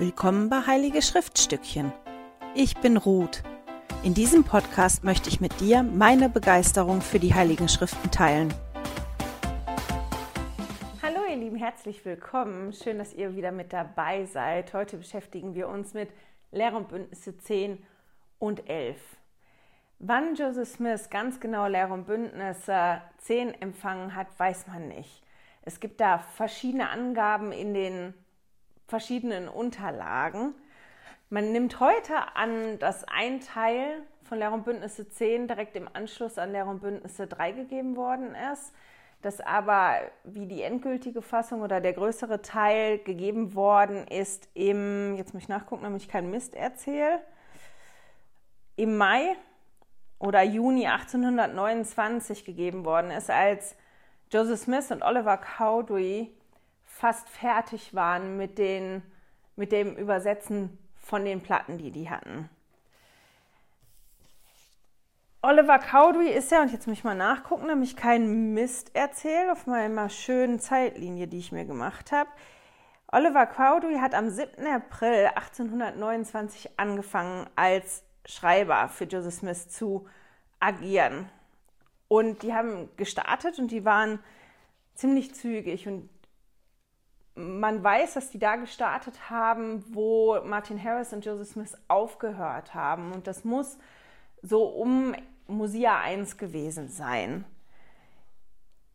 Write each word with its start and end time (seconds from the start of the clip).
Willkommen 0.00 0.48
bei 0.48 0.64
Heilige 0.64 1.02
Schriftstückchen. 1.02 1.92
Ich 2.54 2.76
bin 2.76 2.96
Ruth. 2.96 3.42
In 4.04 4.14
diesem 4.14 4.44
Podcast 4.44 5.02
möchte 5.02 5.28
ich 5.28 5.40
mit 5.40 5.58
dir 5.58 5.82
meine 5.82 6.28
Begeisterung 6.28 7.00
für 7.00 7.18
die 7.18 7.34
Heiligen 7.34 7.68
Schriften 7.68 8.08
teilen. 8.12 8.54
Hallo 11.02 11.18
ihr 11.28 11.34
Lieben, 11.34 11.56
herzlich 11.56 12.04
willkommen. 12.04 12.72
Schön, 12.72 12.98
dass 12.98 13.12
ihr 13.12 13.34
wieder 13.34 13.50
mit 13.50 13.72
dabei 13.72 14.24
seid. 14.26 14.72
Heute 14.72 14.98
beschäftigen 14.98 15.56
wir 15.56 15.66
uns 15.66 15.94
mit 15.94 16.10
Lehre 16.52 16.76
und 16.76 16.86
Bündnisse 16.86 17.36
10 17.36 17.84
und 18.38 18.70
11. 18.70 19.00
Wann 19.98 20.36
Joseph 20.36 20.68
Smith 20.68 21.10
ganz 21.10 21.40
genau 21.40 21.66
Lehre 21.66 21.92
und 21.92 22.06
Bündnisse 22.06 23.02
10 23.22 23.52
empfangen 23.60 24.14
hat, 24.14 24.28
weiß 24.38 24.68
man 24.68 24.86
nicht. 24.86 25.24
Es 25.62 25.80
gibt 25.80 26.00
da 26.00 26.18
verschiedene 26.18 26.88
Angaben 26.88 27.50
in 27.50 27.74
den 27.74 28.14
verschiedenen 28.88 29.48
Unterlagen. 29.48 30.54
Man 31.30 31.52
nimmt 31.52 31.78
heute 31.78 32.14
an, 32.34 32.78
dass 32.78 33.04
ein 33.04 33.40
Teil 33.40 34.02
von 34.24 34.38
Lehr 34.38 34.52
und 34.52 34.64
Bündnisse 34.64 35.08
10 35.08 35.46
direkt 35.46 35.76
im 35.76 35.88
Anschluss 35.92 36.38
an 36.38 36.52
Lehr 36.52 36.66
und 36.66 36.80
Bündnisse 36.80 37.26
3 37.26 37.52
gegeben 37.52 37.96
worden 37.96 38.34
ist, 38.52 38.72
dass 39.20 39.40
aber 39.40 40.00
wie 40.24 40.46
die 40.46 40.62
endgültige 40.62 41.22
Fassung 41.22 41.60
oder 41.60 41.80
der 41.80 41.92
größere 41.92 42.40
Teil 42.40 42.98
gegeben 42.98 43.54
worden 43.54 44.06
ist 44.08 44.48
im, 44.54 45.16
jetzt 45.16 45.34
muss 45.34 45.42
ich 45.42 45.48
nachgucken, 45.48 45.84
damit 45.84 46.02
ich 46.02 46.08
keinen 46.08 46.30
Mist 46.30 46.54
erzähle, 46.54 47.20
im 48.76 48.96
Mai 48.96 49.36
oder 50.18 50.42
Juni 50.42 50.86
1829 50.86 52.44
gegeben 52.44 52.84
worden 52.84 53.10
ist, 53.10 53.28
als 53.28 53.76
Joseph 54.30 54.60
Smith 54.60 54.90
und 54.90 55.02
Oliver 55.02 55.36
Cowdery 55.36 56.32
fast 56.98 57.28
fertig 57.28 57.94
waren 57.94 58.36
mit, 58.36 58.58
den, 58.58 59.02
mit 59.54 59.70
dem 59.70 59.94
Übersetzen 59.94 60.76
von 60.96 61.24
den 61.24 61.40
Platten, 61.40 61.78
die 61.78 61.92
die 61.92 62.10
hatten. 62.10 62.50
Oliver 65.40 65.78
Cowdery 65.78 66.30
ist 66.30 66.50
ja, 66.50 66.60
und 66.60 66.72
jetzt 66.72 66.88
muss 66.88 66.98
ich 66.98 67.04
mal 67.04 67.14
nachgucken, 67.14 67.68
nämlich 67.68 67.94
keinen 67.94 68.52
Mist 68.52 68.96
erzählt 68.96 69.48
auf 69.50 69.68
meiner 69.68 70.08
schönen 70.08 70.58
Zeitlinie, 70.58 71.28
die 71.28 71.38
ich 71.38 71.52
mir 71.52 71.64
gemacht 71.64 72.10
habe. 72.10 72.28
Oliver 73.06 73.46
Cowdery 73.46 73.98
hat 74.00 74.14
am 74.14 74.28
7. 74.28 74.66
April 74.66 75.26
1829 75.36 76.80
angefangen, 76.80 77.48
als 77.54 78.02
Schreiber 78.26 78.88
für 78.88 79.04
Joseph 79.04 79.34
Smith 79.34 79.68
zu 79.68 80.08
agieren. 80.58 81.30
Und 82.08 82.42
die 82.42 82.52
haben 82.52 82.88
gestartet 82.96 83.60
und 83.60 83.70
die 83.70 83.84
waren 83.84 84.18
ziemlich 84.94 85.36
zügig. 85.36 85.86
Und 85.86 86.10
man 87.38 87.84
weiß, 87.84 88.14
dass 88.14 88.30
die 88.30 88.38
da 88.38 88.56
gestartet 88.56 89.30
haben, 89.30 89.84
wo 89.94 90.40
Martin 90.44 90.82
Harris 90.82 91.12
und 91.12 91.24
Joseph 91.24 91.48
Smith 91.48 91.76
aufgehört 91.86 92.74
haben. 92.74 93.12
Und 93.12 93.28
das 93.28 93.44
muss 93.44 93.78
so 94.42 94.64
um 94.64 95.14
Musia 95.46 96.00
1 96.00 96.36
gewesen 96.36 96.88
sein. 96.88 97.44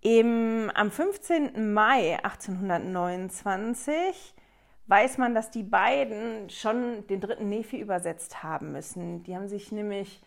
Im, 0.02 0.70
am 0.76 0.92
15. 0.92 1.74
Mai 1.74 2.20
1829 2.24 4.36
weiß 4.88 5.18
man, 5.18 5.34
dass 5.34 5.50
die 5.50 5.64
beiden 5.64 6.50
schon 6.50 7.08
den 7.08 7.22
dritten 7.22 7.48
Nephi 7.48 7.80
übersetzt 7.80 8.44
haben 8.44 8.74
müssen. 8.74 9.24
Die 9.24 9.34
haben 9.36 9.48
sich 9.48 9.72
nämlich 9.72 10.22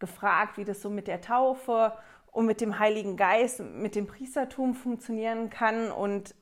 gefragt, 0.00 0.58
wie 0.58 0.64
das 0.64 0.82
so 0.82 0.90
mit 0.90 1.06
der 1.06 1.20
Taufe 1.20 1.92
und 2.32 2.46
mit 2.46 2.60
dem 2.60 2.80
Heiligen 2.80 3.16
Geist, 3.16 3.60
mit 3.60 3.94
dem 3.94 4.08
Priestertum 4.08 4.74
funktionieren 4.74 5.50
kann. 5.50 5.92
Und 5.92 6.34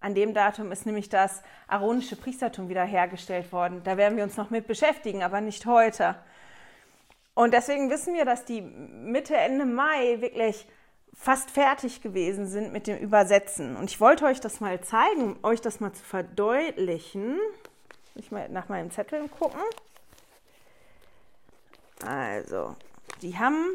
an 0.00 0.14
dem 0.14 0.32
Datum 0.32 0.70
ist 0.70 0.86
nämlich 0.86 1.08
das 1.08 1.42
aaronische 1.66 2.16
Priestertum 2.16 2.68
wiederhergestellt 2.68 3.52
worden. 3.52 3.82
Da 3.84 3.96
werden 3.96 4.16
wir 4.16 4.24
uns 4.24 4.36
noch 4.36 4.50
mit 4.50 4.66
beschäftigen, 4.66 5.22
aber 5.22 5.40
nicht 5.40 5.66
heute. 5.66 6.14
Und 7.34 7.52
deswegen 7.52 7.90
wissen 7.90 8.14
wir, 8.14 8.24
dass 8.24 8.44
die 8.44 8.60
Mitte, 8.60 9.36
Ende 9.36 9.64
Mai 9.64 10.20
wirklich 10.20 10.66
fast 11.14 11.50
fertig 11.50 12.00
gewesen 12.00 12.46
sind 12.46 12.72
mit 12.72 12.86
dem 12.86 12.98
Übersetzen. 12.98 13.76
Und 13.76 13.90
ich 13.90 14.00
wollte 14.00 14.24
euch 14.24 14.40
das 14.40 14.60
mal 14.60 14.80
zeigen, 14.80 15.36
euch 15.42 15.60
das 15.60 15.80
mal 15.80 15.92
zu 15.92 16.04
verdeutlichen. 16.04 17.38
Ich 18.14 18.30
mal 18.30 18.48
nach 18.48 18.68
meinem 18.68 18.90
Zettel 18.90 19.28
gucken. 19.28 19.60
Also, 22.06 22.76
die 23.22 23.36
haben. 23.36 23.66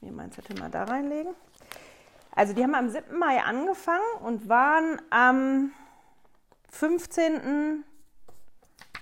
Mir 0.00 0.12
meinen 0.12 0.32
Zettel 0.32 0.58
mal 0.58 0.70
da 0.70 0.84
reinlegen. 0.84 1.34
Also 2.34 2.52
die 2.52 2.62
haben 2.62 2.74
am 2.74 2.88
7. 2.88 3.18
Mai 3.18 3.42
angefangen 3.42 4.20
und 4.20 4.48
waren 4.48 5.00
am 5.10 5.72
15. 6.70 7.84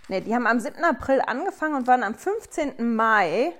Ne, 0.09 0.22
die 0.22 0.34
haben 0.34 0.47
am 0.47 0.60
7. 0.60 0.82
April 0.84 1.20
angefangen 1.20 1.75
und 1.75 1.86
waren 1.86 2.03
am 2.03 2.15
15. 2.15 2.94
Mai 2.94 3.53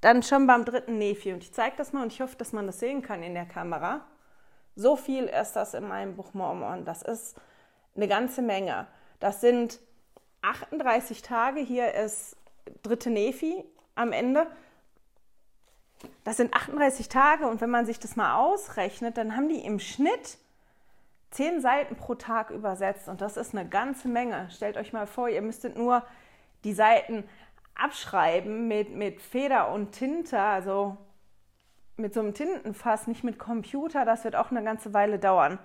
dann 0.00 0.22
schon 0.22 0.46
beim 0.46 0.64
dritten 0.64 0.98
Nephi. 0.98 1.32
Und 1.32 1.42
ich 1.42 1.52
zeige 1.52 1.76
das 1.76 1.92
mal 1.92 2.02
und 2.02 2.12
ich 2.12 2.20
hoffe, 2.20 2.36
dass 2.36 2.52
man 2.52 2.66
das 2.66 2.80
sehen 2.80 3.02
kann 3.02 3.22
in 3.22 3.34
der 3.34 3.46
Kamera. 3.46 4.04
So 4.74 4.96
viel 4.96 5.24
ist 5.24 5.52
das 5.52 5.74
in 5.74 5.86
meinem 5.86 6.16
Buch 6.16 6.34
Mormon. 6.34 6.84
Das 6.84 7.02
ist 7.02 7.36
eine 7.94 8.08
ganze 8.08 8.42
Menge. 8.42 8.86
Das 9.20 9.40
sind 9.40 9.80
38 10.42 11.22
Tage. 11.22 11.60
Hier 11.60 11.94
ist 11.94 12.36
dritte 12.82 13.10
Nephi 13.10 13.64
am 13.94 14.12
Ende. 14.12 14.46
Das 16.24 16.36
sind 16.36 16.54
38 16.54 17.08
Tage 17.08 17.46
und 17.46 17.60
wenn 17.60 17.70
man 17.70 17.86
sich 17.86 17.98
das 17.98 18.16
mal 18.16 18.36
ausrechnet, 18.36 19.16
dann 19.16 19.36
haben 19.36 19.48
die 19.48 19.64
im 19.64 19.78
Schnitt 19.78 20.38
10 21.32 21.60
Seiten 21.60 21.96
pro 21.96 22.14
Tag 22.14 22.50
übersetzt 22.50 23.08
und 23.08 23.20
das 23.20 23.36
ist 23.36 23.54
eine 23.54 23.68
ganze 23.68 24.08
Menge. 24.08 24.48
Stellt 24.50 24.76
euch 24.76 24.92
mal 24.92 25.06
vor, 25.06 25.28
ihr 25.28 25.42
müsstet 25.42 25.76
nur 25.76 26.04
die 26.64 26.74
Seiten 26.74 27.24
abschreiben 27.74 28.68
mit, 28.68 28.94
mit 28.94 29.20
Feder 29.20 29.72
und 29.72 29.92
Tinte, 29.92 30.38
also 30.38 30.96
mit 31.96 32.14
so 32.14 32.20
einem 32.20 32.34
Tintenfass, 32.34 33.06
nicht 33.06 33.24
mit 33.24 33.38
Computer, 33.38 34.04
das 34.04 34.24
wird 34.24 34.36
auch 34.36 34.50
eine 34.50 34.62
ganze 34.62 34.92
Weile 34.92 35.18
dauern. 35.18 35.58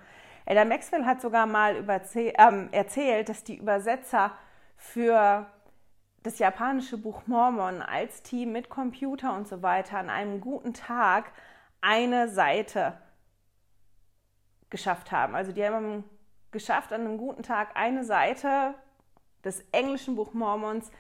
Elder 0.46 0.66
Maxwell 0.66 1.06
hat 1.06 1.22
sogar 1.22 1.46
mal 1.46 1.88
äh, 1.90 2.68
erzählt, 2.72 3.30
dass 3.30 3.44
die 3.44 3.58
Übersetzer 3.58 4.32
für 4.78 5.46
das 6.28 6.40
japanische 6.40 6.98
Buch 6.98 7.22
Mormon 7.26 7.82
als 7.82 8.22
Team 8.22 8.52
mit 8.52 8.68
Computer 8.68 9.34
und 9.34 9.48
so 9.48 9.62
weiter 9.62 9.98
an 9.98 10.10
einem 10.10 10.42
guten 10.42 10.74
Tag 10.74 11.32
eine 11.80 12.28
Seite 12.28 12.98
geschafft 14.70 15.14
haben. 15.14 15.36
Also 15.36 15.54
die 15.54 15.64
haben 15.64 16.04
geschafft, 16.52 16.92
an 16.92 17.02
einem 17.02 17.18
guten 17.18 17.44
Tag 17.44 17.78
eine 17.78 18.04
Seite 18.04 18.74
des 19.46 19.64
englischen 19.72 20.18
Buch 20.18 20.34
Mormons 20.34 20.92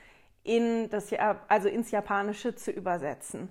in 0.43 0.89
das, 0.89 1.11
also 1.49 1.67
ins 1.67 1.91
Japanische 1.91 2.55
zu 2.55 2.71
übersetzen. 2.71 3.49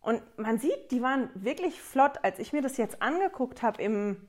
Und 0.00 0.20
man 0.36 0.58
sieht, 0.58 0.90
die 0.90 1.00
waren 1.00 1.30
wirklich 1.34 1.80
flott. 1.80 2.24
Als 2.24 2.40
ich 2.40 2.52
mir 2.52 2.62
das 2.62 2.76
jetzt 2.76 3.00
angeguckt 3.00 3.62
habe 3.62 3.80
im 3.80 4.28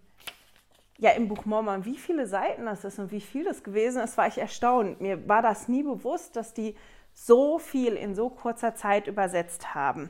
ja 0.99 1.11
im 1.11 1.27
Buch 1.27 1.45
Mormon, 1.45 1.85
wie 1.85 1.97
viele 1.97 2.27
Seiten 2.27 2.65
das 2.65 2.83
ist 2.83 2.99
und 2.99 3.11
wie 3.11 3.21
viel 3.21 3.45
das 3.45 3.63
gewesen 3.63 4.01
ist, 4.01 4.17
war 4.17 4.27
ich 4.27 4.37
erstaunt. 4.37 5.01
Mir 5.01 5.27
war 5.27 5.41
das 5.41 5.67
nie 5.67 5.81
bewusst, 5.81 6.35
dass 6.35 6.53
die 6.53 6.75
so 7.13 7.57
viel 7.57 7.93
in 7.93 8.15
so 8.15 8.29
kurzer 8.29 8.75
Zeit 8.75 9.07
übersetzt 9.07 9.73
haben. 9.73 10.09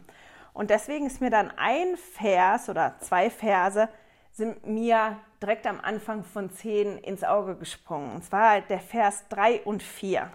Und 0.51 0.71
deswegen 0.71 1.05
ist 1.05 1.21
mir 1.21 1.29
dann 1.29 1.51
ein 1.57 1.95
Vers 1.95 2.69
oder 2.69 2.95
zwei 2.99 3.29
Verse 3.29 3.87
sind 4.31 4.65
mir 4.65 5.17
direkt 5.41 5.67
am 5.67 5.79
Anfang 5.79 6.23
von 6.23 6.49
10 6.49 6.97
ins 6.99 7.23
Auge 7.23 7.55
gesprungen. 7.55 8.11
Und 8.15 8.23
zwar 8.23 8.61
der 8.61 8.79
Vers 8.79 9.25
3 9.29 9.61
und 9.61 9.83
4. 9.83 10.29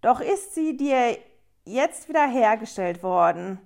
Doch 0.00 0.20
ist 0.20 0.54
sie 0.54 0.76
dir 0.76 1.16
jetzt 1.64 2.08
wieder 2.08 2.26
hergestellt 2.26 3.02
worden 3.02 3.58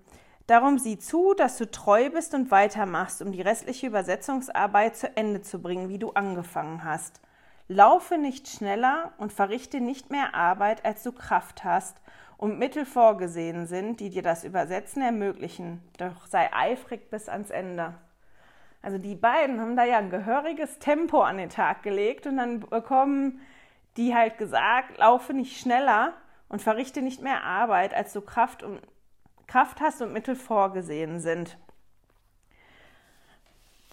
Darum 0.48 0.78
sieh 0.78 0.98
zu, 0.98 1.34
dass 1.34 1.58
du 1.58 1.70
treu 1.70 2.08
bist 2.08 2.32
und 2.32 2.50
weitermachst, 2.50 3.20
um 3.20 3.32
die 3.32 3.42
restliche 3.42 3.86
Übersetzungsarbeit 3.86 4.96
zu 4.96 5.14
Ende 5.14 5.42
zu 5.42 5.60
bringen, 5.60 5.90
wie 5.90 5.98
du 5.98 6.12
angefangen 6.12 6.84
hast. 6.84 7.20
Laufe 7.68 8.16
nicht 8.16 8.48
schneller 8.48 9.12
und 9.18 9.30
verrichte 9.30 9.82
nicht 9.82 10.10
mehr 10.10 10.34
Arbeit, 10.34 10.86
als 10.86 11.02
du 11.02 11.12
Kraft 11.12 11.64
hast 11.64 12.00
und 12.38 12.58
Mittel 12.58 12.86
vorgesehen 12.86 13.66
sind, 13.66 14.00
die 14.00 14.08
dir 14.08 14.22
das 14.22 14.42
Übersetzen 14.42 15.02
ermöglichen. 15.02 15.82
Doch 15.98 16.26
sei 16.26 16.50
eifrig 16.50 17.10
bis 17.10 17.28
ans 17.28 17.50
Ende. 17.50 17.92
Also 18.80 18.96
die 18.96 19.16
beiden 19.16 19.60
haben 19.60 19.76
da 19.76 19.84
ja 19.84 19.98
ein 19.98 20.08
gehöriges 20.08 20.78
Tempo 20.78 21.20
an 21.20 21.36
den 21.36 21.50
Tag 21.50 21.82
gelegt 21.82 22.26
und 22.26 22.38
dann 22.38 22.60
bekommen 22.60 23.38
die 23.98 24.14
halt 24.14 24.38
gesagt, 24.38 24.96
laufe 24.96 25.34
nicht 25.34 25.60
schneller 25.60 26.14
und 26.48 26.62
verrichte 26.62 27.02
nicht 27.02 27.20
mehr 27.20 27.44
Arbeit, 27.44 27.92
als 27.92 28.14
du 28.14 28.22
Kraft 28.22 28.62
und 28.62 28.80
Kraft 29.48 29.80
hast 29.80 30.00
und 30.02 30.12
Mittel 30.12 30.36
vorgesehen 30.36 31.18
sind. 31.18 31.58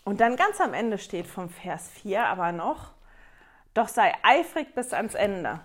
Und 0.04 0.22
dann 0.22 0.36
ganz 0.36 0.62
am 0.62 0.76
Ende 0.76 1.00
steht 1.00 1.26
vom 1.26 1.50
Vers 1.50 1.90
4 1.90 2.28
aber 2.28 2.52
noch, 2.52 2.92
doch 3.74 3.88
sei 3.88 4.14
eifrig 4.22 4.76
bis 4.76 4.94
ans 4.94 5.16
Ende. 5.16 5.62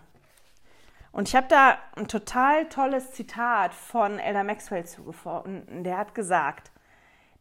Und 1.13 1.29
ich 1.29 1.37
habe 1.37 1.49
da 1.49 1.77
ein 1.97 2.09
total 2.09 2.69
tolles 2.69 3.13
Zitat 3.13 3.75
von 3.75 4.19
Elder 4.19 4.45
Maxwell 4.45 4.87
zugefunden. 4.87 5.85
Der 5.85 5.99
hat 5.99 6.15
gesagt, 6.15 6.71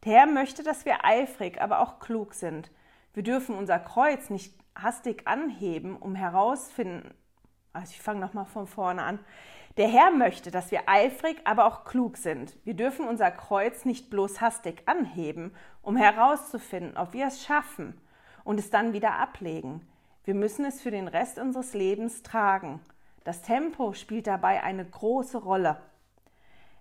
der 0.04 0.14
Herr 0.14 0.26
möchte, 0.26 0.64
dass 0.64 0.86
wir 0.86 1.06
eifrig, 1.06 1.62
aber 1.62 1.80
auch 1.80 2.00
klug 2.00 2.34
sind. 2.34 2.72
Wir 3.14 3.24
dürfen 3.24 3.56
unser 3.56 3.80
Kreuz 3.80 4.30
nicht 4.30 4.54
hastig 4.76 5.28
anheben, 5.28 5.96
um 5.98 6.16
herausfinden, 6.16 7.14
also 7.74 7.92
ich 7.92 8.02
fange 8.02 8.20
nochmal 8.20 8.46
von 8.46 8.66
vorne 8.66 9.04
an. 9.04 9.20
Der 9.80 9.88
Herr 9.88 10.12
möchte, 10.12 10.52
dass 10.52 10.72
wir 10.72 10.90
eifrig, 10.90 11.40
aber 11.46 11.66
auch 11.66 11.86
klug 11.86 12.18
sind. 12.18 12.54
Wir 12.66 12.74
dürfen 12.74 13.08
unser 13.08 13.32
Kreuz 13.32 13.86
nicht 13.86 14.10
bloß 14.10 14.42
hastig 14.42 14.84
anheben, 14.88 15.56
um 15.82 15.96
herauszufinden, 15.96 16.98
ob 16.98 17.14
wir 17.14 17.28
es 17.28 17.46
schaffen 17.46 17.98
und 18.44 18.60
es 18.60 18.72
dann 18.72 18.92
wieder 18.92 19.14
ablegen. 19.14 19.88
Wir 20.26 20.34
müssen 20.34 20.66
es 20.66 20.82
für 20.82 20.92
den 20.92 21.08
Rest 21.08 21.40
unseres 21.40 21.74
Lebens 21.74 22.24
tragen. 22.24 22.82
Das 23.24 23.42
Tempo 23.42 23.94
spielt 23.94 24.28
dabei 24.28 24.64
eine 24.64 24.84
große 24.84 25.38
Rolle. 25.38 25.78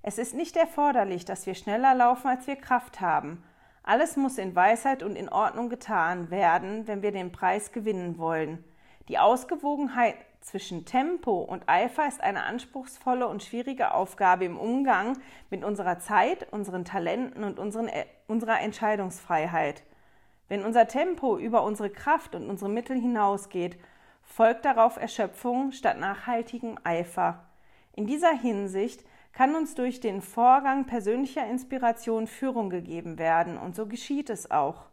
Es 0.02 0.18
ist 0.18 0.34
nicht 0.34 0.56
erforderlich, 0.56 1.24
dass 1.24 1.46
wir 1.46 1.54
schneller 1.54 1.94
laufen, 1.94 2.26
als 2.26 2.48
wir 2.48 2.56
Kraft 2.56 3.00
haben. 3.00 3.44
Alles 3.84 4.16
muss 4.16 4.38
in 4.38 4.56
Weisheit 4.56 5.04
und 5.04 5.14
in 5.14 5.28
Ordnung 5.28 5.68
getan 5.68 6.32
werden, 6.32 6.88
wenn 6.88 7.02
wir 7.02 7.12
den 7.12 7.30
Preis 7.30 7.70
gewinnen 7.70 8.18
wollen. 8.18 8.64
Die 9.06 9.20
Ausgewogenheit 9.20 10.16
zwischen 10.40 10.84
Tempo 10.84 11.38
und 11.40 11.68
Eifer 11.68 12.06
ist 12.06 12.20
eine 12.22 12.44
anspruchsvolle 12.44 13.26
und 13.26 13.42
schwierige 13.42 13.92
Aufgabe 13.92 14.44
im 14.44 14.58
Umgang 14.58 15.18
mit 15.50 15.64
unserer 15.64 15.98
Zeit, 15.98 16.52
unseren 16.52 16.84
Talenten 16.84 17.44
und 17.44 17.58
unseren, 17.58 17.88
äh, 17.88 18.06
unserer 18.26 18.60
Entscheidungsfreiheit. 18.60 19.82
Wenn 20.48 20.64
unser 20.64 20.88
Tempo 20.88 21.36
über 21.36 21.62
unsere 21.62 21.90
Kraft 21.90 22.34
und 22.34 22.48
unsere 22.48 22.70
Mittel 22.70 22.98
hinausgeht, 22.98 23.78
folgt 24.22 24.64
darauf 24.64 24.96
Erschöpfung 24.96 25.72
statt 25.72 25.98
nachhaltigem 25.98 26.78
Eifer. 26.84 27.44
In 27.94 28.06
dieser 28.06 28.32
Hinsicht 28.32 29.04
kann 29.32 29.54
uns 29.54 29.74
durch 29.74 30.00
den 30.00 30.22
Vorgang 30.22 30.86
persönlicher 30.86 31.46
Inspiration 31.46 32.26
Führung 32.26 32.70
gegeben 32.70 33.18
werden, 33.18 33.58
und 33.58 33.76
so 33.76 33.86
geschieht 33.86 34.30
es 34.30 34.50
auch. 34.50 34.86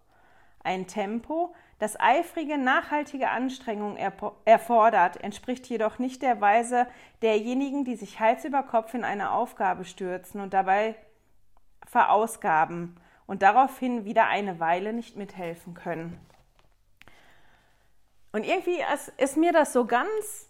Ein 0.63 0.87
Tempo, 0.87 1.53
das 1.79 1.99
eifrige, 1.99 2.57
nachhaltige 2.57 3.29
Anstrengung 3.29 3.97
erfordert, 4.45 5.21
entspricht 5.21 5.67
jedoch 5.67 5.99
nicht 5.99 6.21
der 6.21 6.39
Weise 6.39 6.87
derjenigen, 7.21 7.83
die 7.83 7.95
sich 7.95 8.19
Hals 8.19 8.45
über 8.45 8.63
Kopf 8.63 8.93
in 8.93 9.03
eine 9.03 9.31
Aufgabe 9.31 9.83
stürzen 9.83 10.39
und 10.39 10.53
dabei 10.53 10.95
verausgaben 11.85 12.95
und 13.25 13.41
daraufhin 13.41 14.05
wieder 14.05 14.27
eine 14.27 14.59
Weile 14.59 14.93
nicht 14.93 15.17
mithelfen 15.17 15.73
können. 15.73 16.19
Und 18.31 18.45
irgendwie 18.45 18.81
ist 19.17 19.37
mir 19.37 19.51
das 19.51 19.73
so 19.73 19.85
ganz 19.85 20.49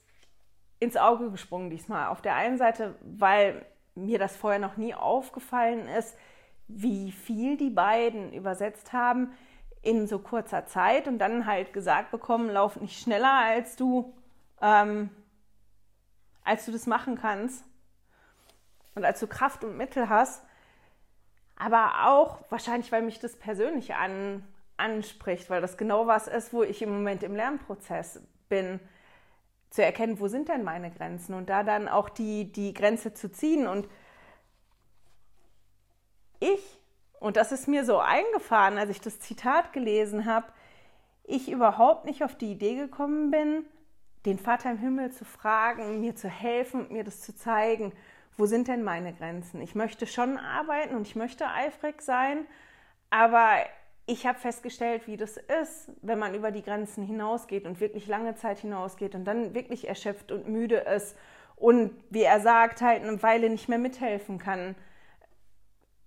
ins 0.80 0.98
Auge 0.98 1.32
gesprungen 1.32 1.70
diesmal. 1.70 2.08
Auf 2.08 2.22
der 2.22 2.36
einen 2.36 2.58
Seite, 2.58 2.96
weil 3.02 3.66
mir 3.96 4.20
das 4.20 4.36
vorher 4.36 4.60
noch 4.60 4.78
nie 4.78 4.94
aufgefallen 4.94 5.88
ist, 5.88 6.18
wie 6.68 7.12
viel 7.12 7.58
die 7.58 7.70
beiden 7.70 8.34
übersetzt 8.34 8.92
haben 8.92 9.32
in 9.86 10.08
so 10.08 10.20
kurzer 10.20 10.66
Zeit 10.66 11.08
und 11.08 11.20
dann 11.20 11.46
halt 11.46 11.72
gesagt 11.72 12.12
bekommen, 12.12 12.50
lauf 12.50 12.76
nicht 12.82 13.00
schneller, 13.00 13.32
als 13.32 13.76
du, 13.76 14.14
ähm, 14.60 15.10
als 16.44 16.66
du 16.66 16.72
das 16.72 16.88
machen 16.88 17.18
kannst 17.18 17.64
und 18.96 19.06
als 19.06 19.20
du 19.20 19.28
Kraft 19.28 19.64
und 19.64 19.78
Mittel 19.78 20.10
hast. 20.10 20.44
Aber 21.56 22.08
auch 22.08 22.40
wahrscheinlich, 22.50 22.92
weil 22.92 23.04
mich 23.04 23.20
das 23.20 23.38
persönlich 23.38 23.94
an, 23.94 24.44
anspricht, 24.76 25.50
weil 25.52 25.62
das 25.62 25.78
genau 25.78 26.08
was 26.08 26.28
ist, 26.28 26.52
wo 26.52 26.64
ich 26.64 26.82
im 26.82 26.90
Moment 26.90 27.22
im 27.22 27.36
Lernprozess 27.36 28.22
bin, 28.50 28.80
zu 29.70 29.84
erkennen, 29.84 30.20
wo 30.20 30.28
sind 30.28 30.50
denn 30.50 30.64
meine 30.64 30.90
Grenzen 30.90 31.36
und 31.36 31.50
da 31.50 31.64
dann 31.64 31.88
auch 31.88 32.10
die, 32.10 32.52
die 32.52 32.74
Grenze 32.74 33.14
zu 33.14 33.32
ziehen. 33.32 33.68
Und 33.68 33.88
ich, 36.40 36.80
und 37.26 37.38
das 37.38 37.52
ist 37.52 37.68
mir 37.68 37.86
so 37.86 37.98
eingefahren, 37.98 38.78
als 38.78 38.92
ich 38.92 39.02
das 39.02 39.20
Zitat 39.20 39.74
gelesen 39.74 40.26
habe, 40.26 40.46
ich 41.24 41.50
überhaupt 41.50 42.06
nicht 42.06 42.24
auf 42.24 42.36
die 42.36 42.52
Idee 42.52 42.76
gekommen 42.76 43.32
bin, 43.32 43.66
den 44.28 44.38
Vater 44.38 44.70
im 44.70 44.78
Himmel 44.78 45.12
zu 45.12 45.26
fragen, 45.26 46.02
mir 46.02 46.16
zu 46.16 46.30
helfen 46.30 46.86
mir 46.92 47.04
das 47.04 47.22
zu 47.22 47.36
zeigen, 47.36 47.94
wo 48.38 48.46
sind 48.46 48.68
denn 48.68 48.84
meine 48.84 49.12
Grenzen? 49.12 49.60
Ich 49.60 49.74
möchte 49.74 50.06
schon 50.06 50.38
arbeiten 50.38 50.96
und 50.96 51.08
ich 51.08 51.16
möchte 51.16 51.48
eifrig 51.48 52.04
sein, 52.04 52.46
aber 53.10 53.56
ich 54.06 54.28
habe 54.28 54.38
festgestellt, 54.38 55.08
wie 55.08 55.18
das 55.18 55.38
ist, 55.38 55.90
wenn 56.04 56.20
man 56.20 56.36
über 56.36 56.52
die 56.52 56.62
Grenzen 56.62 57.04
hinausgeht 57.04 57.66
und 57.66 57.80
wirklich 57.80 58.06
lange 58.06 58.36
Zeit 58.36 58.60
hinausgeht 58.60 59.16
und 59.16 59.26
dann 59.26 59.56
wirklich 59.56 59.88
erschöpft 59.88 60.32
und 60.32 60.48
müde 60.48 60.76
ist 60.76 61.18
und, 61.56 61.90
wie 62.12 62.22
er 62.22 62.40
sagt, 62.40 62.84
halt 62.84 63.02
eine 63.02 63.24
Weile 63.24 63.50
nicht 63.50 63.68
mehr 63.68 63.80
mithelfen 63.80 64.38
kann. 64.38 64.76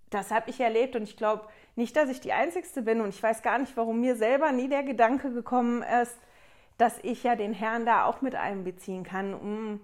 Das 0.09 0.31
habe 0.31 0.49
ich 0.49 0.59
erlebt 0.59 0.95
und 0.95 1.03
ich 1.03 1.17
glaube 1.17 1.47
nicht, 1.75 1.95
dass 1.95 2.09
ich 2.09 2.19
die 2.19 2.33
Einzigste 2.33 2.81
bin 2.81 3.01
und 3.01 3.09
ich 3.09 3.21
weiß 3.21 3.41
gar 3.41 3.57
nicht, 3.59 3.77
warum 3.77 4.01
mir 4.01 4.15
selber 4.15 4.51
nie 4.51 4.67
der 4.67 4.83
Gedanke 4.83 5.31
gekommen 5.31 5.83
ist, 6.01 6.17
dass 6.77 6.97
ich 7.03 7.23
ja 7.23 7.35
den 7.35 7.53
Herrn 7.53 7.85
da 7.85 8.05
auch 8.05 8.21
mit 8.21 8.35
einbeziehen 8.35 9.03
kann, 9.03 9.33
um 9.33 9.81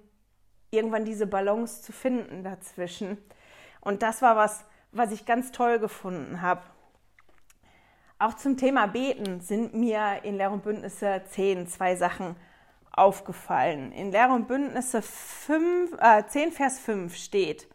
irgendwann 0.72 1.06
diese 1.06 1.28
Balance 1.28 1.84
zu 1.84 1.92
finden 1.92 2.44
dazwischen. 2.44 3.18
Und 3.82 4.02
das 4.02 4.22
war 4.22 4.36
was, 4.36 4.66
was 4.92 5.12
ich 5.12 5.26
ganz 5.26 5.52
toll 5.52 5.80
gefunden 5.80 6.42
habe. 6.42 6.62
Auch 8.18 8.34
zum 8.36 8.58
Thema 8.58 8.88
Beten 8.88 9.42
sind 9.42 9.74
mir 9.74 10.22
in 10.24 10.38
Lehr 10.38 10.52
und 10.52 10.64
Bündnisse 10.64 11.22
10 11.30 11.68
zwei 11.68 11.96
Sachen 11.96 12.36
aufgefallen. 12.92 13.92
In 13.92 14.12
Lehr 14.12 14.30
und 14.30 14.48
Bündnisse 14.48 15.02
5, 15.02 15.94
äh, 16.00 16.26
10, 16.26 16.52
Vers 16.54 16.80
5 16.80 17.16
steht, 17.16 17.68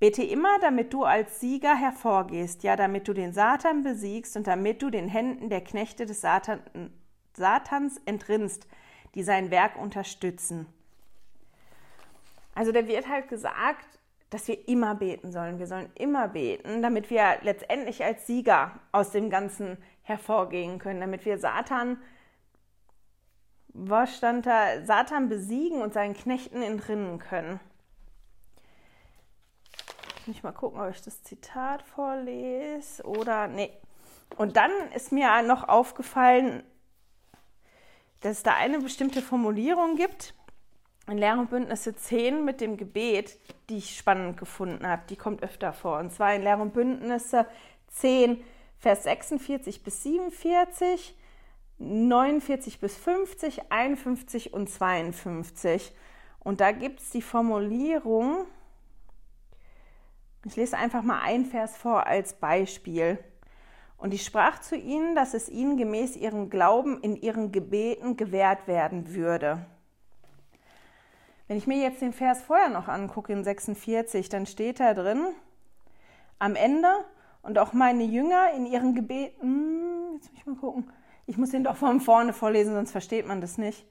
Bete 0.00 0.22
immer, 0.22 0.58
damit 0.60 0.92
du 0.92 1.04
als 1.04 1.40
Sieger 1.40 1.74
hervorgehst, 1.74 2.62
ja, 2.62 2.76
damit 2.76 3.08
du 3.08 3.12
den 3.12 3.32
Satan 3.32 3.82
besiegst 3.82 4.36
und 4.36 4.46
damit 4.46 4.82
du 4.82 4.90
den 4.90 5.08
Händen 5.08 5.48
der 5.48 5.62
Knechte 5.62 6.04
des 6.04 6.20
Satan, 6.20 6.60
Satans 7.34 8.00
entrinnst, 8.04 8.66
die 9.14 9.22
sein 9.22 9.50
Werk 9.50 9.76
unterstützen. 9.76 10.66
Also 12.54 12.72
da 12.72 12.86
wird 12.86 13.08
halt 13.08 13.28
gesagt, 13.28 13.86
dass 14.30 14.48
wir 14.48 14.68
immer 14.68 14.94
beten 14.96 15.30
sollen. 15.30 15.58
Wir 15.58 15.66
sollen 15.66 15.90
immer 15.94 16.28
beten, 16.28 16.82
damit 16.82 17.10
wir 17.10 17.38
letztendlich 17.42 18.04
als 18.04 18.26
Sieger 18.26 18.80
aus 18.90 19.10
dem 19.12 19.30
Ganzen 19.30 19.78
hervorgehen 20.02 20.78
können, 20.78 21.00
damit 21.00 21.24
wir 21.24 21.38
Satan, 21.38 21.98
was 23.68 24.16
stand 24.16 24.46
da, 24.46 24.84
Satan 24.84 25.28
besiegen 25.28 25.82
und 25.82 25.94
seinen 25.94 26.14
Knechten 26.14 26.62
entrinnen 26.62 27.18
können. 27.18 27.60
Ich 30.24 30.28
muss 30.28 30.42
mal 30.42 30.52
gucken, 30.52 30.80
ob 30.80 30.88
ich 30.88 31.02
das 31.02 31.22
Zitat 31.22 31.82
vorlese 31.82 33.02
oder 33.04 33.46
nee. 33.46 33.70
Und 34.38 34.56
dann 34.56 34.70
ist 34.94 35.12
mir 35.12 35.42
noch 35.42 35.68
aufgefallen, 35.68 36.62
dass 38.22 38.38
es 38.38 38.42
da 38.42 38.54
eine 38.54 38.78
bestimmte 38.78 39.20
Formulierung 39.20 39.96
gibt 39.96 40.32
in 41.08 41.18
Lehr 41.18 41.38
und 41.38 41.50
Bündnisse 41.50 41.94
10 41.94 42.42
mit 42.42 42.62
dem 42.62 42.78
Gebet, 42.78 43.38
die 43.68 43.76
ich 43.76 43.98
spannend 43.98 44.38
gefunden 44.38 44.86
habe. 44.86 45.02
Die 45.10 45.16
kommt 45.16 45.42
öfter 45.42 45.74
vor. 45.74 45.98
Und 45.98 46.10
zwar 46.10 46.34
in 46.34 46.42
Lehr 46.42 46.58
und 46.58 46.72
Bündnisse 46.72 47.46
10, 47.88 48.42
Vers 48.78 49.02
46 49.02 49.82
bis 49.82 50.04
47, 50.04 51.14
49 51.76 52.80
bis 52.80 52.96
50, 52.96 53.70
51 53.70 54.54
und 54.54 54.70
52. 54.70 55.92
Und 56.40 56.62
da 56.62 56.72
gibt 56.72 57.00
es 57.00 57.10
die 57.10 57.20
Formulierung, 57.20 58.46
ich 60.44 60.56
lese 60.56 60.76
einfach 60.76 61.02
mal 61.02 61.20
ein 61.22 61.44
Vers 61.44 61.76
vor 61.76 62.06
als 62.06 62.34
Beispiel. 62.34 63.18
Und 63.96 64.12
ich 64.12 64.24
sprach 64.24 64.60
zu 64.60 64.76
ihnen, 64.76 65.14
dass 65.14 65.32
es 65.32 65.48
ihnen 65.48 65.76
gemäß 65.76 66.16
ihrem 66.16 66.50
Glauben 66.50 67.00
in 67.00 67.16
ihren 67.16 67.52
Gebeten 67.52 68.16
gewährt 68.16 68.66
werden 68.66 69.14
würde. 69.14 69.64
Wenn 71.48 71.56
ich 71.56 71.66
mir 71.66 71.78
jetzt 71.78 72.02
den 72.02 72.12
Vers 72.12 72.42
vorher 72.42 72.68
noch 72.68 72.88
angucke, 72.88 73.32
in 73.32 73.44
46, 73.44 74.28
dann 74.28 74.46
steht 74.46 74.80
da 74.80 74.94
drin, 74.94 75.26
am 76.38 76.56
Ende 76.56 76.88
und 77.42 77.58
auch 77.58 77.72
meine 77.72 78.04
Jünger 78.04 78.52
in 78.54 78.66
ihren 78.66 78.94
Gebeten, 78.94 79.40
hm, 79.40 80.14
jetzt 80.14 80.30
muss 80.30 80.40
ich 80.40 80.46
mal 80.46 80.56
gucken, 80.56 80.90
ich 81.26 81.38
muss 81.38 81.50
den 81.50 81.64
doch 81.64 81.76
von 81.76 82.00
vorne 82.00 82.32
vorlesen, 82.32 82.74
sonst 82.74 82.92
versteht 82.92 83.26
man 83.26 83.40
das 83.40 83.56
nicht. 83.56 83.86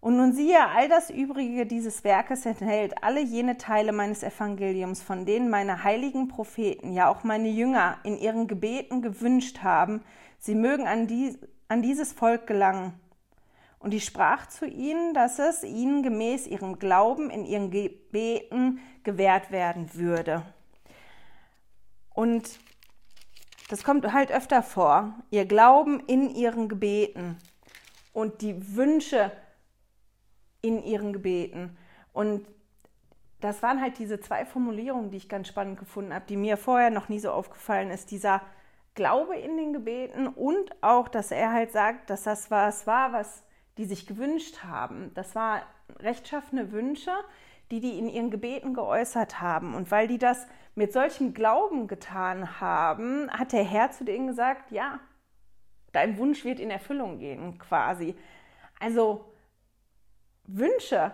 Und 0.00 0.16
nun 0.16 0.32
siehe, 0.32 0.68
all 0.68 0.88
das 0.88 1.10
Übrige 1.10 1.66
dieses 1.66 2.04
Werkes 2.04 2.46
enthält 2.46 3.02
alle 3.02 3.20
jene 3.20 3.56
Teile 3.56 3.92
meines 3.92 4.22
Evangeliums, 4.22 5.02
von 5.02 5.24
denen 5.24 5.50
meine 5.50 5.84
heiligen 5.84 6.28
Propheten, 6.28 6.92
ja 6.92 7.08
auch 7.08 7.24
meine 7.24 7.48
Jünger 7.48 7.98
in 8.04 8.16
ihren 8.18 8.46
Gebeten 8.46 9.02
gewünscht 9.02 9.62
haben, 9.62 10.02
sie 10.38 10.54
mögen 10.54 10.86
an, 10.86 11.06
die, 11.06 11.38
an 11.68 11.82
dieses 11.82 12.12
Volk 12.12 12.46
gelangen. 12.46 12.92
Und 13.78 13.94
ich 13.94 14.04
sprach 14.04 14.46
zu 14.46 14.66
ihnen, 14.66 15.14
dass 15.14 15.38
es 15.38 15.62
ihnen 15.62 16.02
gemäß 16.02 16.46
ihrem 16.46 16.78
Glauben 16.78 17.30
in 17.30 17.44
ihren 17.44 17.70
Gebeten 17.70 18.80
gewährt 19.02 19.50
werden 19.50 19.94
würde. 19.94 20.42
Und 22.14 22.58
das 23.68 23.84
kommt 23.84 24.12
halt 24.12 24.30
öfter 24.30 24.62
vor. 24.62 25.14
Ihr 25.30 25.44
Glauben 25.44 26.00
in 26.00 26.34
ihren 26.34 26.68
Gebeten 26.68 27.36
und 28.12 28.40
die 28.42 28.76
Wünsche 28.76 29.30
in 30.66 30.82
ihren 30.82 31.12
Gebeten. 31.12 31.76
Und 32.12 32.46
das 33.40 33.62
waren 33.62 33.80
halt 33.80 33.98
diese 33.98 34.20
zwei 34.20 34.44
Formulierungen, 34.44 35.10
die 35.10 35.18
ich 35.18 35.28
ganz 35.28 35.48
spannend 35.48 35.78
gefunden 35.78 36.14
habe, 36.14 36.24
die 36.28 36.36
mir 36.36 36.56
vorher 36.56 36.90
noch 36.90 37.08
nie 37.08 37.18
so 37.18 37.30
aufgefallen 37.30 37.90
ist. 37.90 38.10
Dieser 38.10 38.40
Glaube 38.94 39.36
in 39.36 39.56
den 39.56 39.72
Gebeten 39.72 40.26
und 40.26 40.70
auch, 40.82 41.08
dass 41.08 41.30
er 41.30 41.52
halt 41.52 41.70
sagt, 41.70 42.08
dass 42.08 42.22
das 42.22 42.50
was 42.50 42.86
war, 42.86 43.12
was 43.12 43.44
die 43.76 43.84
sich 43.84 44.06
gewünscht 44.06 44.64
haben. 44.64 45.12
Das 45.14 45.34
waren 45.34 45.60
rechtschaffene 46.00 46.72
Wünsche, 46.72 47.12
die 47.70 47.80
die 47.80 47.98
in 47.98 48.08
ihren 48.08 48.30
Gebeten 48.30 48.72
geäußert 48.72 49.40
haben. 49.40 49.74
Und 49.74 49.90
weil 49.90 50.08
die 50.08 50.18
das 50.18 50.46
mit 50.74 50.92
solchem 50.92 51.34
Glauben 51.34 51.88
getan 51.88 52.60
haben, 52.60 53.30
hat 53.30 53.52
der 53.52 53.64
Herr 53.64 53.90
zu 53.90 54.04
denen 54.04 54.28
gesagt, 54.28 54.70
ja, 54.70 55.00
dein 55.92 56.16
Wunsch 56.16 56.44
wird 56.44 56.58
in 56.58 56.70
Erfüllung 56.70 57.18
gehen, 57.18 57.58
quasi. 57.58 58.16
Also 58.80 59.32
Wünsche 60.46 61.12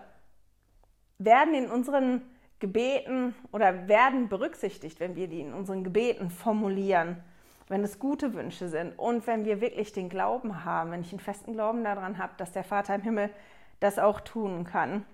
werden 1.17 1.53
in 1.53 1.69
unseren 1.69 2.21
Gebeten 2.59 3.35
oder 3.51 3.87
werden 3.87 4.29
berücksichtigt, 4.29 4.99
wenn 4.99 5.15
wir 5.15 5.27
die 5.27 5.41
in 5.41 5.53
unseren 5.53 5.83
Gebeten 5.83 6.29
formulieren, 6.29 7.21
wenn 7.67 7.83
es 7.83 7.99
gute 7.99 8.33
Wünsche 8.33 8.69
sind 8.69 8.97
und 8.97 9.27
wenn 9.27 9.45
wir 9.45 9.59
wirklich 9.61 9.91
den 9.91 10.09
Glauben 10.09 10.63
haben, 10.63 10.91
wenn 10.91 11.01
ich 11.01 11.11
einen 11.11 11.19
festen 11.19 11.53
Glauben 11.53 11.83
daran 11.83 12.17
habe, 12.17 12.33
dass 12.37 12.51
der 12.51 12.63
Vater 12.63 12.95
im 12.95 13.01
Himmel 13.01 13.29
das 13.79 13.99
auch 13.99 14.21
tun 14.21 14.63
kann. 14.63 15.05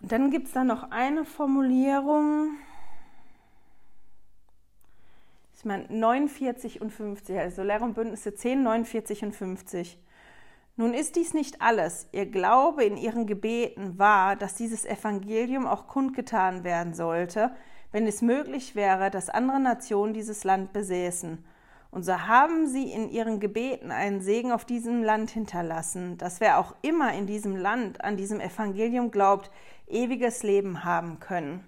Und 0.00 0.12
dann 0.12 0.30
gibt 0.30 0.46
es 0.46 0.52
da 0.52 0.64
noch 0.64 0.90
eine 0.90 1.24
Formulierung. 1.24 2.58
Ich 5.54 5.55
meine 5.66 5.84
49 5.88 6.80
und 6.80 6.90
50, 6.90 7.38
also 7.38 7.62
Lehre 7.62 7.84
und 7.84 7.94
Bündnisse 7.94 8.34
10, 8.34 8.62
49 8.62 9.24
und 9.24 9.34
50. 9.34 9.98
Nun 10.76 10.92
ist 10.92 11.16
dies 11.16 11.32
nicht 11.34 11.62
alles. 11.62 12.06
Ihr 12.12 12.26
Glaube 12.26 12.84
in 12.84 12.96
ihren 12.96 13.26
Gebeten 13.26 13.98
war, 13.98 14.36
dass 14.36 14.54
dieses 14.54 14.84
Evangelium 14.84 15.66
auch 15.66 15.86
kundgetan 15.86 16.64
werden 16.64 16.94
sollte, 16.94 17.50
wenn 17.92 18.06
es 18.06 18.20
möglich 18.20 18.74
wäre, 18.76 19.10
dass 19.10 19.30
andere 19.30 19.60
Nationen 19.60 20.12
dieses 20.12 20.44
Land 20.44 20.72
besäßen. 20.72 21.44
Und 21.90 22.02
so 22.02 22.12
haben 22.26 22.66
sie 22.66 22.92
in 22.92 23.08
ihren 23.08 23.40
Gebeten 23.40 23.90
einen 23.90 24.20
Segen 24.20 24.52
auf 24.52 24.66
diesem 24.66 25.02
Land 25.02 25.30
hinterlassen, 25.30 26.18
dass 26.18 26.40
wer 26.40 26.58
auch 26.58 26.74
immer 26.82 27.14
in 27.14 27.26
diesem 27.26 27.56
Land 27.56 28.04
an 28.04 28.18
diesem 28.18 28.40
Evangelium 28.40 29.10
glaubt, 29.10 29.50
ewiges 29.86 30.42
Leben 30.42 30.84
haben 30.84 31.20
können. 31.20 31.66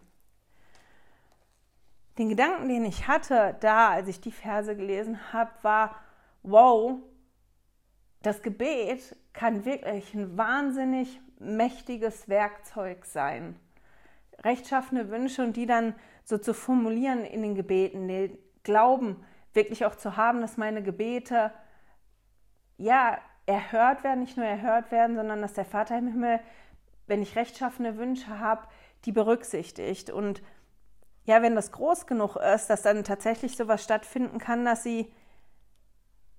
Den 2.19 2.29
Gedanken, 2.29 2.69
den 2.69 2.85
ich 2.85 3.07
hatte 3.07 3.57
da, 3.61 3.91
als 3.91 4.09
ich 4.09 4.21
die 4.21 4.33
Verse 4.33 4.75
gelesen 4.75 5.33
habe, 5.33 5.51
war, 5.63 5.97
wow, 6.43 6.99
das 8.23 8.43
Gebet 8.43 9.17
kann 9.33 9.65
wirklich 9.65 10.13
ein 10.15 10.37
wahnsinnig 10.37 11.21
mächtiges 11.39 12.29
Werkzeug 12.29 13.05
sein. 13.05 13.57
Rechtschaffene 14.45 15.11
Wünsche 15.11 15.43
und 15.43 15.57
die 15.57 15.67
dann 15.67 15.95
so 16.25 16.39
zu 16.39 16.55
formulieren 16.55 17.25
in 17.25 17.43
den 17.43 17.55
Gebeten, 17.55 18.09
den 18.09 18.37
Glauben 18.65 19.25
wirklich 19.53 19.85
auch 19.87 19.95
zu 19.95 20.17
haben, 20.17 20.41
dass 20.41 20.57
meine 20.57 20.83
Gebete 20.83 21.53
ja 22.77 23.19
erhört 23.47 24.05
werden, 24.05 24.21
nicht 24.21 24.37
nur 24.37 24.47
erhört 24.47 24.91
werden, 24.91 25.17
sondern 25.17 25.41
dass 25.41 25.55
der 25.55 25.65
Vater 25.65 25.97
im 25.97 26.09
Himmel 26.09 26.41
wenn 27.09 27.23
ich 27.23 27.35
rechtschaffene 27.35 27.97
Wünsche 27.97 28.39
habe, 28.39 28.69
die 29.05 29.13
berücksichtigt. 29.13 30.11
Und 30.11 30.43
ja, 31.29 31.43
wenn 31.43 31.55
das 31.55 31.73
groß 31.73 32.07
genug 32.07 32.37
ist, 32.37 32.69
dass 32.69 32.83
dann 32.83 33.05
tatsächlich 33.05 33.57
sowas 33.57 33.85
stattfinden 33.85 34.39
kann, 34.39 34.65
dass 34.65 34.83
sie 34.83 35.13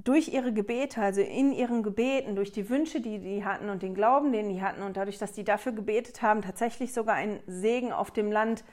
durch 0.04 0.30
ihre 0.30 0.52
Gebete, 0.54 1.02
also 1.02 1.22
in 1.22 1.52
ihren 1.52 1.84
Gebeten, 1.84 2.36
durch 2.36 2.52
die 2.52 2.70
Wünsche, 2.70 3.00
die 3.00 3.20
die 3.20 3.46
hatten 3.46 3.70
und 3.70 3.84
den 3.84 3.94
Glauben, 3.94 4.32
den 4.32 4.50
die 4.50 4.62
hatten 4.62 4.82
und 4.82 4.98
dadurch, 4.98 5.18
dass 5.18 5.34
die 5.34 5.44
dafür 5.44 5.74
gebetet 5.74 6.22
haben, 6.22 6.42
tatsächlich 6.42 6.94
sogar 6.94 7.16
einen 7.16 7.40
Segen 7.48 7.92
auf 7.92 8.12
dem 8.12 8.32
Land 8.32 8.64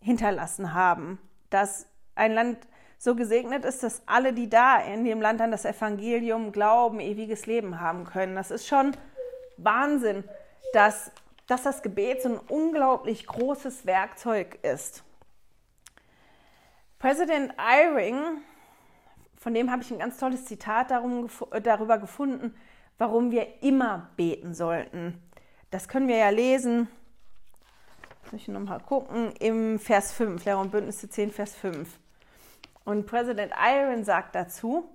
hinterlassen 0.00 0.74
haben. 0.74 1.18
Dass 1.50 1.86
ein 2.14 2.32
Land 2.32 2.58
so 2.98 3.14
gesegnet 3.14 3.64
ist, 3.64 3.82
dass 3.82 4.02
alle, 4.06 4.32
die 4.32 4.50
da 4.50 4.78
in 4.80 5.04
dem 5.04 5.20
Land 5.20 5.40
an 5.40 5.50
das 5.50 5.64
Evangelium 5.64 6.52
glauben, 6.52 7.00
ewiges 7.00 7.46
Leben 7.46 7.80
haben 7.80 8.04
können. 8.04 8.34
Das 8.34 8.50
ist 8.50 8.66
schon 8.66 8.92
Wahnsinn 9.56 10.24
dass, 10.72 11.10
dass 11.46 11.62
das 11.62 11.82
Gebet 11.82 12.22
so 12.22 12.28
ein 12.30 12.38
unglaublich 12.38 13.26
großes 13.26 13.86
Werkzeug 13.86 14.58
ist. 14.62 15.02
Präsident 17.00 17.52
Eyring, 17.58 18.42
von 19.36 19.54
dem 19.54 19.72
habe 19.72 19.82
ich 19.82 19.90
ein 19.90 19.98
ganz 19.98 20.18
tolles 20.18 20.44
Zitat 20.44 20.92
darum, 20.92 21.28
darüber 21.62 21.98
gefunden, 21.98 22.54
warum 22.98 23.32
wir 23.32 23.62
immer 23.62 24.10
beten 24.16 24.54
sollten. 24.54 25.20
Das 25.72 25.88
können 25.88 26.06
wir 26.06 26.18
ja 26.18 26.28
lesen. 26.28 26.88
Muss 28.30 28.42
ich 28.42 28.48
nochmal 28.48 28.78
gucken. 28.80 29.32
Im 29.40 29.80
Vers 29.80 30.12
5, 30.12 30.44
Lehrer 30.44 30.60
und 30.60 30.70
Bündnisse 30.70 31.08
10, 31.08 31.32
Vers 31.32 31.56
5. 31.56 31.88
Und 32.84 33.06
Präsident 33.06 33.52
Iron 33.58 34.04
sagt 34.04 34.34
dazu, 34.34 34.94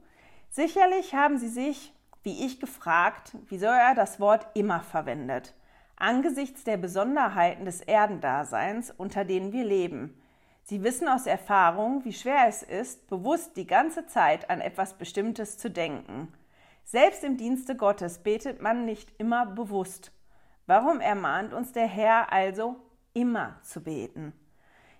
sicherlich 0.49 1.13
haben 1.15 1.37
Sie 1.37 1.49
sich, 1.49 1.91
wie 2.23 2.45
ich, 2.45 2.61
gefragt, 2.61 3.35
wieso 3.49 3.65
er 3.65 3.95
das 3.95 4.21
Wort 4.21 4.47
immer 4.53 4.79
verwendet 4.79 5.53
angesichts 5.97 6.63
der 6.63 6.77
Besonderheiten 6.77 7.65
des 7.65 7.81
Erdendaseins, 7.81 8.91
unter 8.91 9.25
denen 9.25 9.53
wir 9.53 9.63
leben. 9.63 10.21
Sie 10.67 10.83
wissen 10.83 11.07
aus 11.07 11.27
Erfahrung, 11.27 12.03
wie 12.05 12.13
schwer 12.13 12.47
es 12.47 12.63
ist, 12.63 13.07
bewusst 13.07 13.55
die 13.55 13.67
ganze 13.67 14.07
Zeit 14.07 14.49
an 14.49 14.61
etwas 14.61 14.97
Bestimmtes 14.97 15.59
zu 15.59 15.69
denken. 15.69 16.33
Selbst 16.83 17.23
im 17.23 17.37
Dienste 17.37 17.75
Gottes 17.75 18.17
betet 18.17 18.63
man 18.63 18.83
nicht 18.83 19.13
immer 19.19 19.45
bewusst. 19.45 20.11
Warum 20.65 21.01
ermahnt 21.01 21.53
uns 21.53 21.71
der 21.71 21.85
Herr 21.85 22.33
also, 22.33 22.77
immer 23.13 23.59
zu 23.61 23.83
beten? 23.83 24.33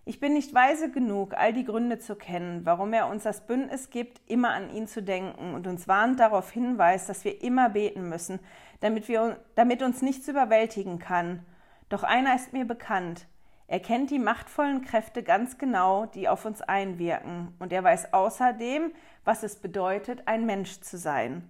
Ich 0.05 0.19
bin 0.19 0.33
nicht 0.33 0.53
weise 0.53 0.91
genug, 0.91 1.33
all 1.33 1.51
die 1.51 1.65
Gründe 1.65 1.97
zu 1.97 2.15
kennen, 2.15 2.63
warum 2.63 2.93
er 2.93 3.07
uns 3.07 3.23
das 3.23 3.47
Bündnis 3.47 3.89
gibt, 3.89 4.21
immer 4.29 4.51
an 4.51 4.69
ihn 4.69 4.85
zu 4.85 5.01
denken 5.01 5.55
und 5.55 5.65
uns 5.65 5.87
warnt 5.87 6.19
darauf 6.19 6.51
hinweist, 6.51 7.09
dass 7.09 7.25
wir 7.25 7.41
immer 7.41 7.69
beten 7.69 8.07
müssen, 8.07 8.39
damit, 8.81 9.07
wir, 9.07 9.39
damit 9.55 9.81
uns 9.81 10.03
nichts 10.03 10.27
überwältigen 10.27 10.99
kann. 10.99 11.43
Doch 11.89 12.03
einer 12.03 12.35
ist 12.35 12.53
mir 12.53 12.65
bekannt. 12.65 13.25
Er 13.67 13.79
kennt 13.79 14.11
die 14.11 14.19
machtvollen 14.19 14.81
Kräfte 14.81 15.23
ganz 15.23 15.57
genau, 15.57 16.05
die 16.05 16.29
auf 16.29 16.45
uns 16.45 16.61
einwirken, 16.61 17.53
und 17.57 17.73
er 17.73 17.83
weiß 17.83 18.13
außerdem, 18.13 18.91
was 19.23 19.41
es 19.41 19.55
bedeutet, 19.55 20.27
ein 20.27 20.45
Mensch 20.45 20.81
zu 20.81 20.97
sein. 20.97 21.49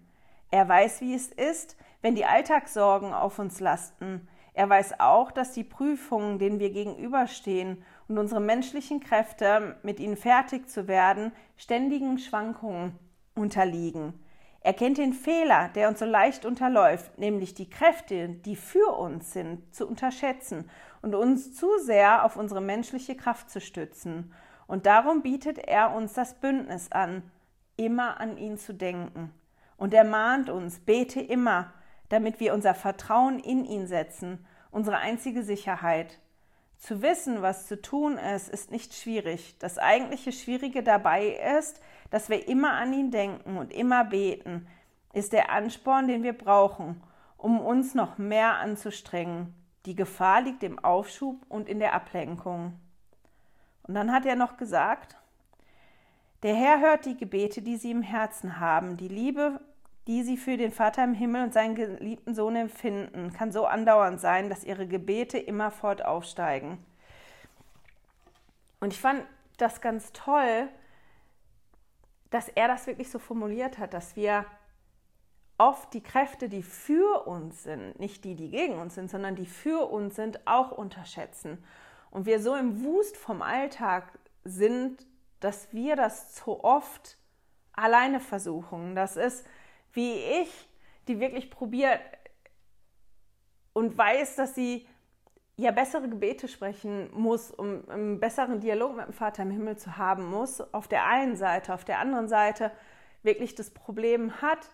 Er 0.49 0.67
weiß, 0.67 1.01
wie 1.01 1.13
es 1.13 1.27
ist, 1.27 1.75
wenn 2.01 2.15
die 2.15 2.25
Alltagssorgen 2.25 3.13
auf 3.13 3.37
uns 3.39 3.59
lasten. 3.59 4.29
Er 4.53 4.69
weiß 4.69 5.01
auch, 5.01 5.31
dass 5.31 5.51
die 5.51 5.65
Prüfungen, 5.65 6.39
denen 6.39 6.59
wir 6.59 6.69
gegenüberstehen, 6.69 7.83
und 8.07 8.17
unsere 8.17 8.39
menschlichen 8.39 9.01
Kräfte, 9.01 9.77
mit 9.83 9.99
ihnen 9.99 10.15
fertig 10.15 10.69
zu 10.69 10.87
werden, 10.87 11.33
ständigen 11.57 12.17
Schwankungen 12.17 12.97
unterliegen. 13.33 14.13
Er 14.61 14.73
kennt 14.73 14.97
den 14.97 15.13
Fehler, 15.13 15.69
der 15.75 15.89
uns 15.89 15.99
so 15.99 16.05
leicht 16.05 16.45
unterläuft, 16.45 17.17
nämlich 17.17 17.53
die 17.53 17.69
Kräfte, 17.69 18.29
die 18.29 18.55
für 18.55 18.97
uns 18.97 19.33
sind, 19.33 19.75
zu 19.75 19.85
unterschätzen 19.85 20.69
und 21.05 21.13
uns 21.13 21.53
zu 21.53 21.69
sehr 21.83 22.25
auf 22.25 22.35
unsere 22.35 22.61
menschliche 22.61 23.15
Kraft 23.15 23.51
zu 23.51 23.61
stützen. 23.61 24.33
Und 24.65 24.87
darum 24.87 25.21
bietet 25.21 25.59
er 25.59 25.93
uns 25.95 26.13
das 26.13 26.33
Bündnis 26.33 26.91
an, 26.91 27.21
immer 27.77 28.19
an 28.19 28.37
ihn 28.37 28.57
zu 28.57 28.73
denken. 28.73 29.31
Und 29.77 29.93
er 29.93 30.03
mahnt 30.03 30.49
uns, 30.49 30.79
bete 30.79 31.21
immer, 31.21 31.71
damit 32.09 32.39
wir 32.39 32.55
unser 32.55 32.73
Vertrauen 32.73 33.37
in 33.37 33.65
ihn 33.65 33.85
setzen, 33.85 34.47
unsere 34.71 34.97
einzige 34.97 35.43
Sicherheit. 35.43 36.19
Zu 36.79 37.03
wissen, 37.03 37.43
was 37.43 37.67
zu 37.67 37.79
tun 37.79 38.17
ist, 38.17 38.49
ist 38.49 38.71
nicht 38.71 38.95
schwierig. 38.95 39.59
Das 39.59 39.77
eigentliche 39.77 40.31
Schwierige 40.31 40.81
dabei 40.81 41.37
ist, 41.59 41.81
dass 42.09 42.29
wir 42.29 42.47
immer 42.47 42.71
an 42.71 42.91
ihn 42.93 43.11
denken 43.11 43.57
und 43.57 43.71
immer 43.71 44.05
beten, 44.05 44.65
ist 45.13 45.33
der 45.33 45.51
Ansporn, 45.51 46.07
den 46.07 46.23
wir 46.23 46.33
brauchen, 46.33 46.99
um 47.37 47.59
uns 47.59 47.93
noch 47.93 48.17
mehr 48.17 48.55
anzustrengen. 48.55 49.53
Die 49.85 49.95
Gefahr 49.95 50.41
liegt 50.41 50.63
im 50.63 50.79
Aufschub 50.79 51.45
und 51.49 51.69
in 51.69 51.79
der 51.79 51.93
Ablenkung. 51.93 52.79
Und 53.83 53.93
dann 53.93 54.11
hat 54.11 54.25
er 54.25 54.35
noch 54.35 54.57
gesagt, 54.57 55.17
der 56.43 56.55
Herr 56.55 56.79
hört 56.79 57.05
die 57.05 57.17
Gebete, 57.17 57.61
die 57.61 57.77
sie 57.77 57.91
im 57.91 58.01
Herzen 58.01 58.59
haben. 58.59 58.97
Die 58.97 59.07
Liebe 59.07 59.59
die 60.07 60.23
sie 60.23 60.37
für 60.37 60.57
den 60.57 60.71
Vater 60.71 61.03
im 61.03 61.13
Himmel 61.13 61.43
und 61.43 61.53
seinen 61.53 61.75
geliebten 61.75 62.35
Sohn 62.35 62.55
empfinden, 62.55 63.33
kann 63.33 63.51
so 63.51 63.65
andauernd 63.65 64.19
sein, 64.19 64.49
dass 64.49 64.63
ihre 64.63 64.87
Gebete 64.87 65.39
immerfort 65.39 66.05
aufsteigen. 66.05 66.77
Und 68.79 68.93
ich 68.93 69.01
fand 69.01 69.23
das 69.57 69.81
ganz 69.81 70.11
toll, 70.13 70.67
dass 72.29 72.49
er 72.49 72.67
das 72.67 72.85
wirklich 72.85 73.09
so 73.09 73.17
formuliert 73.17 73.77
hat, 73.79 73.93
dass 73.93 74.15
wir 74.15 74.45
oft 75.57 75.93
die 75.93 76.03
Kräfte, 76.03 76.49
die 76.49 76.63
für 76.63 77.27
uns 77.27 77.63
sind, 77.63 77.99
nicht 77.99 78.23
die, 78.23 78.35
die 78.35 78.49
gegen 78.49 78.77
uns 78.79 78.95
sind, 78.95 79.09
sondern 79.09 79.35
die 79.35 79.45
für 79.45 79.89
uns 79.89 80.15
sind, 80.15 80.45
auch 80.45 80.71
unterschätzen. 80.71 81.63
Und 82.11 82.25
wir 82.25 82.39
so 82.41 82.55
im 82.55 82.83
Wust 82.83 83.17
vom 83.17 83.41
Alltag 83.41 84.19
sind, 84.43 85.05
dass 85.39 85.73
wir 85.73 85.95
das 85.95 86.33
zu 86.33 86.63
oft 86.63 87.17
alleine 87.73 88.19
versuchen. 88.19 88.95
Das 88.95 89.17
ist, 89.17 89.45
wie 89.93 90.13
ich, 90.13 90.69
die 91.07 91.19
wirklich 91.19 91.51
probiert 91.51 91.99
und 93.73 93.97
weiß, 93.97 94.35
dass 94.35 94.55
sie 94.55 94.87
ja 95.57 95.71
bessere 95.71 96.09
Gebete 96.09 96.47
sprechen 96.47 97.09
muss, 97.13 97.51
um 97.51 97.89
einen 97.89 98.19
besseren 98.19 98.59
Dialog 98.59 98.95
mit 98.95 99.07
dem 99.07 99.13
Vater 99.13 99.43
im 99.43 99.51
Himmel 99.51 99.77
zu 99.77 99.97
haben 99.97 100.25
muss, 100.25 100.61
auf 100.73 100.87
der 100.87 101.05
einen 101.05 101.37
Seite, 101.37 101.73
auf 101.73 101.85
der 101.85 101.99
anderen 101.99 102.27
Seite, 102.27 102.71
wirklich 103.23 103.55
das 103.55 103.71
Problem 103.71 104.41
hat, 104.41 104.69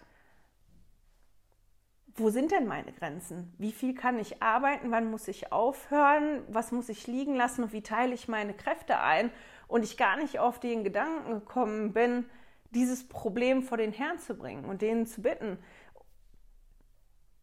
wo 2.16 2.30
sind 2.30 2.52
denn 2.52 2.68
meine 2.68 2.92
Grenzen? 2.92 3.54
Wie 3.58 3.72
viel 3.72 3.94
kann 3.96 4.20
ich 4.20 4.42
arbeiten? 4.42 4.92
Wann 4.92 5.10
muss 5.10 5.28
ich 5.28 5.52
aufhören? 5.52 6.44
Was 6.50 6.72
muss 6.72 6.90
ich 6.90 7.08
liegen 7.08 7.36
lassen? 7.36 7.64
Und 7.64 7.74
wie 7.74 7.84
teile 7.84 8.14
ich 8.14 8.28
meine 8.28 8.54
Kräfte 8.54 9.00
ein? 9.00 9.32
Und 9.68 9.84
ich 9.84 9.98
gar 9.98 10.18
nicht 10.18 10.40
auf 10.40 10.60
den 10.60 10.84
Gedanken 10.84 11.32
gekommen 11.32 11.94
bin, 11.94 12.26
dieses 12.72 13.08
Problem 13.08 13.64
vor 13.64 13.78
den 13.78 13.94
Herrn 13.94 14.20
zu 14.20 14.36
bringen 14.36 14.66
und 14.66 14.82
denen 14.82 15.06
zu 15.06 15.22
bitten. 15.22 15.58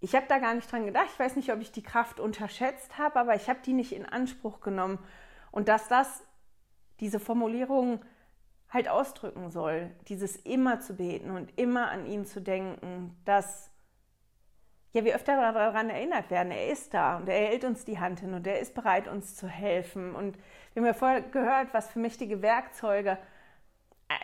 Ich 0.01 0.15
habe 0.15 0.27
da 0.29 0.39
gar 0.39 0.55
nicht 0.55 0.71
dran 0.71 0.87
gedacht. 0.87 1.09
Ich 1.13 1.19
weiß 1.19 1.37
nicht, 1.37 1.53
ob 1.53 1.61
ich 1.61 1.73
die 1.73 1.83
Kraft 1.83 2.21
unterschätzt 2.21 2.99
habe, 2.99 3.19
aber 3.19 3.35
ich 3.35 3.49
habe 3.49 3.61
die 3.65 3.73
nicht 3.73 3.93
in 3.93 4.07
Anspruch 4.07 4.61
genommen. 4.61 4.99
Und 5.51 5.69
dass 5.69 5.89
das 5.89 6.23
diese 7.01 7.21
Formulierung 7.21 8.05
halt 8.71 8.89
ausdrücken 8.89 9.51
soll, 9.51 9.91
dieses 10.09 10.37
immer 10.37 10.81
zu 10.81 10.95
beten 10.95 11.31
und 11.31 11.59
immer 11.59 11.91
an 11.91 12.07
ihn 12.07 12.27
zu 12.27 12.41
denken, 12.41 13.17
dass 13.25 13.68
ja, 14.93 15.05
wir 15.05 15.15
öfter 15.15 15.37
daran 15.53 15.91
erinnert 15.91 16.31
werden, 16.31 16.51
er 16.51 16.69
ist 16.69 16.95
da 16.95 17.19
und 17.19 17.29
er 17.29 17.49
hält 17.49 17.65
uns 17.65 17.85
die 17.85 17.99
Hand 17.99 18.21
hin 18.21 18.33
und 18.33 18.47
er 18.47 18.59
ist 18.59 18.75
bereit, 18.75 19.07
uns 19.07 19.37
zu 19.37 19.47
helfen. 19.47 20.15
Und 20.15 20.39
wir 20.73 20.83
haben 20.83 20.87
ja 20.87 20.95
vorher 20.95 21.21
gehört, 21.21 21.69
was 21.73 21.91
für 21.91 21.99
mächtige 21.99 22.41
Werkzeuge 22.41 23.19
äh, 24.09 24.15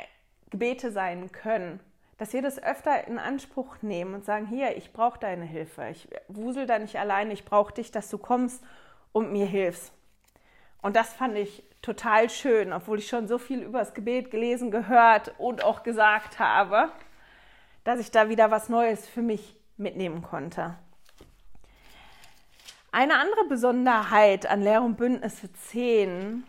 Gebete 0.50 0.90
sein 0.90 1.32
können. 1.32 1.80
Dass 2.16 2.32
wir 2.32 2.42
das 2.42 2.62
öfter 2.62 3.06
in 3.06 3.18
Anspruch 3.18 3.82
nehmen 3.82 4.14
und 4.14 4.24
sagen, 4.24 4.46
hier, 4.46 4.76
ich 4.76 4.92
brauche 4.92 5.18
deine 5.18 5.44
Hilfe. 5.44 5.88
Ich 5.90 6.08
wusel 6.28 6.64
da 6.64 6.78
nicht 6.78 6.98
alleine, 6.98 7.32
ich 7.32 7.44
brauche 7.44 7.74
dich, 7.74 7.90
dass 7.90 8.08
du 8.08 8.18
kommst 8.18 8.64
und 9.12 9.32
mir 9.32 9.46
hilfst. 9.46 9.92
Und 10.80 10.96
das 10.96 11.12
fand 11.12 11.36
ich 11.36 11.64
total 11.82 12.30
schön, 12.30 12.72
obwohl 12.72 12.98
ich 12.98 13.08
schon 13.08 13.26
so 13.26 13.38
viel 13.38 13.62
über 13.62 13.80
das 13.80 13.94
Gebet 13.94 14.30
gelesen, 14.30 14.70
gehört 14.70 15.34
und 15.38 15.62
auch 15.64 15.82
gesagt 15.82 16.38
habe, 16.38 16.90
dass 17.82 18.00
ich 18.00 18.10
da 18.10 18.28
wieder 18.28 18.50
was 18.50 18.68
Neues 18.68 19.06
für 19.06 19.22
mich 19.22 19.56
mitnehmen 19.76 20.22
konnte. 20.22 20.76
Eine 22.92 23.16
andere 23.18 23.44
Besonderheit 23.48 24.46
an 24.46 24.62
Lehr- 24.62 24.82
und 24.82 24.96
Bündnisse 24.96 25.52
10 25.52 26.44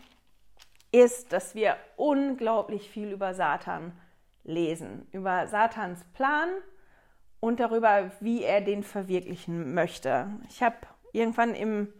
ist, 0.92 1.32
dass 1.32 1.54
wir 1.54 1.76
unglaublich 1.96 2.88
viel 2.88 3.10
über 3.10 3.34
Satan 3.34 3.92
lesen, 4.44 5.08
über 5.12 5.48
Satans 5.48 6.04
Plan 6.14 6.48
und 7.40 7.60
darüber, 7.60 8.12
wie 8.20 8.44
er 8.44 8.60
den 8.60 8.82
verwirklichen 8.82 9.74
möchte. 9.74 10.28
Ich 10.48 10.62
habe 10.62 10.76
irgendwann 11.12 11.54
im 11.54 11.92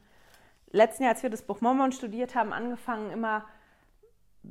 letzten 0.70 1.04
Jahr, 1.04 1.12
als 1.12 1.22
wir 1.22 1.30
das 1.30 1.42
Buch 1.42 1.60
Mormon 1.60 1.92
studiert 1.92 2.34
haben, 2.34 2.52
angefangen, 2.52 3.10
immer 3.10 3.44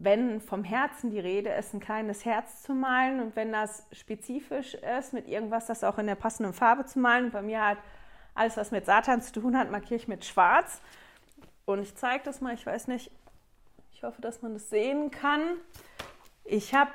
wenn 0.02 0.42
vom 0.42 0.64
Herzen 0.64 1.10
die 1.10 1.20
Rede 1.20 1.50
ist, 1.50 1.74
ein 1.74 1.80
kleines 1.80 2.26
Herz 2.26 2.62
zu 2.64 2.74
malen 2.74 3.20
und 3.22 3.36
wenn 3.36 3.52
das 3.52 3.86
spezifisch 3.92 4.76
ist, 4.76 5.14
mit 5.14 5.28
irgendwas, 5.28 5.68
das 5.68 5.84
auch 5.84 5.98
in 5.98 6.08
der 6.08 6.16
passenden 6.16 6.54
Farbe 6.54 6.86
zu 6.86 7.00
malen. 7.00 7.32
Bei 7.32 7.42
mir 7.42 7.66
hat 7.66 7.78
alles, 8.34 8.58
was 8.58 8.72
mit 8.72 8.86
Satan 8.86 9.22
zu 9.22 9.32
tun 9.32 9.58
hat, 9.58 9.72
markiere 9.72 9.96
ich 9.96 10.08
mit 10.08 10.26
Schwarz. 10.26 10.82
Und 11.66 11.82
ich 11.82 11.96
zeige 11.96 12.24
das 12.24 12.42
mal, 12.42 12.54
ich 12.54 12.66
weiß 12.66 12.88
nicht, 12.88 13.10
ich 13.94 14.04
hoffe, 14.04 14.22
dass 14.22 14.42
man 14.42 14.54
das 14.54 14.70
sehen 14.70 15.12
kann. 15.12 15.42
Ich 16.44 16.76
habe 16.76 16.92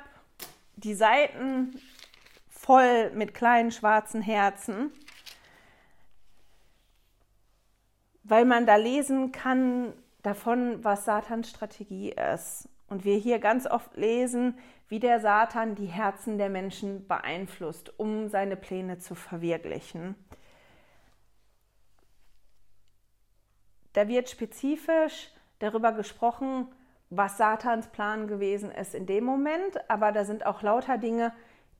die 0.75 0.93
Seiten 0.93 1.79
voll 2.49 3.09
mit 3.11 3.33
kleinen 3.33 3.71
schwarzen 3.71 4.21
Herzen, 4.21 4.91
weil 8.23 8.45
man 8.45 8.67
da 8.67 8.75
lesen 8.75 9.31
kann 9.31 9.93
davon, 10.21 10.83
was 10.83 11.05
Satans 11.05 11.49
Strategie 11.49 12.11
ist. 12.11 12.69
Und 12.91 13.05
wir 13.05 13.15
hier 13.15 13.39
ganz 13.39 13.67
oft 13.67 13.95
lesen, 13.95 14.57
wie 14.89 14.99
der 14.99 15.21
Satan 15.21 15.75
die 15.75 15.85
Herzen 15.85 16.37
der 16.37 16.49
Menschen 16.49 17.07
beeinflusst, 17.07 17.97
um 17.97 18.27
seine 18.27 18.57
Pläne 18.57 18.97
zu 18.97 19.15
verwirklichen. 19.15 20.15
Da 23.93 24.09
wird 24.09 24.29
spezifisch 24.29 25.31
darüber 25.59 25.93
gesprochen, 25.93 26.67
was 27.09 27.37
Satans 27.37 27.87
Plan 27.87 28.27
gewesen 28.27 28.71
ist 28.71 28.93
in 28.93 29.05
dem 29.05 29.23
Moment, 29.23 29.89
aber 29.89 30.11
da 30.11 30.25
sind 30.25 30.45
auch 30.45 30.61
lauter 30.61 30.97
Dinge, 30.97 31.31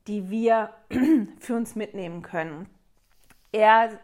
die 0.06 0.30
wir 0.30 0.72
für 1.40 1.56
uns 1.56 1.76
mitnehmen 1.76 2.22
können. 2.22 2.70
Er 3.52 4.00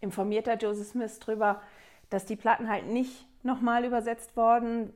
informiert 0.00 0.48
da 0.48 0.54
Joseph 0.54 0.88
Smith 0.88 1.20
darüber, 1.20 1.62
dass 2.08 2.26
die 2.26 2.34
Platten 2.34 2.68
halt 2.68 2.86
nicht 2.86 3.24
nochmal 3.44 3.84
übersetzt 3.84 4.36
worden 4.36 4.92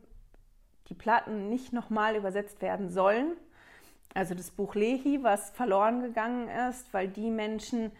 die 0.88 0.94
Platten 0.94 1.48
nicht 1.48 1.72
nochmal 1.72 2.16
übersetzt 2.16 2.60
werden 2.62 2.90
sollen. 2.90 3.32
Also 4.14 4.34
das 4.34 4.50
Buch 4.50 4.74
Lehi, 4.74 5.22
was 5.22 5.50
verloren 5.50 6.02
gegangen 6.02 6.48
ist, 6.48 6.92
weil 6.92 7.08
die 7.08 7.30
Menschen, 7.30 7.90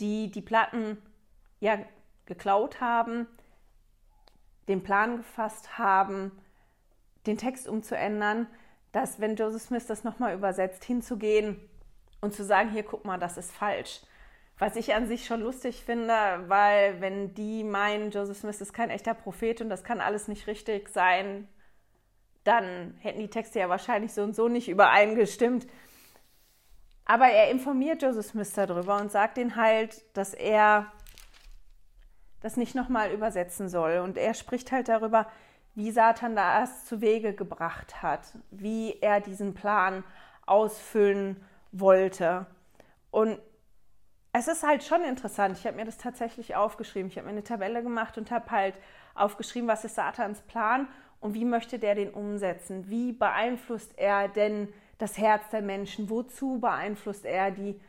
die 0.00 0.30
die 0.30 0.42
Platten 0.42 0.98
ja 1.60 1.78
geklaut 2.26 2.80
haben, 2.80 3.26
den 4.68 4.82
Plan 4.82 5.18
gefasst 5.18 5.78
haben, 5.78 6.32
den 7.26 7.38
Text 7.38 7.68
umzuändern, 7.68 8.46
dass 8.92 9.20
wenn 9.20 9.36
Joseph 9.36 9.62
Smith 9.62 9.86
das 9.86 10.04
nochmal 10.04 10.34
übersetzt, 10.34 10.84
hinzugehen 10.84 11.60
und 12.20 12.34
zu 12.34 12.44
sagen, 12.44 12.70
hier 12.70 12.82
guck 12.82 13.04
mal, 13.04 13.18
das 13.18 13.36
ist 13.36 13.52
falsch. 13.52 14.00
Was 14.58 14.74
ich 14.74 14.94
an 14.94 15.06
sich 15.06 15.26
schon 15.26 15.42
lustig 15.42 15.84
finde, 15.84 16.14
weil 16.48 17.00
wenn 17.00 17.34
die 17.34 17.62
meinen, 17.62 18.10
Joseph 18.10 18.38
Smith 18.38 18.60
ist 18.60 18.72
kein 18.72 18.90
echter 18.90 19.12
Prophet 19.12 19.60
und 19.60 19.68
das 19.68 19.84
kann 19.84 20.00
alles 20.00 20.28
nicht 20.28 20.46
richtig 20.46 20.88
sein, 20.88 21.46
dann 22.46 22.94
hätten 23.00 23.20
die 23.20 23.28
Texte 23.28 23.58
ja 23.58 23.68
wahrscheinlich 23.68 24.12
so 24.12 24.22
und 24.22 24.34
so 24.34 24.48
nicht 24.48 24.68
übereingestimmt. 24.68 25.66
Aber 27.04 27.26
er 27.26 27.50
informiert 27.50 28.02
Joseph 28.02 28.26
Smith 28.26 28.52
darüber 28.52 29.00
und 29.00 29.12
sagt 29.12 29.38
ihnen 29.38 29.56
halt, 29.56 30.04
dass 30.16 30.34
er 30.34 30.90
das 32.40 32.56
nicht 32.56 32.74
nochmal 32.74 33.12
übersetzen 33.12 33.68
soll. 33.68 33.98
Und 33.98 34.18
er 34.18 34.34
spricht 34.34 34.72
halt 34.72 34.88
darüber, 34.88 35.26
wie 35.74 35.90
Satan 35.90 36.34
das 36.34 36.86
zu 36.86 37.00
Wege 37.00 37.34
gebracht 37.34 38.02
hat, 38.02 38.26
wie 38.50 38.98
er 39.00 39.20
diesen 39.20 39.54
Plan 39.54 40.04
ausfüllen 40.46 41.44
wollte. 41.70 42.46
Und 43.10 43.38
es 44.32 44.48
ist 44.48 44.64
halt 44.64 44.84
schon 44.84 45.04
interessant. 45.04 45.58
Ich 45.58 45.66
habe 45.66 45.76
mir 45.76 45.84
das 45.84 45.98
tatsächlich 45.98 46.56
aufgeschrieben. 46.56 47.08
Ich 47.08 47.16
habe 47.16 47.26
mir 47.26 47.32
eine 47.32 47.44
Tabelle 47.44 47.82
gemacht 47.82 48.18
und 48.18 48.30
habe 48.30 48.50
halt 48.50 48.74
aufgeschrieben, 49.14 49.68
was 49.68 49.84
ist 49.84 49.94
Satans 49.94 50.40
Plan 50.42 50.88
und 51.20 51.34
wie 51.34 51.44
möchte 51.44 51.78
der 51.78 51.94
den 51.94 52.10
umsetzen? 52.10 52.88
Wie 52.88 53.12
beeinflusst 53.12 53.92
er 53.96 54.28
denn 54.28 54.72
das 54.98 55.18
Herz 55.18 55.48
der 55.50 55.62
Menschen? 55.62 56.10
Wozu 56.10 56.60
beeinflusst 56.60 57.24
er 57.24 57.50
die? 57.50 57.80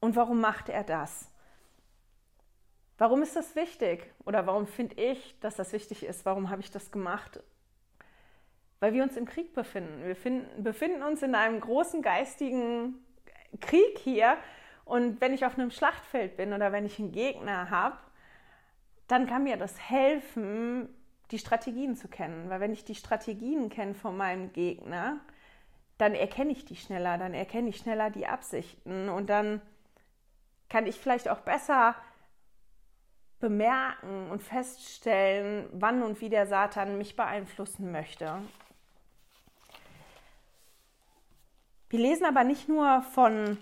Und 0.00 0.16
warum 0.16 0.40
macht 0.40 0.68
er 0.68 0.84
das? 0.84 1.30
Warum 2.98 3.22
ist 3.22 3.36
das 3.36 3.54
wichtig? 3.56 4.10
Oder 4.24 4.46
warum 4.46 4.66
finde 4.66 4.96
ich, 4.96 5.38
dass 5.40 5.56
das 5.56 5.72
wichtig 5.72 6.04
ist? 6.04 6.24
Warum 6.24 6.50
habe 6.50 6.62
ich 6.62 6.70
das 6.70 6.90
gemacht? 6.90 7.42
Weil 8.80 8.92
wir 8.94 9.02
uns 9.02 9.16
im 9.16 9.26
Krieg 9.26 9.54
befinden. 9.54 10.04
Wir 10.04 10.16
finden, 10.16 10.62
befinden 10.62 11.02
uns 11.02 11.22
in 11.22 11.34
einem 11.34 11.60
großen 11.60 12.02
geistigen 12.02 12.94
Krieg 13.60 13.98
hier. 13.98 14.36
Und 14.84 15.20
wenn 15.20 15.34
ich 15.34 15.44
auf 15.44 15.58
einem 15.58 15.70
Schlachtfeld 15.70 16.36
bin 16.36 16.52
oder 16.52 16.72
wenn 16.72 16.86
ich 16.86 16.98
einen 16.98 17.12
Gegner 17.12 17.70
habe, 17.70 17.98
dann 19.08 19.26
kann 19.26 19.44
mir 19.44 19.56
das 19.56 19.78
helfen, 19.78 20.88
die 21.30 21.38
Strategien 21.38 21.96
zu 21.96 22.08
kennen. 22.08 22.48
Weil 22.50 22.60
wenn 22.60 22.72
ich 22.72 22.84
die 22.84 22.94
Strategien 22.94 23.68
kenne 23.68 23.94
von 23.94 24.16
meinem 24.16 24.52
Gegner, 24.52 25.20
dann 25.98 26.14
erkenne 26.14 26.52
ich 26.52 26.64
die 26.64 26.76
schneller, 26.76 27.18
dann 27.18 27.34
erkenne 27.34 27.70
ich 27.70 27.78
schneller 27.78 28.10
die 28.10 28.26
Absichten 28.26 29.08
und 29.08 29.28
dann 29.28 29.62
kann 30.68 30.86
ich 30.86 30.96
vielleicht 30.96 31.28
auch 31.28 31.40
besser 31.40 31.94
bemerken 33.38 34.30
und 34.30 34.42
feststellen, 34.42 35.68
wann 35.72 36.02
und 36.02 36.20
wie 36.20 36.28
der 36.28 36.46
Satan 36.46 36.98
mich 36.98 37.16
beeinflussen 37.16 37.92
möchte. 37.92 38.40
Wir 41.88 42.00
lesen 42.00 42.24
aber 42.24 42.44
nicht 42.44 42.68
nur 42.68 43.02
von 43.02 43.58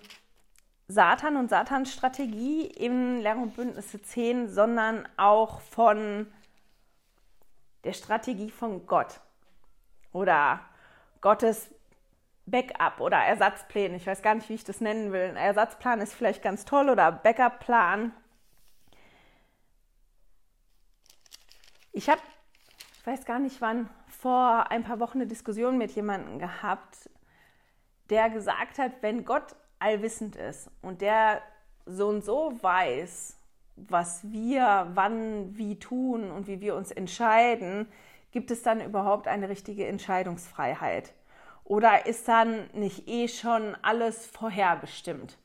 Satan 0.89 1.37
und 1.37 1.51
Satans 1.51 1.93
Strategie 1.93 2.67
in 2.67 3.21
Lehr- 3.21 3.37
und 3.37 3.57
Bündnisse 3.57 4.01
10, 4.01 4.49
sondern 4.49 5.09
auch 5.17 5.61
von 5.61 6.27
der 7.85 7.93
Strategie 7.93 8.51
von 8.51 8.87
Gott 8.87 9.21
oder 10.13 10.61
Gottes 11.21 11.71
Backup 12.47 13.01
oder 13.01 13.19
Ersatzpläne. 13.19 13.97
Ich 13.97 14.07
weiß 14.07 14.23
gar 14.23 14.35
nicht, 14.35 14.49
wie 14.49 14.55
ich 14.55 14.65
das 14.65 14.81
nennen 14.81 15.13
will. 15.13 15.31
Ein 15.31 15.37
Ersatzplan 15.37 16.01
ist 16.01 16.15
vielleicht 16.15 16.43
ganz 16.43 16.65
toll 16.65 16.91
oder 16.91 17.11
Backup-Plan. 17.11 18.13
Ich 21.93 22.09
habe, 22.09 22.21
ich 22.93 23.07
weiß 23.07 23.25
gar 23.25 23.39
nicht 23.39 23.61
wann, 23.61 23.89
vor 24.09 24.71
ein 24.71 24.85
paar 24.85 25.01
Wochen 25.01 25.19
eine 25.19 25.27
Diskussion 25.27 25.79
mit 25.79 25.93
jemandem 25.93 26.39
gehabt, 26.39 27.09
der 28.11 28.31
gesagt 28.31 28.79
hat, 28.79 28.93
wenn 29.01 29.25
Gott 29.25 29.55
allwissend 29.79 30.37
ist 30.37 30.71
und 30.83 31.01
der 31.01 31.41
so 31.87 32.09
und 32.09 32.25
so 32.25 32.59
weiß, 32.63 33.39
was 33.77 34.31
wir 34.31 34.89
wann 34.95 35.57
wie 35.57 35.79
tun 35.79 36.31
und 36.31 36.47
wie 36.47 36.61
wir 36.61 36.77
uns 36.77 36.91
entscheiden, 36.91 37.89
gibt 38.31 38.51
es 38.51 38.63
dann 38.63 38.81
überhaupt 38.81 39.29
eine 39.29 39.49
richtige 39.49 39.87
Entscheidungsfreiheit? 39.87 41.15
Oder 41.65 42.07
ist 42.07 42.29
dann 42.29 42.69
nicht 42.73 43.09
eh 43.09 43.29
schon 43.29 43.77
alles 43.83 44.27
vorherbestimmt? 44.27 45.39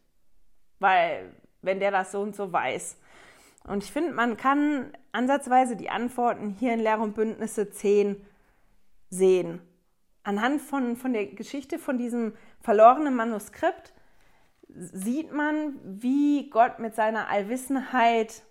Weil, 0.80 1.34
wenn 1.62 1.80
der 1.80 1.92
das 1.92 2.12
so 2.12 2.22
und 2.22 2.36
so 2.36 2.52
weiß. 2.52 2.98
Und 3.68 3.84
ich 3.84 3.92
finde, 3.92 4.14
man 4.14 4.38
kann 4.38 4.92
ansatzweise 5.12 5.76
die 5.76 5.90
Antworten 5.90 6.56
hier 6.60 6.74
in 6.74 6.80
Lehre 6.80 7.02
und 7.02 7.16
Bündnisse 7.16 7.70
10 7.70 8.26
sehen. 9.10 9.62
Anhand 10.24 10.62
von, 10.62 10.96
von 10.96 11.14
der 11.14 11.28
Geschichte 11.28 11.80
von 11.80 11.98
diesem 11.98 12.34
verlorenen 12.62 13.16
Manuskript 13.16 13.94
sieht 14.70 15.32
man, 15.32 15.80
wie 15.84 16.50
Gott 16.50 16.80
mit 16.80 16.96
seiner 16.96 17.28
Allwissenheit 17.28 18.44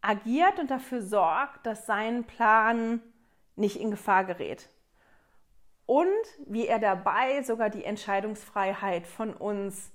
agiert 0.00 0.58
und 0.58 0.70
dafür 0.70 1.02
sorgt, 1.02 1.64
dass 1.66 1.86
sein 1.86 2.24
Plan 2.24 3.00
nicht 3.56 3.76
in 3.76 3.90
Gefahr 3.90 4.24
gerät. 4.24 4.68
Und 5.86 6.06
wie 6.46 6.66
er 6.66 6.78
dabei 6.78 7.42
sogar 7.42 7.70
die 7.70 7.84
Entscheidungsfreiheit 7.84 9.06
von 9.06 9.34
uns 9.34 9.92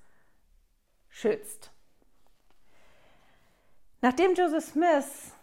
schützt. 1.09 1.71
Nachdem 4.01 4.35
Joseph 4.35 4.65
Smith 4.65 5.33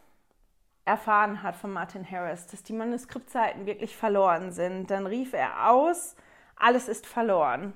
erfahren 0.85 1.43
hat 1.43 1.57
von 1.57 1.73
Martin 1.73 2.09
Harris, 2.09 2.47
dass 2.47 2.63
die 2.63 2.73
Manuskriptseiten 2.73 3.67
wirklich 3.67 3.97
verloren 3.97 4.53
sind, 4.53 4.91
dann 4.91 5.07
rief 5.07 5.33
er 5.33 5.71
aus, 5.71 6.15
alles 6.57 6.89
ist 6.89 7.07
verloren. 7.07 7.73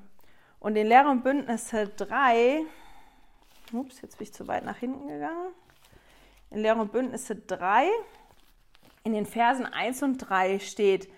Und 0.60 0.76
in 0.76 0.86
Lehre 0.86 1.08
und 1.08 1.22
Bündnisse 1.22 1.88
3, 1.88 2.62
ups, 3.72 4.00
jetzt 4.00 4.18
bin 4.18 4.24
ich 4.24 4.34
zu 4.34 4.48
weit 4.48 4.64
nach 4.64 4.76
hinten 4.76 5.06
gegangen, 5.06 5.52
in 6.50 6.58
Lehre 6.60 6.80
und 6.80 6.92
Bündnisse 6.92 7.36
3, 7.36 7.88
in 9.04 9.12
den 9.12 9.26
Versen 9.26 9.66
1 9.66 10.02
und 10.02 10.18
3 10.18 10.58
steht, 10.58 11.08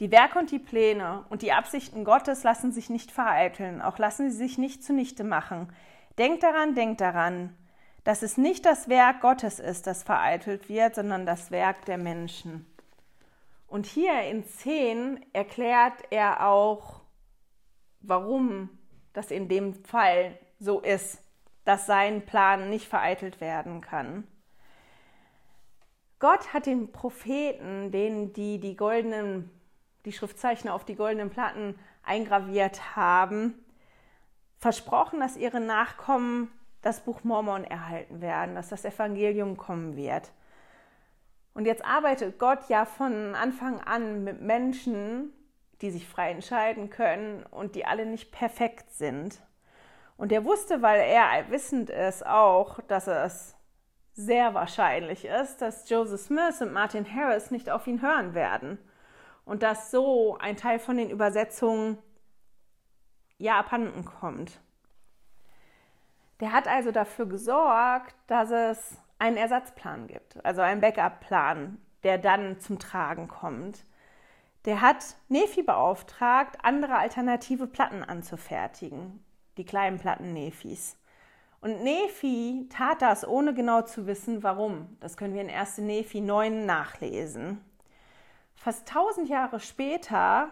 die 0.00 0.10
Werke 0.10 0.38
und 0.38 0.50
die 0.50 0.60
Pläne 0.60 1.24
und 1.28 1.42
die 1.42 1.52
Absichten 1.52 2.04
Gottes 2.04 2.44
lassen 2.44 2.72
sich 2.72 2.88
nicht 2.88 3.10
vereiteln, 3.10 3.82
auch 3.82 3.98
lassen 3.98 4.30
sie 4.30 4.36
sich 4.36 4.56
nicht 4.56 4.84
zunichte 4.84 5.24
machen. 5.24 5.72
Denkt 6.18 6.42
daran, 6.42 6.74
denkt 6.74 7.00
daran, 7.00 7.56
dass 8.04 8.22
es 8.22 8.38
nicht 8.38 8.64
das 8.64 8.88
Werk 8.88 9.20
Gottes 9.20 9.58
ist, 9.58 9.86
das 9.86 10.04
vereitelt 10.04 10.68
wird, 10.68 10.94
sondern 10.94 11.26
das 11.26 11.50
Werk 11.50 11.84
der 11.84 11.98
Menschen. 11.98 12.64
Und 13.66 13.86
hier 13.86 14.22
in 14.22 14.46
10 14.46 15.26
erklärt 15.34 16.04
er 16.10 16.46
auch, 16.46 17.02
warum 18.00 18.70
das 19.18 19.30
in 19.32 19.48
dem 19.48 19.74
Fall 19.84 20.38
so 20.60 20.80
ist, 20.80 21.18
dass 21.64 21.86
sein 21.86 22.24
Plan 22.24 22.70
nicht 22.70 22.86
vereitelt 22.88 23.40
werden 23.40 23.80
kann. 23.80 24.26
Gott 26.20 26.52
hat 26.54 26.66
den 26.66 26.92
Propheten, 26.92 27.90
denen 27.90 28.32
die 28.32 28.58
die 28.58 28.76
goldenen, 28.76 29.50
die 30.04 30.12
Schriftzeichen 30.12 30.70
auf 30.70 30.84
die 30.84 30.94
goldenen 30.94 31.30
Platten 31.30 31.78
eingraviert 32.04 32.96
haben, 32.96 33.54
versprochen, 34.56 35.20
dass 35.20 35.36
ihre 35.36 35.60
Nachkommen 35.60 36.50
das 36.82 37.00
Buch 37.00 37.24
Mormon 37.24 37.64
erhalten 37.64 38.20
werden, 38.20 38.54
dass 38.54 38.68
das 38.68 38.84
Evangelium 38.84 39.56
kommen 39.56 39.96
wird. 39.96 40.30
Und 41.54 41.66
jetzt 41.66 41.84
arbeitet 41.84 42.38
Gott 42.38 42.68
ja 42.68 42.84
von 42.84 43.34
Anfang 43.34 43.80
an 43.80 44.22
mit 44.22 44.40
Menschen, 44.40 45.32
die 45.80 45.90
sich 45.90 46.06
frei 46.06 46.30
entscheiden 46.30 46.90
können 46.90 47.44
und 47.44 47.74
die 47.74 47.84
alle 47.84 48.06
nicht 48.06 48.32
perfekt 48.32 48.90
sind. 48.92 49.40
Und 50.16 50.32
er 50.32 50.44
wusste, 50.44 50.82
weil 50.82 51.00
er 51.00 51.50
wissend 51.50 51.90
ist 51.90 52.26
auch, 52.26 52.80
dass 52.88 53.06
es 53.06 53.54
sehr 54.14 54.52
wahrscheinlich 54.52 55.24
ist, 55.24 55.62
dass 55.62 55.88
Joseph 55.88 56.20
Smith 56.20 56.60
und 56.60 56.72
Martin 56.72 57.06
Harris 57.14 57.52
nicht 57.52 57.70
auf 57.70 57.86
ihn 57.86 58.02
hören 58.02 58.34
werden. 58.34 58.78
Und 59.44 59.62
dass 59.62 59.92
so 59.92 60.36
ein 60.38 60.56
Teil 60.56 60.80
von 60.80 60.96
den 60.96 61.08
Übersetzungen 61.08 61.98
ja 63.38 63.60
abhanden 63.60 64.04
kommt. 64.04 64.60
Der 66.40 66.52
hat 66.52 66.66
also 66.66 66.90
dafür 66.90 67.26
gesorgt, 67.26 68.14
dass 68.26 68.50
es 68.50 68.98
einen 69.18 69.36
Ersatzplan 69.36 70.06
gibt, 70.08 70.44
also 70.44 70.60
einen 70.60 70.80
Backup-Plan, 70.80 71.80
der 72.02 72.18
dann 72.18 72.60
zum 72.60 72.78
Tragen 72.78 73.28
kommt. 73.28 73.84
Der 74.64 74.80
hat 74.80 75.16
Nefi 75.28 75.62
beauftragt, 75.62 76.58
andere 76.62 76.96
alternative 76.96 77.66
Platten 77.66 78.02
anzufertigen, 78.02 79.24
die 79.56 79.64
kleinen 79.64 79.98
Platten 79.98 80.32
Nefis. 80.32 80.96
Und 81.60 81.82
Nefi 81.82 82.68
tat 82.70 83.02
das, 83.02 83.26
ohne 83.26 83.54
genau 83.54 83.82
zu 83.82 84.06
wissen, 84.06 84.42
warum. 84.42 84.96
Das 85.00 85.16
können 85.16 85.34
wir 85.34 85.42
in 85.42 85.50
1. 85.50 85.78
Nefi 85.78 86.20
9 86.20 86.66
nachlesen. 86.66 87.64
Fast 88.54 88.88
tausend 88.88 89.28
Jahre 89.28 89.60
später 89.60 90.50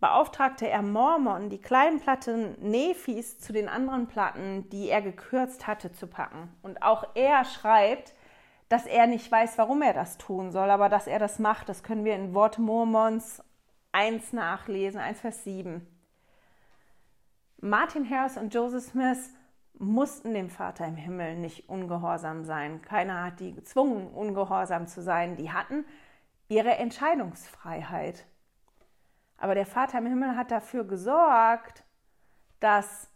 beauftragte 0.00 0.68
er 0.68 0.82
Mormon, 0.82 1.50
die 1.50 1.60
kleinen 1.60 2.00
Platten 2.00 2.56
Nephis 2.60 3.38
zu 3.38 3.52
den 3.52 3.68
anderen 3.68 4.06
Platten, 4.06 4.68
die 4.70 4.88
er 4.88 5.02
gekürzt 5.02 5.66
hatte, 5.66 5.92
zu 5.92 6.06
packen. 6.06 6.54
Und 6.62 6.82
auch 6.82 7.04
er 7.14 7.44
schreibt, 7.44 8.14
dass 8.68 8.86
er 8.86 9.06
nicht 9.06 9.30
weiß, 9.30 9.56
warum 9.58 9.82
er 9.82 9.94
das 9.94 10.18
tun 10.18 10.52
soll, 10.52 10.70
aber 10.70 10.88
dass 10.88 11.06
er 11.06 11.18
das 11.18 11.38
macht, 11.38 11.68
das 11.68 11.82
können 11.82 12.04
wir 12.04 12.14
in 12.14 12.34
Worte 12.34 12.60
Mormons 12.60 13.42
1 13.92 14.32
nachlesen, 14.32 15.00
1 15.00 15.20
Vers 15.20 15.44
7. 15.44 15.86
Martin 17.60 18.08
Harris 18.08 18.36
und 18.36 18.54
Joseph 18.54 18.84
Smith 18.84 19.32
mussten 19.78 20.34
dem 20.34 20.50
Vater 20.50 20.86
im 20.86 20.96
Himmel 20.96 21.36
nicht 21.36 21.68
ungehorsam 21.68 22.44
sein. 22.44 22.82
Keiner 22.82 23.24
hat 23.24 23.40
die 23.40 23.54
gezwungen, 23.54 24.08
ungehorsam 24.08 24.86
zu 24.86 25.02
sein. 25.02 25.36
Die 25.36 25.50
hatten 25.50 25.84
ihre 26.48 26.76
Entscheidungsfreiheit. 26.76 28.26
Aber 29.36 29.54
der 29.54 29.66
Vater 29.66 29.98
im 29.98 30.06
Himmel 30.06 30.36
hat 30.36 30.50
dafür 30.50 30.84
gesorgt, 30.84 31.84
dass, 32.60 33.08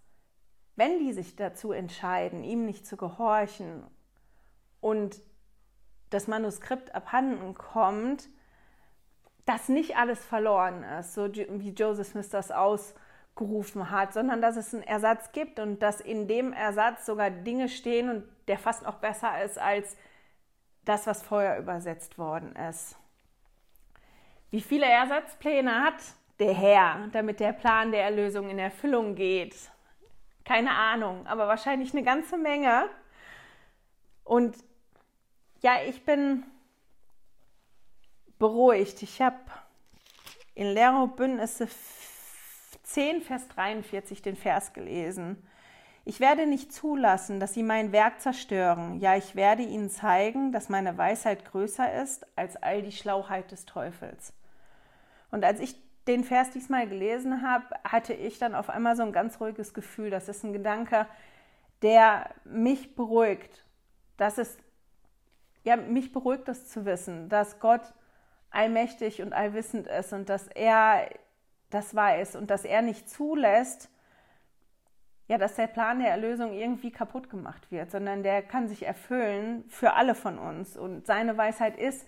wenn 0.77 1.01
die 1.01 1.12
sich 1.12 1.37
dazu 1.37 1.73
entscheiden, 1.73 2.45
ihm 2.45 2.65
nicht 2.65 2.87
zu 2.87 2.97
gehorchen 2.97 3.85
und 4.81 5.21
das 6.12 6.27
Manuskript 6.27 6.94
abhanden 6.94 7.55
kommt, 7.55 8.29
dass 9.44 9.68
nicht 9.68 9.96
alles 9.96 10.25
verloren 10.25 10.83
ist, 10.83 11.14
so 11.14 11.33
wie 11.35 11.70
Joseph 11.70 12.09
Smith 12.09 12.31
das 12.31 12.51
ausgerufen 12.51 13.90
hat, 13.90 14.12
sondern 14.12 14.40
dass 14.40 14.57
es 14.57 14.72
einen 14.72 14.85
Ersatz 14.85 15.33
gibt 15.33 15.59
und 15.59 15.81
dass 15.83 16.01
in 16.01 16.29
dem 16.29 16.53
Ersatz 16.53 17.07
sogar 17.07 17.31
Dinge 17.31 17.68
stehen 17.68 18.09
und 18.09 18.25
der 18.48 18.59
fast 18.59 18.85
noch 18.85 18.96
besser 18.96 19.42
ist 19.42 19.59
als 19.59 19.96
das, 20.85 21.07
was 21.07 21.22
vorher 21.22 21.59
übersetzt 21.59 22.18
worden 22.18 22.55
ist. 22.57 22.96
Wie 24.51 24.61
viele 24.61 24.87
Ersatzpläne 24.87 25.83
hat 25.83 25.94
der 26.38 26.53
Herr, 26.53 27.09
damit 27.12 27.40
der 27.40 27.53
Plan 27.53 27.90
der 27.90 28.05
Erlösung 28.05 28.51
in 28.51 28.59
Erfüllung 28.59 29.14
geht? 29.14 29.57
Keine 30.44 30.72
Ahnung, 30.72 31.27
aber 31.27 31.48
wahrscheinlich 31.48 31.94
eine 31.94 32.03
ganze 32.03 32.37
Menge. 32.37 32.88
Und 34.25 34.57
ja, 35.62 35.77
ich 35.88 36.05
bin 36.05 36.44
beruhigt. 38.38 39.03
Ich 39.03 39.22
habe 39.22 39.37
in 40.55 40.75
Lehre 40.75 41.07
Bündnisse 41.09 41.68
10, 42.83 43.22
Vers 43.22 43.48
43 43.48 44.20
den 44.20 44.37
Vers 44.37 44.72
gelesen. 44.72 45.48
Ich 46.05 46.18
werde 46.18 46.46
nicht 46.46 46.72
zulassen, 46.72 47.38
dass 47.38 47.55
sie 47.55 47.62
mein 47.62 47.92
Werk 47.92 48.20
zerstören. 48.20 48.98
Ja, 48.98 49.16
ich 49.16 49.37
werde 49.37 49.62
ihnen 49.62 49.88
zeigen, 49.88 50.51
dass 50.51 50.68
meine 50.68 50.98
Weisheit 50.98 51.44
größer 51.44 52.03
ist 52.03 52.27
als 52.37 52.57
all 52.57 52.83
die 52.83 52.90
Schlauheit 52.90 53.53
des 53.53 53.64
Teufels. 53.66 54.33
Und 55.31 55.44
als 55.44 55.61
ich 55.61 55.77
den 56.09 56.25
Vers 56.25 56.51
diesmal 56.51 56.88
gelesen 56.88 57.42
habe, 57.42 57.66
hatte 57.85 58.12
ich 58.14 58.40
dann 58.40 58.57
auf 58.57 58.68
einmal 58.68 58.96
so 58.96 59.05
ein 59.05 59.12
ganz 59.12 59.40
ruhiges 59.40 59.72
Gefühl. 59.75 60.11
Das 60.11 60.29
ist 60.29 60.42
ein 60.42 60.53
Gedanke, 60.53 61.07
der 61.83 62.31
mich 62.44 62.96
beruhigt. 62.96 63.64
Das 64.16 64.38
ist, 64.38 64.59
ja, 65.64 65.77
mich 65.77 66.12
beruhigt 66.12 66.48
das 66.48 66.68
zu 66.68 66.85
wissen, 66.85 67.29
dass 67.29 67.61
Gott 67.61 67.92
allmächtig 68.51 69.22
und 69.22 69.33
allwissend 69.33 69.87
ist 69.87 70.12
und 70.12 70.29
dass 70.29 70.48
er 70.48 71.09
das 71.70 71.94
weiß 71.94 72.37
und 72.37 72.51
dass 72.51 72.64
er 72.64 72.83
nicht 72.83 73.09
zulässt, 73.09 73.88
ja, 75.29 75.38
dass 75.38 75.55
der 75.55 75.68
Plan 75.68 76.01
der 76.01 76.11
Erlösung 76.11 76.53
irgendwie 76.53 76.90
kaputt 76.90 77.31
gemacht 77.31 77.70
wird, 77.70 77.90
sondern 77.90 78.22
der 78.22 78.42
kann 78.42 78.68
sich 78.68 78.85
erfüllen 78.85 79.64
für 79.68 79.94
alle 79.94 80.14
von 80.14 80.38
uns. 80.38 80.77
Und 80.77 81.07
seine 81.07 81.37
Weisheit 81.38 81.79
ist, 81.79 82.07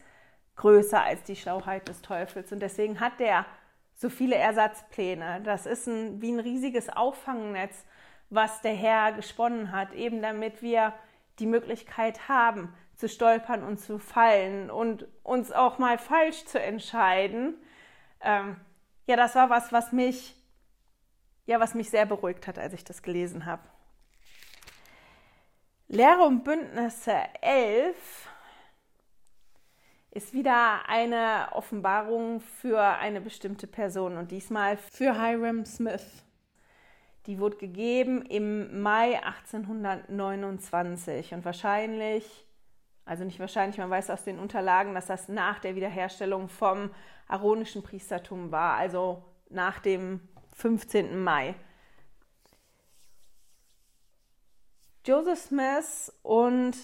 größer 0.56 1.02
als 1.02 1.22
die 1.22 1.36
Schlauheit 1.36 1.88
des 1.88 2.02
Teufels. 2.02 2.52
Und 2.52 2.60
deswegen 2.60 3.00
hat 3.00 3.18
der 3.20 3.46
so 3.94 4.10
viele 4.10 4.36
Ersatzpläne. 4.36 5.40
Das 5.42 5.66
ist 5.66 5.86
ein, 5.86 6.20
wie 6.20 6.32
ein 6.32 6.40
riesiges 6.40 6.88
Auffangnetz, 6.88 7.84
was 8.30 8.60
der 8.60 8.74
Herr 8.74 9.12
gesponnen 9.12 9.72
hat, 9.72 9.92
eben 9.92 10.20
damit 10.20 10.62
wir 10.62 10.92
die 11.38 11.46
Möglichkeit 11.46 12.28
haben, 12.28 12.74
zu 12.96 13.08
stolpern 13.08 13.62
und 13.62 13.78
zu 13.78 13.98
fallen 13.98 14.70
und 14.70 15.06
uns 15.22 15.52
auch 15.52 15.78
mal 15.78 15.98
falsch 15.98 16.44
zu 16.44 16.60
entscheiden. 16.60 17.56
Ähm, 18.20 18.56
ja, 19.06 19.16
das 19.16 19.34
war 19.34 19.50
was, 19.50 19.72
was 19.72 19.92
mich, 19.92 20.36
ja, 21.46 21.60
was 21.60 21.74
mich 21.74 21.90
sehr 21.90 22.06
beruhigt 22.06 22.46
hat, 22.46 22.58
als 22.58 22.72
ich 22.72 22.84
das 22.84 23.02
gelesen 23.02 23.46
habe. 23.46 23.62
Lehre 25.88 26.22
und 26.22 26.44
Bündnisse 26.44 27.16
11 27.42 28.28
ist 30.10 30.32
wieder 30.32 30.88
eine 30.88 31.48
Offenbarung 31.52 32.40
für 32.40 32.80
eine 32.80 33.20
bestimmte 33.20 33.66
Person 33.66 34.16
und 34.16 34.30
diesmal 34.30 34.76
für 34.76 35.20
Hiram 35.20 35.66
Smith. 35.66 36.24
Die 37.26 37.38
wurde 37.38 37.56
gegeben 37.56 38.22
im 38.22 38.80
Mai 38.80 39.22
1829 39.22 41.34
und 41.34 41.44
wahrscheinlich, 41.44 42.46
also 43.04 43.24
nicht 43.24 43.38
wahrscheinlich, 43.38 43.78
man 43.78 43.90
weiß 43.90 44.10
aus 44.10 44.24
den 44.24 44.38
Unterlagen, 44.38 44.94
dass 44.94 45.06
das 45.06 45.28
nach 45.28 45.58
der 45.58 45.74
Wiederherstellung 45.74 46.48
vom 46.48 46.90
aaronischen 47.28 47.82
Priestertum 47.82 48.50
war, 48.50 48.76
also 48.76 49.22
nach 49.50 49.80
dem 49.80 50.20
15. 50.52 51.22
Mai. 51.22 51.54
Joseph 55.04 55.38
Smith 55.38 56.12
und 56.22 56.76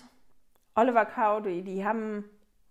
Oliver 0.74 1.06
Cowdery, 1.06 1.62
die 1.62 1.85
haben 1.85 2.24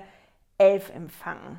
11 0.56 0.90
empfangen. 0.94 1.58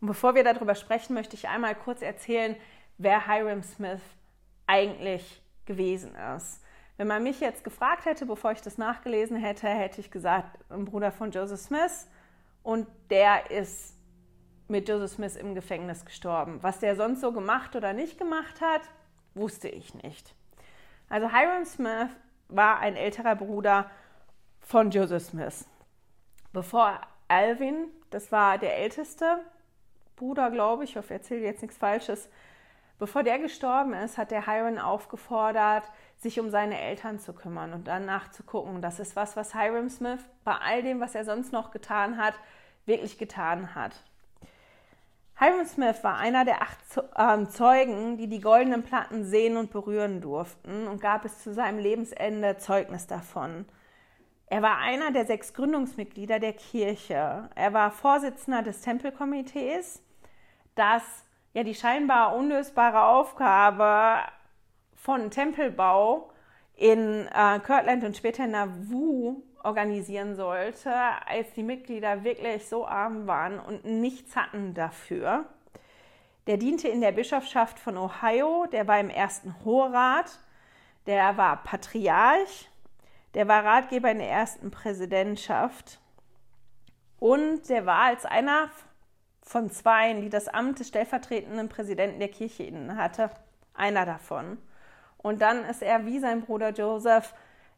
Und 0.00 0.08
bevor 0.08 0.34
wir 0.34 0.44
darüber 0.44 0.74
sprechen, 0.74 1.14
möchte 1.14 1.36
ich 1.36 1.48
einmal 1.48 1.74
kurz 1.74 2.02
erzählen, 2.02 2.56
wer 2.98 3.26
Hiram 3.26 3.62
Smith 3.62 4.00
eigentlich 4.66 5.42
gewesen 5.64 6.14
ist. 6.36 6.62
Wenn 6.96 7.08
man 7.08 7.22
mich 7.22 7.40
jetzt 7.40 7.64
gefragt 7.64 8.06
hätte, 8.06 8.26
bevor 8.26 8.52
ich 8.52 8.62
das 8.62 8.78
nachgelesen 8.78 9.36
hätte, 9.36 9.68
hätte 9.68 10.00
ich 10.00 10.10
gesagt, 10.10 10.58
ein 10.70 10.86
Bruder 10.86 11.12
von 11.12 11.30
Joseph 11.30 11.60
Smith 11.60 12.08
und 12.62 12.86
der 13.10 13.50
ist 13.50 13.96
mit 14.68 14.88
Joseph 14.88 15.12
Smith 15.12 15.36
im 15.36 15.54
Gefängnis 15.54 16.04
gestorben. 16.04 16.62
Was 16.62 16.80
der 16.80 16.96
sonst 16.96 17.20
so 17.20 17.32
gemacht 17.32 17.76
oder 17.76 17.92
nicht 17.92 18.18
gemacht 18.18 18.60
hat, 18.60 18.82
wusste 19.34 19.68
ich 19.68 19.94
nicht. 19.94 20.34
Also 21.08 21.30
Hiram 21.30 21.64
Smith 21.64 22.08
war 22.48 22.78
ein 22.78 22.96
älterer 22.96 23.36
Bruder 23.36 23.90
von 24.60 24.90
Joseph 24.90 25.24
Smith. 25.24 25.66
Bevor 26.52 27.00
Alvin, 27.28 27.88
das 28.10 28.32
war 28.32 28.58
der 28.58 28.78
älteste 28.78 29.40
Bruder, 30.16 30.50
glaube 30.50 30.84
ich, 30.84 30.90
ich 30.90 30.96
hoffe, 30.96 31.14
ich 31.14 31.20
erzähle 31.20 31.42
jetzt 31.42 31.62
nichts 31.62 31.76
Falsches, 31.76 32.28
bevor 32.98 33.22
der 33.22 33.38
gestorben 33.38 33.92
ist, 33.92 34.18
hat 34.18 34.30
der 34.30 34.46
Hiram 34.46 34.78
aufgefordert, 34.78 35.84
sich 36.16 36.40
um 36.40 36.50
seine 36.50 36.80
Eltern 36.80 37.18
zu 37.18 37.34
kümmern 37.34 37.72
und 37.72 37.86
danach 37.86 38.30
zu 38.30 38.42
gucken. 38.42 38.80
Das 38.80 38.98
ist 38.98 39.14
was, 39.14 39.36
was 39.36 39.52
Hiram 39.52 39.90
Smith 39.90 40.20
bei 40.44 40.54
all 40.54 40.82
dem, 40.82 41.00
was 41.00 41.14
er 41.14 41.24
sonst 41.24 41.52
noch 41.52 41.70
getan 41.70 42.16
hat, 42.16 42.34
wirklich 42.86 43.18
getan 43.18 43.74
hat. 43.74 43.92
Hiram 45.38 45.66
Smith 45.66 46.02
war 46.02 46.16
einer 46.16 46.46
der 46.46 46.62
acht 46.62 46.78
ähm, 47.14 47.50
Zeugen, 47.50 48.16
die 48.16 48.26
die 48.26 48.40
goldenen 48.40 48.82
Platten 48.82 49.24
sehen 49.24 49.58
und 49.58 49.70
berühren 49.70 50.22
durften 50.22 50.88
und 50.88 50.98
gab 50.98 51.26
es 51.26 51.42
zu 51.42 51.52
seinem 51.52 51.78
Lebensende 51.78 52.56
Zeugnis 52.56 53.06
davon. 53.06 53.66
Er 54.46 54.62
war 54.62 54.78
einer 54.78 55.10
der 55.10 55.26
sechs 55.26 55.52
Gründungsmitglieder 55.52 56.38
der 56.38 56.54
Kirche. 56.54 57.50
Er 57.54 57.72
war 57.74 57.90
Vorsitzender 57.90 58.62
des 58.62 58.80
Tempelkomitees, 58.80 60.00
das 60.76 61.02
ja 61.52 61.64
die 61.64 61.74
scheinbar 61.74 62.36
unlösbare 62.36 63.02
Aufgabe 63.02 64.20
von 64.94 65.30
Tempelbau 65.30 66.30
in 66.76 67.26
äh, 67.26 67.58
Kirtland 67.60 68.04
und 68.04 68.16
später 68.16 68.44
in 68.44 68.52
Nauvoo 68.52 69.42
organisieren 69.64 70.36
sollte, 70.36 70.92
als 71.26 71.52
die 71.54 71.62
Mitglieder 71.62 72.22
wirklich 72.22 72.68
so 72.68 72.86
arm 72.86 73.26
waren 73.26 73.58
und 73.58 73.84
nichts 73.84 74.36
hatten 74.36 74.74
dafür. 74.74 75.46
Der 76.46 76.56
diente 76.56 76.86
in 76.86 77.00
der 77.00 77.12
Bischofschaft 77.12 77.78
von 77.78 77.96
Ohio, 77.96 78.66
der 78.70 78.86
war 78.86 79.00
im 79.00 79.10
ersten 79.10 79.56
Hoherat, 79.64 80.38
der 81.06 81.36
war 81.36 81.62
Patriarch, 81.64 82.70
der 83.34 83.48
war 83.48 83.64
Ratgeber 83.64 84.10
in 84.10 84.18
der 84.18 84.30
ersten 84.30 84.70
Präsidentschaft 84.70 86.00
und 87.18 87.68
der 87.68 87.86
war 87.86 88.02
als 88.02 88.24
einer 88.24 88.70
von 89.46 89.70
zweien, 89.70 90.20
die 90.20 90.28
das 90.28 90.48
Amt 90.48 90.80
des 90.80 90.88
stellvertretenden 90.88 91.68
Präsidenten 91.68 92.18
der 92.18 92.28
Kirche 92.28 92.64
inne 92.64 92.96
hatte, 92.96 93.30
einer 93.74 94.04
davon. 94.04 94.58
Und 95.18 95.40
dann 95.40 95.64
ist 95.64 95.82
er 95.82 96.04
wie 96.04 96.18
sein 96.18 96.42
Bruder 96.42 96.70
Joseph 96.70 97.32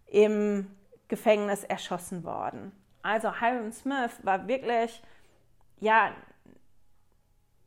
im 0.07 0.71
Gefängnis 1.09 1.65
erschossen 1.65 2.25
worden. 2.25 2.73
Also 3.03 3.41
Hiram 3.41 3.71
Smith 3.71 4.19
war 4.23 4.49
wirklich 4.49 5.03
ja 5.79 6.13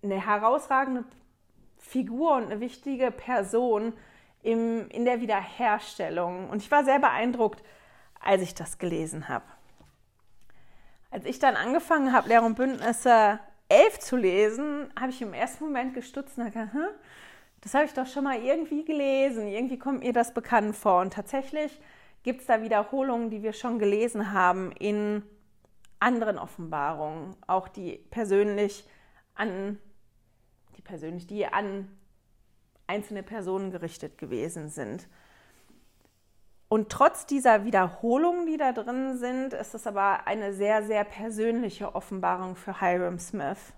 eine 0.03 0.25
herausragende 0.25 1.05
Figur 1.77 2.35
und 2.35 2.45
eine 2.45 2.59
wichtige 2.59 3.11
Person 3.11 3.93
im, 4.41 4.89
in 4.89 5.05
der 5.05 5.21
Wiederherstellung. 5.21 6.49
Und 6.49 6.63
ich 6.63 6.71
war 6.71 6.83
sehr 6.83 6.99
beeindruckt, 6.99 7.63
als 8.19 8.41
ich 8.41 8.55
das 8.55 8.79
gelesen 8.79 9.29
habe. 9.29 9.45
Als 11.11 11.25
ich 11.25 11.37
dann 11.37 11.55
angefangen 11.55 12.13
habe, 12.13 12.29
Lehr 12.29 12.43
und 12.43 12.55
Bündnisse 12.55 13.39
11 13.71 13.99
zu 13.99 14.17
lesen, 14.17 14.89
habe 14.99 15.12
ich 15.12 15.21
im 15.21 15.34
ersten 15.34 15.63
Moment 15.63 15.93
gestutzt 15.93 16.38
und 16.38 16.45
gedacht, 16.45 16.73
hm, 16.73 16.88
das 17.62 17.73
habe 17.73 17.86
ich 17.86 17.93
doch 17.93 18.07
schon 18.07 18.25
mal 18.25 18.41
irgendwie 18.41 18.84
gelesen. 18.84 19.47
Irgendwie 19.47 19.79
kommt 19.79 20.03
mir 20.03 20.13
das 20.13 20.34
bekannt 20.34 20.75
vor. 20.75 21.01
Und 21.01 21.13
tatsächlich 21.13 21.79
gibt 22.23 22.41
es 22.41 22.47
da 22.47 22.62
Wiederholungen, 22.62 23.29
die 23.29 23.43
wir 23.43 23.53
schon 23.53 23.79
gelesen 23.79 24.34
haben 24.34 24.71
in 24.73 25.23
anderen 25.99 26.38
Offenbarungen, 26.38 27.36
auch 27.47 27.67
die 27.67 27.97
persönlich 28.10 28.88
an 29.36 29.79
die 30.77 30.81
persönlich, 30.81 31.27
die 31.27 31.45
an 31.45 31.88
einzelne 32.88 33.23
Personen 33.23 33.71
gerichtet 33.71 34.17
gewesen 34.17 34.69
sind. 34.69 35.07
Und 36.71 36.88
trotz 36.88 37.25
dieser 37.25 37.65
Wiederholungen, 37.65 38.45
die 38.45 38.55
da 38.55 38.71
drin 38.71 39.17
sind, 39.17 39.51
ist 39.51 39.75
es 39.75 39.86
aber 39.86 40.25
eine 40.25 40.53
sehr, 40.53 40.84
sehr 40.84 41.03
persönliche 41.03 41.95
Offenbarung 41.95 42.55
für 42.55 42.79
Hiram 42.79 43.19
Smith. 43.19 43.73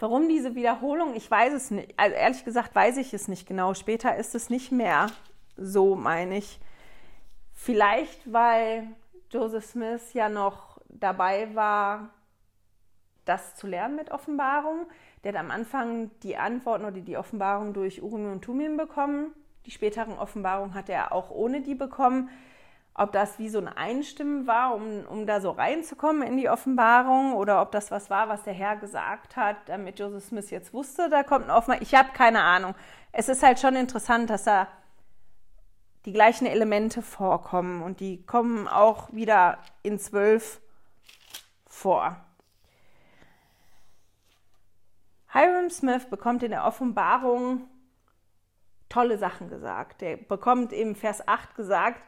Warum 0.00 0.28
diese 0.28 0.56
Wiederholung? 0.56 1.14
Ich 1.14 1.30
weiß 1.30 1.52
es 1.52 1.70
nicht. 1.70 1.94
Also 1.96 2.16
ehrlich 2.16 2.44
gesagt 2.44 2.74
weiß 2.74 2.96
ich 2.96 3.14
es 3.14 3.28
nicht 3.28 3.46
genau. 3.46 3.74
Später 3.74 4.16
ist 4.16 4.34
es 4.34 4.50
nicht 4.50 4.72
mehr 4.72 5.12
so, 5.56 5.94
meine 5.94 6.38
ich. 6.38 6.58
Vielleicht, 7.52 8.32
weil 8.32 8.88
Joseph 9.30 9.66
Smith 9.66 10.12
ja 10.12 10.28
noch 10.28 10.80
dabei 10.88 11.54
war, 11.54 12.10
das 13.24 13.54
zu 13.54 13.68
lernen 13.68 13.94
mit 13.94 14.10
Offenbarung. 14.10 14.88
Der 15.22 15.34
hat 15.34 15.38
am 15.38 15.52
Anfang 15.52 16.10
die 16.24 16.36
Antworten 16.36 16.84
oder 16.84 17.00
die 17.00 17.16
Offenbarung 17.16 17.74
durch 17.74 18.02
Urim 18.02 18.32
und 18.32 18.42
Tumim 18.42 18.76
bekommen. 18.76 19.36
Die 19.66 19.70
späteren 19.70 20.18
Offenbarungen 20.18 20.74
hat 20.74 20.88
er 20.88 21.12
auch 21.12 21.30
ohne 21.30 21.60
die 21.60 21.74
bekommen. 21.74 22.30
ob 22.94 23.12
das 23.12 23.38
wie 23.38 23.48
so 23.48 23.58
ein 23.58 23.68
Einstimmen 23.68 24.46
war, 24.46 24.74
um, 24.74 25.06
um 25.06 25.26
da 25.26 25.40
so 25.40 25.50
reinzukommen 25.50 26.22
in 26.22 26.36
die 26.36 26.50
Offenbarung, 26.50 27.34
oder 27.34 27.62
ob 27.62 27.72
das 27.72 27.90
was 27.90 28.10
war, 28.10 28.28
was 28.28 28.42
der 28.42 28.52
Herr 28.52 28.76
gesagt 28.76 29.36
hat, 29.36 29.56
damit 29.66 29.98
Joseph 29.98 30.24
Smith 30.24 30.50
jetzt 30.50 30.74
wusste, 30.74 31.08
da 31.08 31.22
kommt 31.22 31.46
ein 31.46 31.50
Offenbarung. 31.50 31.82
Ich 31.82 31.94
habe 31.94 32.10
keine 32.12 32.42
Ahnung. 32.42 32.74
Es 33.12 33.28
ist 33.28 33.42
halt 33.42 33.58
schon 33.58 33.76
interessant, 33.76 34.28
dass 34.28 34.44
da 34.44 34.68
die 36.04 36.12
gleichen 36.12 36.46
Elemente 36.46 37.02
vorkommen 37.02 37.82
und 37.82 38.00
die 38.00 38.24
kommen 38.24 38.68
auch 38.68 39.12
wieder 39.12 39.58
in 39.82 39.98
zwölf 39.98 40.60
vor. 41.66 42.16
Hiram 45.32 45.70
Smith 45.70 46.06
bekommt 46.06 46.42
in 46.42 46.50
der 46.50 46.64
Offenbarung 46.64 47.68
tolle 48.90 49.16
Sachen 49.16 49.48
gesagt. 49.48 50.02
Er 50.02 50.18
bekommt 50.18 50.74
im 50.74 50.94
Vers 50.94 51.26
8 51.26 51.54
gesagt, 51.54 52.02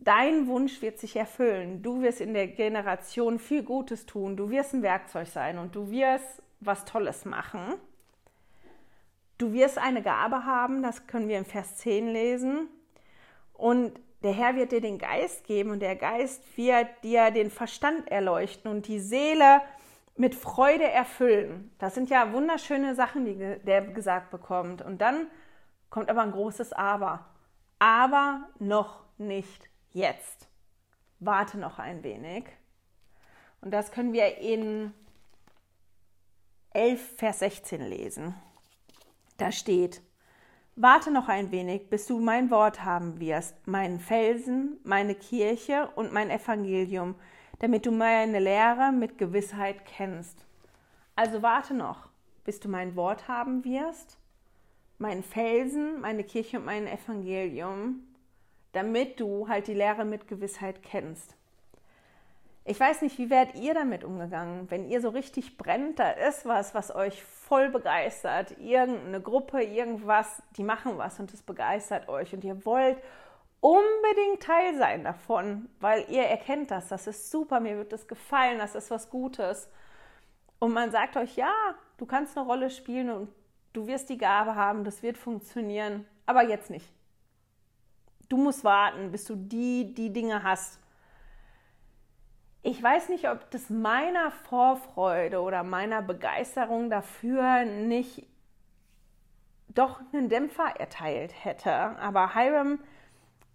dein 0.00 0.48
Wunsch 0.48 0.82
wird 0.82 0.98
sich 0.98 1.14
erfüllen. 1.14 1.82
Du 1.82 2.02
wirst 2.02 2.20
in 2.20 2.34
der 2.34 2.48
Generation 2.48 3.38
viel 3.38 3.62
Gutes 3.62 4.06
tun. 4.06 4.36
Du 4.36 4.50
wirst 4.50 4.74
ein 4.74 4.82
Werkzeug 4.82 5.28
sein 5.28 5.58
und 5.58 5.76
du 5.76 5.90
wirst 5.90 6.42
was 6.58 6.84
Tolles 6.84 7.24
machen. 7.24 7.74
Du 9.38 9.52
wirst 9.52 9.78
eine 9.78 10.02
Gabe 10.02 10.44
haben, 10.44 10.82
das 10.82 11.06
können 11.06 11.28
wir 11.28 11.38
im 11.38 11.46
Vers 11.46 11.76
10 11.76 12.08
lesen. 12.08 12.68
Und 13.54 13.92
der 14.22 14.32
Herr 14.32 14.54
wird 14.54 14.72
dir 14.72 14.82
den 14.82 14.98
Geist 14.98 15.44
geben 15.44 15.70
und 15.70 15.80
der 15.80 15.96
Geist 15.96 16.42
wird 16.56 16.88
dir 17.02 17.30
den 17.30 17.50
Verstand 17.50 18.10
erleuchten 18.10 18.70
und 18.70 18.86
die 18.86 19.00
Seele 19.00 19.62
mit 20.16 20.34
Freude 20.34 20.84
erfüllen. 20.84 21.70
Das 21.78 21.94
sind 21.94 22.10
ja 22.10 22.32
wunderschöne 22.32 22.94
Sachen, 22.94 23.24
die 23.24 23.36
der 23.64 23.82
gesagt 23.82 24.30
bekommt. 24.30 24.82
Und 24.82 25.00
dann 25.00 25.28
kommt 25.90 26.08
aber 26.08 26.22
ein 26.22 26.32
großes 26.32 26.72
Aber. 26.72 27.26
Aber 27.78 28.48
noch 28.58 29.04
nicht 29.18 29.68
jetzt. 29.92 30.48
Warte 31.18 31.58
noch 31.58 31.78
ein 31.78 32.02
wenig. 32.02 32.44
Und 33.60 33.72
das 33.72 33.92
können 33.92 34.12
wir 34.12 34.38
in 34.38 34.94
11, 36.72 37.16
Vers 37.16 37.40
16 37.40 37.82
lesen. 37.82 38.34
Da 39.36 39.52
steht, 39.52 40.02
Warte 40.82 41.10
noch 41.10 41.28
ein 41.28 41.50
wenig, 41.50 41.90
bis 41.90 42.06
du 42.06 42.20
mein 42.20 42.50
Wort 42.50 42.84
haben 42.84 43.20
wirst, 43.20 43.54
meinen 43.66 44.00
Felsen, 44.00 44.80
meine 44.82 45.14
Kirche 45.14 45.90
und 45.94 46.10
mein 46.10 46.30
Evangelium, 46.30 47.16
damit 47.58 47.84
du 47.84 47.90
meine 47.90 48.38
Lehre 48.38 48.90
mit 48.90 49.18
Gewissheit 49.18 49.84
kennst. 49.84 50.46
Also 51.16 51.42
warte 51.42 51.74
noch, 51.74 52.08
bis 52.44 52.60
du 52.60 52.70
mein 52.70 52.96
Wort 52.96 53.28
haben 53.28 53.62
wirst, 53.64 54.16
meinen 55.00 55.22
Felsen, 55.22 56.00
meine 56.00 56.24
Kirche 56.24 56.58
und 56.58 56.66
mein 56.66 56.86
Evangelium, 56.86 58.06
damit 58.72 59.18
du 59.18 59.48
halt 59.48 59.66
die 59.66 59.74
Lehre 59.74 60.04
mit 60.04 60.28
Gewissheit 60.28 60.82
kennst. 60.82 61.34
Ich 62.64 62.78
weiß 62.78 63.02
nicht, 63.02 63.18
wie 63.18 63.30
werdet 63.30 63.56
ihr 63.56 63.74
damit 63.74 64.04
umgegangen, 64.04 64.70
wenn 64.70 64.88
ihr 64.88 65.00
so 65.00 65.08
richtig 65.08 65.56
brennt, 65.56 65.98
da 65.98 66.10
ist 66.10 66.44
was, 66.44 66.74
was 66.74 66.94
euch 66.94 67.22
voll 67.24 67.70
begeistert, 67.70 68.54
irgendeine 68.58 69.20
Gruppe, 69.20 69.62
irgendwas, 69.62 70.42
die 70.56 70.62
machen 70.62 70.98
was 70.98 71.18
und 71.18 71.32
es 71.32 71.42
begeistert 71.42 72.08
euch 72.08 72.34
und 72.34 72.44
ihr 72.44 72.64
wollt 72.66 72.98
unbedingt 73.60 74.42
Teil 74.42 74.76
sein 74.76 75.04
davon, 75.04 75.68
weil 75.80 76.04
ihr 76.10 76.22
erkennt 76.22 76.70
das, 76.70 76.88
das 76.88 77.06
ist 77.06 77.30
super, 77.30 77.60
mir 77.60 77.76
wird 77.76 77.92
das 77.92 78.06
gefallen, 78.06 78.58
das 78.58 78.74
ist 78.74 78.90
was 78.90 79.10
Gutes. 79.10 79.68
Und 80.58 80.72
man 80.72 80.90
sagt 80.90 81.16
euch, 81.16 81.36
ja, 81.36 81.52
du 81.96 82.04
kannst 82.04 82.36
eine 82.36 82.46
Rolle 82.46 82.70
spielen 82.70 83.10
und 83.10 83.28
du 83.72 83.86
wirst 83.86 84.08
die 84.08 84.18
Gabe 84.18 84.54
haben, 84.54 84.84
das 84.84 85.02
wird 85.02 85.16
funktionieren, 85.16 86.06
aber 86.26 86.42
jetzt 86.42 86.70
nicht. 86.70 86.92
Du 88.28 88.36
musst 88.36 88.62
warten, 88.62 89.10
bis 89.10 89.24
du 89.24 89.34
die, 89.34 89.92
die 89.92 90.12
Dinge 90.12 90.42
hast. 90.42 90.78
Ich 92.62 92.80
weiß 92.82 93.08
nicht, 93.08 93.28
ob 93.28 93.50
das 93.50 93.70
meiner 93.70 94.30
Vorfreude 94.30 95.40
oder 95.40 95.64
meiner 95.64 96.02
Begeisterung 96.02 96.90
dafür 96.90 97.64
nicht 97.64 98.26
doch 99.74 100.00
einen 100.12 100.28
Dämpfer 100.28 100.74
erteilt 100.78 101.32
hätte. 101.44 101.72
Aber 101.72 102.34
Hiram 102.34 102.78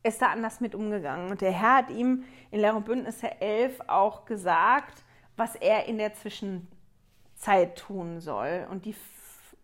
ist 0.04 0.22
da 0.22 0.28
anders 0.28 0.60
mit 0.60 0.76
umgegangen. 0.76 1.32
Und 1.32 1.42
der 1.42 1.52
Herr 1.52 1.78
hat 1.78 1.90
ihm 1.90 2.24
in 2.52 2.60
Lehre 2.60 2.76
und 2.76 2.86
Bündnisse 2.86 3.42
11 3.42 3.82
auch 3.88 4.26
gesagt, 4.26 5.04
was 5.38 5.56
er 5.56 5.86
in 5.86 5.98
der 5.98 6.14
Zwischenzeit 6.14 7.78
tun 7.78 8.20
soll. 8.20 8.68
Und 8.70 8.86
die 8.86 8.96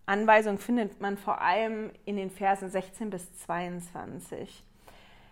Anweisung 0.05 0.57
findet 0.57 0.99
man 0.99 1.17
vor 1.17 1.41
allem 1.41 1.91
in 2.05 2.17
den 2.17 2.29
Versen 2.29 2.69
16 2.69 3.09
bis 3.09 3.31
22. 3.39 4.63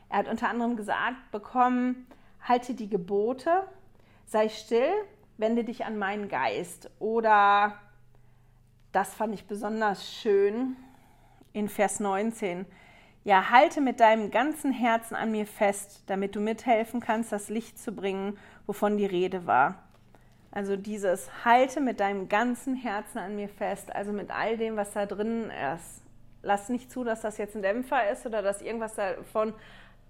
Er 0.09 0.19
hat 0.19 0.27
unter 0.27 0.49
anderem 0.49 0.75
gesagt 0.75 1.31
bekommen, 1.31 2.07
halte 2.41 2.73
die 2.73 2.89
Gebote, 2.89 3.63
sei 4.25 4.49
still, 4.49 4.91
wende 5.37 5.63
dich 5.63 5.85
an 5.85 5.97
meinen 5.97 6.29
Geist. 6.29 6.89
Oder, 6.99 7.75
das 8.91 9.13
fand 9.13 9.33
ich 9.33 9.45
besonders 9.45 10.11
schön, 10.11 10.75
in 11.53 11.67
Vers 11.67 11.99
19, 11.99 12.65
ja, 13.23 13.49
halte 13.49 13.81
mit 13.81 13.99
deinem 13.99 14.31
ganzen 14.31 14.71
Herzen 14.71 15.15
an 15.15 15.31
mir 15.31 15.45
fest, 15.45 16.03
damit 16.07 16.35
du 16.35 16.39
mithelfen 16.39 16.99
kannst, 16.99 17.31
das 17.31 17.49
Licht 17.49 17.77
zu 17.77 17.91
bringen, 17.91 18.37
wovon 18.65 18.97
die 18.97 19.05
Rede 19.05 19.45
war. 19.45 19.88
Also 20.51 20.75
dieses 20.75 21.29
Halte 21.45 21.79
mit 21.79 21.99
deinem 21.99 22.27
ganzen 22.27 22.75
Herzen 22.75 23.19
an 23.19 23.35
mir 23.35 23.49
fest, 23.49 23.93
also 23.95 24.11
mit 24.11 24.31
all 24.31 24.57
dem, 24.57 24.75
was 24.75 24.93
da 24.93 25.05
drin 25.05 25.51
ist. 25.75 26.01
Lass 26.41 26.69
nicht 26.69 26.91
zu, 26.91 27.03
dass 27.03 27.21
das 27.21 27.37
jetzt 27.37 27.55
ein 27.55 27.61
Dämpfer 27.61 28.09
ist 28.09 28.25
oder 28.25 28.41
dass 28.41 28.61
irgendwas 28.61 28.95
davon 28.95 29.53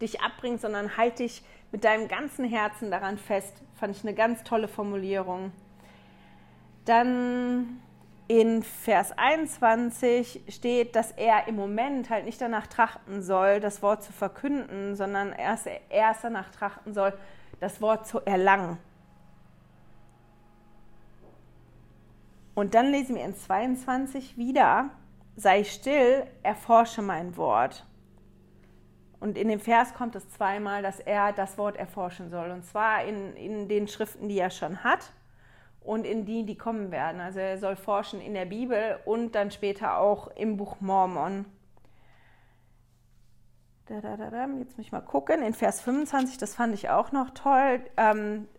dich 0.02 0.22
abbringt, 0.22 0.62
sondern 0.62 0.96
halt 0.96 1.20
dich 1.20 1.44
mit 1.72 1.84
deinem 1.84 2.08
ganzen 2.08 2.46
Herzen 2.46 2.90
daran 2.90 3.18
fest. 3.18 3.62
Fand 3.76 3.96
ich 3.96 4.04
eine 4.04 4.14
ganz 4.14 4.44
tolle 4.44 4.68
Formulierung. 4.68 5.52
Dann 6.86 7.82
in 8.30 8.64
Vers 8.64 9.12
21 9.18 10.44
steht, 10.48 10.96
dass 10.96 11.12
er 11.12 11.48
im 11.48 11.56
Moment 11.56 12.10
halt 12.10 12.26
nicht 12.26 12.40
danach 12.40 12.68
trachten 12.68 13.22
soll, 13.24 13.60
das 13.60 13.82
Wort 13.82 14.04
zu 14.04 14.14
verkünden, 14.14 14.96
sondern 14.96 15.34
erst, 15.34 15.68
erst 15.90 16.24
danach 16.24 16.52
trachten 16.52 16.94
soll, 16.94 17.14
das 17.60 17.82
Wort 17.82 18.08
zu 18.08 18.20
erlangen. 18.22 18.78
Und 22.60 22.74
dann 22.74 22.92
lesen 22.92 23.16
wir 23.16 23.24
in 23.24 23.34
22 23.34 24.36
wieder, 24.36 24.90
sei 25.38 25.64
still, 25.64 26.26
erforsche 26.44 27.02
mein 27.02 27.38
Wort. 27.38 27.86
Und 29.22 29.38
in 29.38 29.48
dem 29.48 29.62
Vers 29.62 29.94
kommt 29.94 30.14
es 30.18 30.30
zweimal, 30.30 30.82
dass 30.84 31.00
er 31.00 31.32
das 31.32 31.58
Wort 31.58 31.78
erforschen 31.78 32.30
soll. 32.30 32.52
Und 32.52 32.66
zwar 32.66 33.06
in, 33.06 33.34
in 33.38 33.70
den 33.70 33.88
Schriften, 33.88 34.28
die 34.28 34.38
er 34.38 34.50
schon 34.50 34.84
hat 34.84 35.14
und 35.80 36.06
in 36.06 36.26
die, 36.26 36.46
die 36.46 36.58
kommen 36.58 36.92
werden. 36.92 37.22
Also 37.22 37.40
er 37.40 37.58
soll 37.60 37.78
forschen 37.78 38.20
in 38.20 38.34
der 38.34 38.44
Bibel 38.44 39.00
und 39.06 39.36
dann 39.36 39.52
später 39.52 39.98
auch 39.98 40.28
im 40.36 40.58
Buch 40.58 40.82
Mormon. 40.82 41.46
Jetzt 43.88 44.78
muss 44.78 44.86
ich 44.86 44.92
mal 44.92 45.00
gucken. 45.00 45.44
In 45.44 45.54
Vers 45.54 45.80
25, 45.80 46.38
das 46.38 46.56
fand 46.56 46.74
ich 46.74 46.90
auch 46.90 47.14
noch 47.14 47.30
toll, 47.30 47.80
ähm, 47.96 48.50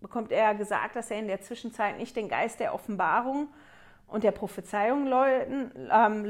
bekommt 0.00 0.32
er 0.32 0.54
gesagt, 0.54 0.96
dass 0.96 1.10
er 1.10 1.18
in 1.18 1.26
der 1.26 1.40
Zwischenzeit 1.40 1.98
nicht 1.98 2.16
den 2.16 2.28
Geist 2.28 2.60
der 2.60 2.74
Offenbarung 2.74 3.48
und 4.06 4.24
der 4.24 4.32
Prophezeiung 4.32 5.06
leugnen, 5.06 5.70
ähm, 5.92 6.24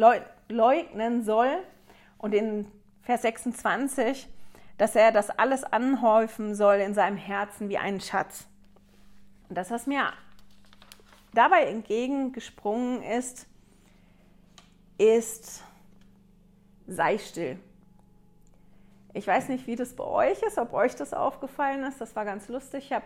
leugnen 0.48 1.22
soll. 1.22 1.58
Und 2.18 2.34
in 2.34 2.66
Vers 3.02 3.22
26, 3.22 4.28
dass 4.76 4.96
er 4.96 5.12
das 5.12 5.30
alles 5.30 5.64
anhäufen 5.64 6.54
soll 6.54 6.76
in 6.76 6.94
seinem 6.94 7.16
Herzen 7.16 7.68
wie 7.68 7.78
einen 7.78 8.00
Schatz. 8.00 8.46
Und 9.48 9.56
das, 9.56 9.70
was 9.70 9.86
mir 9.86 10.12
dabei 11.32 11.64
entgegengesprungen 11.64 13.02
ist, 13.02 13.46
ist, 14.98 15.62
sei 16.86 17.18
still. 17.18 17.58
Ich 19.14 19.26
weiß 19.26 19.48
nicht, 19.48 19.66
wie 19.66 19.76
das 19.76 19.94
bei 19.94 20.04
euch 20.04 20.42
ist, 20.42 20.58
ob 20.58 20.72
euch 20.72 20.94
das 20.94 21.14
aufgefallen 21.14 21.84
ist. 21.84 22.00
Das 22.00 22.14
war 22.14 22.24
ganz 22.24 22.48
lustig. 22.48 22.84
Ich 22.86 22.92
habe 22.92 23.04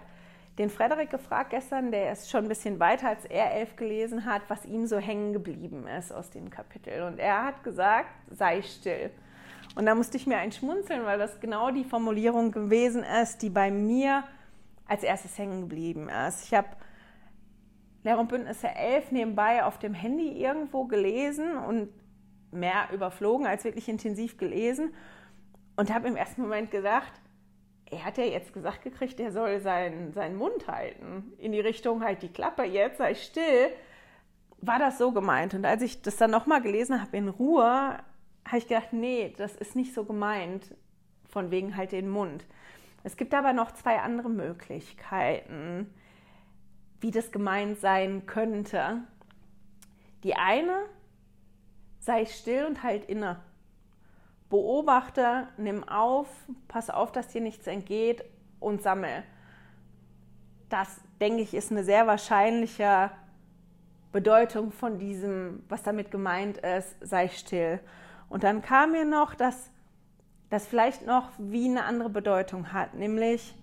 den 0.58 0.68
Frederik 0.68 1.10
gefragt 1.10 1.50
gestern, 1.50 1.90
der 1.90 2.12
ist 2.12 2.30
schon 2.30 2.44
ein 2.44 2.48
bisschen 2.48 2.78
weiter 2.78 3.08
als 3.08 3.24
er 3.24 3.52
elf 3.52 3.76
gelesen 3.76 4.24
hat, 4.26 4.42
was 4.48 4.66
ihm 4.66 4.86
so 4.86 4.98
hängen 4.98 5.32
geblieben 5.32 5.86
ist 5.86 6.12
aus 6.12 6.30
dem 6.30 6.50
Kapitel. 6.50 7.02
Und 7.02 7.18
er 7.18 7.44
hat 7.44 7.64
gesagt, 7.64 8.10
sei 8.30 8.60
still. 8.62 9.10
Und 9.74 9.86
da 9.86 9.94
musste 9.94 10.18
ich 10.18 10.26
mir 10.26 10.36
ein 10.36 10.52
schmunzeln, 10.52 11.04
weil 11.04 11.18
das 11.18 11.40
genau 11.40 11.70
die 11.70 11.84
Formulierung 11.84 12.52
gewesen 12.52 13.02
ist, 13.02 13.40
die 13.40 13.48
bei 13.48 13.70
mir 13.70 14.24
als 14.86 15.02
erstes 15.02 15.38
hängen 15.38 15.62
geblieben 15.62 16.10
ist. 16.28 16.44
Ich 16.44 16.54
habe 16.54 16.68
Lehre 18.04 18.18
und 18.18 18.28
Bündnisse 18.28 18.68
11 18.68 19.12
nebenbei 19.12 19.64
auf 19.64 19.78
dem 19.78 19.94
Handy 19.94 20.42
irgendwo 20.42 20.84
gelesen 20.84 21.56
und 21.56 21.88
mehr 22.50 22.88
überflogen 22.92 23.46
als 23.46 23.64
wirklich 23.64 23.88
intensiv 23.88 24.36
gelesen 24.36 24.92
und 25.76 25.94
habe 25.94 26.08
im 26.08 26.16
ersten 26.16 26.42
Moment 26.42 26.70
gedacht, 26.70 27.12
er 27.92 28.04
hat 28.04 28.16
ja 28.16 28.24
jetzt 28.24 28.54
gesagt 28.54 28.82
gekriegt, 28.82 29.20
er 29.20 29.32
soll 29.32 29.60
seinen, 29.60 30.12
seinen 30.12 30.36
Mund 30.36 30.66
halten. 30.66 31.32
In 31.38 31.52
die 31.52 31.60
Richtung 31.60 32.02
halt 32.02 32.22
die 32.22 32.32
Klappe 32.32 32.64
jetzt, 32.64 32.98
sei 32.98 33.14
still. 33.14 33.68
War 34.62 34.78
das 34.78 34.96
so 34.98 35.12
gemeint? 35.12 35.54
Und 35.54 35.66
als 35.66 35.82
ich 35.82 36.00
das 36.02 36.16
dann 36.16 36.30
nochmal 36.30 36.62
gelesen 36.62 37.02
habe 37.02 37.16
in 37.16 37.28
Ruhe, 37.28 37.98
habe 38.46 38.58
ich 38.58 38.66
gedacht, 38.66 38.92
nee, 38.92 39.34
das 39.36 39.54
ist 39.56 39.76
nicht 39.76 39.94
so 39.94 40.04
gemeint. 40.04 40.74
von 41.28 41.50
wegen 41.50 41.76
halt 41.76 41.92
den 41.92 42.08
Mund. 42.10 42.44
Es 43.04 43.16
gibt 43.16 43.34
aber 43.34 43.52
noch 43.52 43.72
zwei 43.72 44.00
andere 44.00 44.28
Möglichkeiten, 44.28 45.92
wie 47.00 47.10
das 47.10 47.32
gemeint 47.32 47.80
sein 47.80 48.26
könnte. 48.26 49.02
Die 50.24 50.34
eine, 50.36 50.84
sei 51.98 52.26
still 52.26 52.66
und 52.66 52.82
halt 52.82 53.06
inne. 53.06 53.40
Beobachte, 54.52 55.48
nimm 55.56 55.82
auf, 55.88 56.28
pass 56.68 56.90
auf, 56.90 57.10
dass 57.10 57.28
dir 57.28 57.40
nichts 57.40 57.66
entgeht 57.66 58.22
und 58.60 58.82
sammel. 58.82 59.22
Das, 60.68 61.00
denke 61.22 61.40
ich, 61.40 61.54
ist 61.54 61.70
eine 61.70 61.84
sehr 61.84 62.06
wahrscheinliche 62.06 63.10
Bedeutung 64.12 64.70
von 64.70 64.98
diesem, 64.98 65.64
was 65.70 65.82
damit 65.82 66.10
gemeint 66.10 66.58
ist, 66.58 66.94
sei 67.00 67.28
still. 67.28 67.80
Und 68.28 68.44
dann 68.44 68.60
kam 68.60 68.92
mir 68.92 69.06
noch, 69.06 69.34
dass 69.34 69.70
das 70.50 70.66
vielleicht 70.66 71.06
noch 71.06 71.30
wie 71.38 71.70
eine 71.70 71.84
andere 71.84 72.10
Bedeutung 72.10 72.74
hat, 72.74 72.92
nämlich 72.92 73.54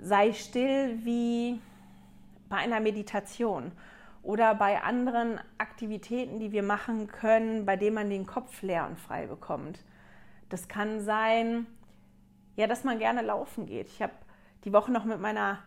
sei 0.00 0.32
still 0.32 0.98
wie 1.04 1.60
bei 2.48 2.56
einer 2.56 2.80
Meditation 2.80 3.70
oder 4.22 4.54
bei 4.54 4.82
anderen 4.82 5.40
Aktivitäten, 5.58 6.38
die 6.38 6.52
wir 6.52 6.62
machen 6.62 7.08
können, 7.08 7.66
bei 7.66 7.76
denen 7.76 7.94
man 7.94 8.10
den 8.10 8.26
Kopf 8.26 8.62
leer 8.62 8.86
und 8.86 8.98
frei 8.98 9.26
bekommt. 9.26 9.84
Das 10.48 10.68
kann 10.68 11.00
sein, 11.00 11.66
ja, 12.56 12.66
dass 12.66 12.84
man 12.84 12.98
gerne 12.98 13.22
laufen 13.22 13.66
geht. 13.66 13.88
Ich 13.88 14.00
habe 14.02 14.12
die 14.64 14.72
Woche 14.72 14.92
noch 14.92 15.04
mit 15.04 15.20
meiner 15.20 15.58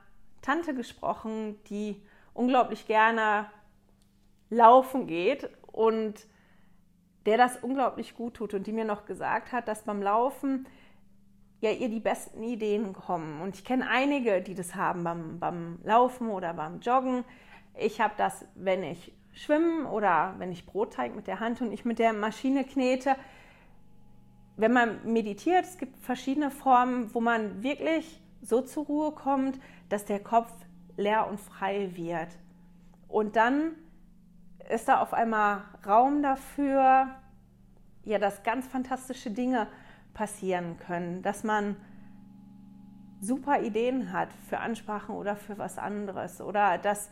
Tante 0.41 0.73
gesprochen, 0.73 1.57
die 1.69 2.01
unglaublich 2.33 2.85
gerne 2.85 3.47
laufen 4.49 5.07
geht 5.07 5.49
und 5.71 6.27
der 7.25 7.37
das 7.37 7.57
unglaublich 7.57 8.15
gut 8.15 8.35
tut 8.35 8.53
und 8.53 8.67
die 8.67 8.71
mir 8.71 8.85
noch 8.85 9.05
gesagt 9.05 9.51
hat, 9.51 9.67
dass 9.67 9.83
beim 9.83 10.01
Laufen 10.01 10.67
ja 11.61 11.71
ihr 11.71 11.89
die 11.89 11.99
besten 11.99 12.43
Ideen 12.43 12.93
kommen. 12.93 13.41
Und 13.41 13.55
ich 13.55 13.65
kenne 13.65 13.89
einige, 13.89 14.41
die 14.41 14.53
das 14.53 14.75
haben 14.75 15.03
beim, 15.03 15.39
beim 15.39 15.79
Laufen 15.83 16.29
oder 16.29 16.53
beim 16.53 16.79
Joggen. 16.79 17.23
Ich 17.77 18.01
habe 18.01 18.13
das, 18.17 18.45
wenn 18.55 18.83
ich 18.83 19.13
schwimme 19.33 19.89
oder 19.89 20.35
wenn 20.37 20.51
ich 20.51 20.65
Brotteig 20.65 21.15
mit 21.15 21.27
der 21.27 21.39
Hand 21.39 21.61
und 21.61 21.71
ich 21.71 21.85
mit 21.85 21.99
der 21.99 22.13
Maschine 22.13 22.63
knete. 22.63 23.15
Wenn 24.57 24.71
man 24.71 25.11
meditiert, 25.11 25.65
es 25.65 25.77
gibt 25.77 25.97
verschiedene 25.99 26.49
Formen, 26.49 27.13
wo 27.13 27.19
man 27.19 27.61
wirklich 27.61 28.21
so 28.41 28.61
zur 28.61 28.85
Ruhe 28.85 29.11
kommt, 29.11 29.59
dass 29.89 30.05
der 30.05 30.19
Kopf 30.19 30.51
leer 30.95 31.27
und 31.27 31.39
frei 31.39 31.91
wird. 31.95 32.29
Und 33.07 33.35
dann 33.35 33.71
ist 34.69 34.87
da 34.87 35.01
auf 35.01 35.13
einmal 35.13 35.63
Raum 35.85 36.23
dafür, 36.23 37.09
ja, 38.03 38.19
dass 38.19 38.43
ganz 38.43 38.67
fantastische 38.67 39.31
Dinge 39.31 39.67
passieren 40.13 40.77
können, 40.77 41.21
dass 41.21 41.43
man 41.43 41.75
super 43.19 43.61
Ideen 43.61 44.13
hat 44.13 44.29
für 44.49 44.59
Ansprachen 44.59 45.15
oder 45.15 45.35
für 45.35 45.57
was 45.57 45.77
anderes 45.77 46.41
oder 46.41 46.77
dass 46.77 47.09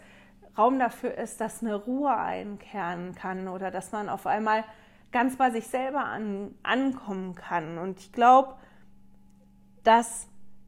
Raum 0.57 0.79
dafür 0.79 1.15
ist, 1.17 1.41
dass 1.41 1.61
eine 1.61 1.75
Ruhe 1.75 2.15
einkehren 2.15 3.15
kann 3.15 3.47
oder 3.47 3.71
dass 3.71 3.91
man 3.91 4.09
auf 4.09 4.27
einmal 4.27 4.63
ganz 5.11 5.37
bei 5.37 5.51
sich 5.51 5.67
selber 5.67 6.05
an, 6.05 6.55
ankommen 6.63 7.35
kann. 7.35 7.77
Und 7.77 7.99
ich 7.99 8.11
glaube, 8.11 8.55
dass 9.83 10.27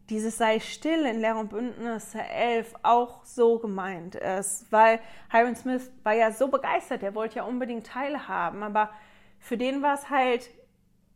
dieses 0.09 0.37
sei 0.37 0.59
still 0.59 1.05
in 1.05 1.19
Lehr 1.19 1.35
und 1.35 1.49
Bündnisse 1.49 2.21
11 2.21 2.75
auch 2.83 3.25
so 3.25 3.57
gemeint 3.57 4.15
ist, 4.15 4.71
weil 4.71 4.99
Hiram 5.31 5.55
Smith 5.55 5.91
war 6.03 6.13
ja 6.13 6.31
so 6.31 6.47
begeistert, 6.47 7.01
er 7.01 7.15
wollte 7.15 7.37
ja 7.37 7.43
unbedingt 7.43 7.87
teilhaben, 7.87 8.61
aber 8.61 8.91
für 9.39 9.57
den 9.57 9.81
war 9.81 9.95
es 9.95 10.09
halt 10.09 10.49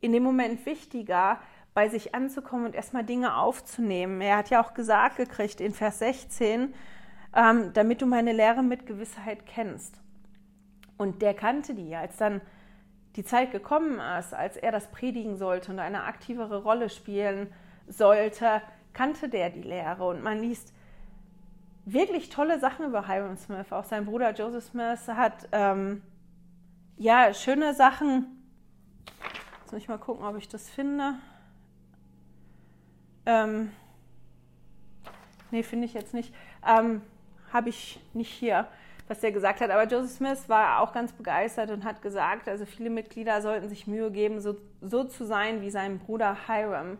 in 0.01 0.11
dem 0.11 0.23
Moment 0.23 0.65
wichtiger, 0.65 1.39
bei 1.75 1.87
sich 1.87 2.15
anzukommen 2.15 2.65
und 2.65 2.75
erstmal 2.75 3.03
Dinge 3.03 3.37
aufzunehmen. 3.37 4.21
Er 4.21 4.37
hat 4.37 4.49
ja 4.49 4.61
auch 4.63 4.73
gesagt 4.73 5.17
gekriegt 5.17 5.61
in 5.61 5.73
Vers 5.73 5.99
16, 5.99 6.73
ähm, 7.35 7.73
damit 7.73 8.01
du 8.01 8.05
meine 8.05 8.33
Lehre 8.33 8.63
mit 8.63 8.85
Gewissheit 8.85 9.45
kennst. 9.45 10.01
Und 10.97 11.21
der 11.21 11.33
kannte 11.33 11.75
die, 11.75 11.95
als 11.95 12.17
dann 12.17 12.41
die 13.15 13.23
Zeit 13.23 13.51
gekommen 13.51 13.99
ist, 14.19 14.33
als 14.33 14.57
er 14.57 14.71
das 14.71 14.91
predigen 14.91 15.37
sollte 15.37 15.71
und 15.71 15.79
eine 15.79 16.03
aktivere 16.03 16.63
Rolle 16.63 16.89
spielen 16.89 17.47
sollte, 17.87 18.61
kannte 18.93 19.29
der 19.29 19.49
die 19.49 19.61
Lehre 19.61 20.07
und 20.07 20.23
man 20.23 20.39
liest 20.39 20.73
wirklich 21.85 22.29
tolle 22.29 22.59
Sachen 22.59 22.85
über 22.85 23.07
Hiram 23.07 23.37
Smith. 23.37 23.71
Auch 23.71 23.83
sein 23.83 24.05
Bruder 24.05 24.33
Joseph 24.33 24.65
Smith 24.65 25.07
hat 25.07 25.47
ähm, 25.51 26.03
ja 26.97 27.33
schöne 27.33 27.73
Sachen. 27.73 28.27
Jetzt 29.61 29.71
muss 29.71 29.81
ich 29.81 29.87
mal 29.87 29.97
gucken, 29.97 30.25
ob 30.25 30.37
ich 30.37 30.47
das 30.47 30.69
finde. 30.69 31.15
Ähm, 33.25 33.71
nee, 35.51 35.63
finde 35.63 35.85
ich 35.85 35.93
jetzt 35.93 36.13
nicht. 36.13 36.33
Ähm, 36.65 37.01
Habe 37.51 37.69
ich 37.69 37.99
nicht 38.13 38.31
hier, 38.31 38.67
was 39.07 39.19
der 39.19 39.31
gesagt 39.31 39.61
hat. 39.61 39.71
Aber 39.71 39.85
Joseph 39.87 40.17
Smith 40.17 40.47
war 40.47 40.81
auch 40.81 40.93
ganz 40.93 41.13
begeistert 41.13 41.71
und 41.71 41.83
hat 41.83 42.01
gesagt, 42.01 42.47
also 42.47 42.65
viele 42.65 42.89
Mitglieder 42.89 43.41
sollten 43.41 43.69
sich 43.69 43.87
Mühe 43.87 44.11
geben, 44.11 44.39
so, 44.39 44.55
so 44.81 45.03
zu 45.03 45.25
sein 45.25 45.61
wie 45.61 45.69
sein 45.69 45.99
Bruder 45.99 46.37
Hiram 46.47 46.97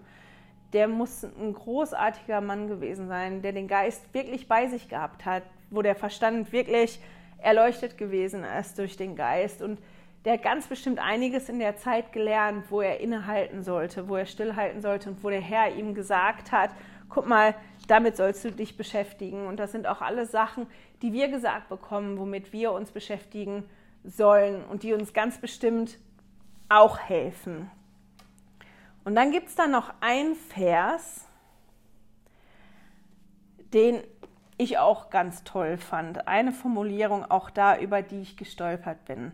der 0.74 0.88
muss 0.88 1.24
ein 1.24 1.54
großartiger 1.54 2.42
Mann 2.42 2.68
gewesen 2.68 3.08
sein, 3.08 3.42
der 3.42 3.54
den 3.54 3.68
Geist 3.68 4.14
wirklich 4.14 4.48
bei 4.48 4.68
sich 4.68 4.88
gehabt 4.88 5.26
hat, 5.26 5.44
wo 5.72 5.82
der 5.82 5.96
Verstand 5.96 6.52
wirklich 6.52 7.00
erleuchtet 7.40 7.98
gewesen 7.98 8.44
ist 8.60 8.78
durch 8.78 8.98
den 8.98 9.16
Geist. 9.16 9.62
Und 9.62 9.80
der 10.26 10.34
hat 10.34 10.44
ganz 10.44 10.68
bestimmt 10.68 11.00
einiges 11.00 11.50
in 11.50 11.60
der 11.60 11.78
Zeit 11.78 12.12
gelernt, 12.12 12.66
wo 12.70 12.82
er 12.82 13.00
innehalten 13.00 13.64
sollte, 13.64 14.10
wo 14.10 14.16
er 14.16 14.26
stillhalten 14.26 14.82
sollte 14.82 15.10
und 15.10 15.24
wo 15.24 15.30
der 15.30 15.42
Herr 15.42 15.76
ihm 15.76 15.96
gesagt 15.96 16.52
hat, 16.52 16.72
guck 17.08 17.28
mal, 17.28 17.56
damit 17.90 18.18
sollst 18.18 18.46
du 18.46 18.52
dich 18.52 18.78
beschäftigen. 18.78 19.48
Und 19.48 19.58
das 19.58 19.72
sind 19.72 19.88
auch 19.88 20.02
alle 20.02 20.26
Sachen, 20.26 20.68
die 21.02 21.14
wir 21.14 21.28
gesagt 21.28 21.70
bekommen, 21.70 22.18
womit 22.18 22.54
wir 22.54 22.72
uns 22.72 22.92
beschäftigen 22.92 23.64
sollen 24.04 24.64
und 24.66 24.84
die 24.84 24.94
uns 24.94 25.14
ganz 25.14 25.40
bestimmt 25.40 25.98
auch 26.70 27.00
helfen. 27.00 27.70
Und 29.04 29.16
dann 29.16 29.32
gibt 29.32 29.48
es 29.48 29.56
da 29.56 29.68
noch 29.68 29.94
einen 30.02 30.36
Vers, 30.36 31.26
den 33.74 34.04
ich 34.58 34.78
auch 34.78 35.10
ganz 35.10 35.44
toll 35.44 35.78
fand. 35.78 36.28
Eine 36.28 36.52
Formulierung 36.52 37.26
auch 37.26 37.50
da, 37.50 37.78
über 37.78 38.02
die 38.02 38.22
ich 38.22 38.38
gestolpert 38.38 39.06
bin. 39.06 39.32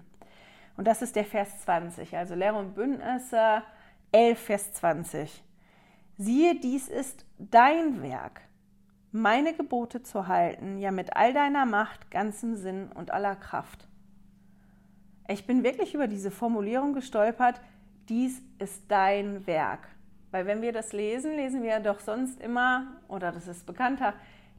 Und 0.77 0.87
das 0.87 1.01
ist 1.01 1.15
der 1.15 1.25
Vers 1.25 1.61
20, 1.63 2.15
also 2.15 2.35
Lehre 2.35 2.57
und 2.57 2.75
Bündnisse 2.75 3.63
11, 4.11 4.39
Vers 4.39 4.73
20. 4.73 5.43
Siehe, 6.17 6.59
dies 6.59 6.87
ist 6.87 7.25
dein 7.37 8.01
Werk, 8.01 8.41
meine 9.15 9.53
Gebote 9.53 10.03
zu 10.03 10.27
halten, 10.27 10.77
ja 10.77 10.91
mit 10.91 11.15
all 11.15 11.33
deiner 11.33 11.65
Macht, 11.65 12.11
ganzem 12.11 12.57
Sinn 12.57 12.91
und 12.93 13.11
aller 13.11 13.37
Kraft. 13.37 13.87
Ich 15.29 15.47
bin 15.47 15.63
wirklich 15.63 15.93
über 15.93 16.07
diese 16.07 16.31
Formulierung 16.31 16.93
gestolpert, 16.93 17.61
dies 18.09 18.41
ist 18.59 18.83
dein 18.89 19.47
Werk. 19.47 19.87
Weil 20.31 20.45
wenn 20.45 20.61
wir 20.61 20.73
das 20.73 20.91
lesen, 20.91 21.33
lesen 21.33 21.63
wir 21.63 21.79
doch 21.79 22.01
sonst 22.01 22.41
immer, 22.41 22.87
oder 23.07 23.31
das 23.31 23.47
ist 23.47 23.65
bekannter, 23.65 24.13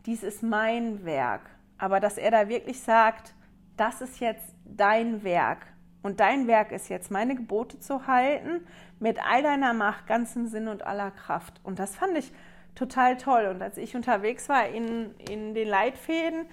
dies 0.07 0.23
ist 0.23 0.43
mein 0.43 1.05
Werk. 1.05 1.43
Aber 1.77 2.01
dass 2.01 2.17
er 2.17 2.31
da 2.31 2.49
wirklich 2.49 2.81
sagt, 2.81 3.35
das 3.77 4.01
ist 4.01 4.21
jetzt 4.21 4.55
dein 4.65 5.23
Werk. 5.23 5.67
Und 6.03 6.19
dein 6.19 6.47
Werk 6.47 6.73
ist 6.73 6.89
jetzt, 6.89 7.11
meine 7.11 7.35
Gebote 7.35 7.79
zu 7.79 8.07
halten, 8.07 8.67
mit 9.01 9.23
all 9.23 9.43
deiner 9.43 9.75
Macht, 9.75 10.07
ganzem 10.07 10.47
Sinn 10.47 10.67
und 10.67 10.87
aller 10.87 11.11
Kraft. 11.11 11.61
Und 11.63 11.79
das 11.79 11.95
fand 11.95 12.17
ich 12.17 12.33
total 12.77 13.17
toll. 13.17 13.47
Und 13.47 13.61
als 13.61 13.77
ich 13.77 13.97
unterwegs 13.97 14.49
war 14.49 14.69
in, 14.69 15.15
in 15.29 15.55
den 15.55 15.67
Leitfäden, 15.67 16.47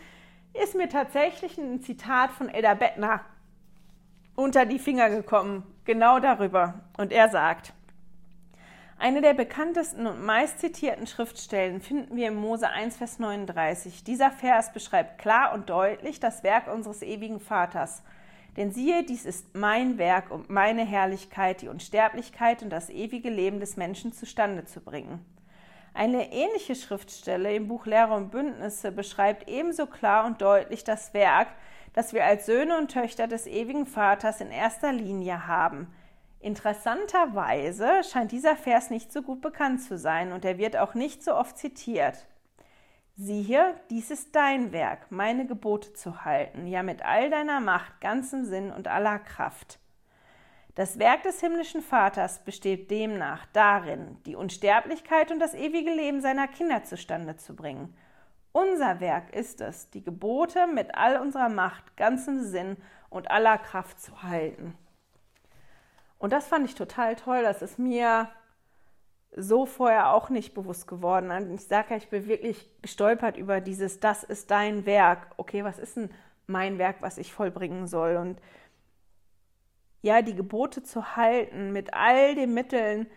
ist 0.53 0.75
mir 0.75 0.89
tatsächlich 0.89 1.57
ein 1.57 1.81
Zitat 1.81 2.31
von 2.31 2.49
Elder 2.49 2.75
Bettner 2.75 3.21
unter 4.35 4.65
die 4.65 4.79
Finger 4.79 5.09
gekommen, 5.09 5.63
genau 5.85 6.19
darüber. 6.19 6.81
Und 6.97 7.11
er 7.11 7.29
sagt, 7.29 7.73
eine 8.97 9.21
der 9.21 9.33
bekanntesten 9.33 10.07
und 10.07 10.23
meistzitierten 10.23 11.07
Schriftstellen 11.07 11.81
finden 11.81 12.15
wir 12.15 12.29
in 12.29 12.35
Mose 12.35 12.69
1, 12.69 12.97
Vers 12.97 13.19
39. 13.19 14.03
Dieser 14.03 14.31
Vers 14.31 14.71
beschreibt 14.71 15.19
klar 15.19 15.53
und 15.53 15.69
deutlich 15.69 16.19
das 16.19 16.43
Werk 16.43 16.71
unseres 16.73 17.01
ewigen 17.01 17.39
Vaters. 17.39 18.03
Denn 18.55 18.71
siehe, 18.71 19.03
dies 19.03 19.25
ist 19.25 19.55
mein 19.55 19.97
Werk 19.97 20.31
und 20.31 20.49
meine 20.49 20.85
Herrlichkeit, 20.85 21.61
die 21.61 21.67
Unsterblichkeit 21.67 22.61
und 22.61 22.69
das 22.69 22.89
ewige 22.89 23.29
Leben 23.29 23.59
des 23.59 23.77
Menschen 23.77 24.13
zustande 24.13 24.65
zu 24.65 24.79
bringen. 24.79 25.25
Eine 25.93 26.31
ähnliche 26.31 26.73
Schriftstelle 26.73 27.53
im 27.55 27.67
Buch 27.67 27.85
Lehre 27.85 28.15
und 28.15 28.31
Bündnisse 28.31 28.91
beschreibt 28.91 29.47
ebenso 29.47 29.85
klar 29.85 30.25
und 30.25 30.41
deutlich 30.41 30.83
das 30.83 31.13
Werk, 31.13 31.49
das 31.93 32.13
wir 32.13 32.25
als 32.25 32.47
Söhne 32.47 32.77
und 32.77 32.91
Töchter 32.91 33.27
des 33.27 33.45
ewigen 33.45 33.85
Vaters 33.85 34.41
in 34.41 34.49
erster 34.49 34.91
Linie 34.91 35.47
haben. 35.47 35.93
Interessanterweise 36.39 38.03
scheint 38.03 38.31
dieser 38.31 38.55
Vers 38.55 38.89
nicht 38.89 39.13
so 39.13 39.21
gut 39.21 39.41
bekannt 39.41 39.81
zu 39.81 39.97
sein 39.97 40.33
und 40.33 40.43
er 40.43 40.57
wird 40.57 40.75
auch 40.77 40.95
nicht 40.95 41.23
so 41.23 41.35
oft 41.35 41.57
zitiert. 41.57 42.25
Siehe, 43.15 43.75
dies 43.91 44.09
ist 44.09 44.35
dein 44.35 44.71
Werk, 44.71 45.11
meine 45.11 45.45
Gebote 45.45 45.93
zu 45.93 46.25
halten, 46.25 46.65
ja 46.65 46.81
mit 46.81 47.05
all 47.05 47.29
deiner 47.29 47.59
Macht, 47.59 48.01
ganzem 48.01 48.43
Sinn 48.43 48.71
und 48.71 48.87
aller 48.87 49.19
Kraft. 49.19 49.79
Das 50.75 50.97
Werk 50.97 51.21
des 51.21 51.39
himmlischen 51.39 51.81
Vaters 51.81 52.43
besteht 52.43 52.89
demnach 52.89 53.45
darin, 53.53 54.17
die 54.25 54.35
Unsterblichkeit 54.35 55.31
und 55.31 55.39
das 55.39 55.53
ewige 55.53 55.91
Leben 55.91 56.19
seiner 56.19 56.47
Kinder 56.47 56.83
zustande 56.83 57.37
zu 57.37 57.55
bringen. 57.55 57.95
Unser 58.53 58.99
Werk 58.99 59.35
ist 59.35 59.61
es, 59.61 59.91
die 59.91 60.03
Gebote 60.03 60.65
mit 60.65 60.95
all 60.95 61.19
unserer 61.19 61.49
Macht, 61.49 61.95
ganzem 61.95 62.41
Sinn 62.41 62.77
und 63.09 63.29
aller 63.29 63.59
Kraft 63.59 63.99
zu 63.99 64.23
halten. 64.23 64.75
Und 66.17 66.33
das 66.33 66.47
fand 66.47 66.65
ich 66.65 66.73
total 66.73 67.15
toll. 67.15 67.43
Das 67.43 67.61
ist 67.61 67.77
mir 67.77 68.29
so 69.35 69.65
vorher 69.65 70.13
auch 70.13 70.29
nicht 70.29 70.53
bewusst 70.55 70.87
geworden. 70.87 71.53
Ich 71.53 71.67
sage 71.67 71.91
ja, 71.91 71.97
ich 71.97 72.09
bin 72.09 72.27
wirklich 72.27 72.69
gestolpert 72.81 73.37
über 73.37 73.61
dieses, 73.61 73.99
das 73.99 74.23
ist 74.23 74.49
dein 74.49 74.85
Werk. 74.87 75.27
Okay, 75.37 75.63
was 75.63 75.77
ist 75.77 75.97
denn 75.97 76.09
mein 76.47 76.77
Werk, 76.77 76.97
was 77.01 77.17
ich 77.17 77.33
vollbringen 77.33 77.87
soll? 77.87 78.17
Und 78.17 78.39
ja, 80.03 80.21
die 80.21 80.35
Gebote 80.35 80.83
zu 80.83 81.15
halten 81.15 81.71
mit 81.71 81.93
all 81.93 82.35
den 82.35 82.53
Mitteln, 82.53 83.07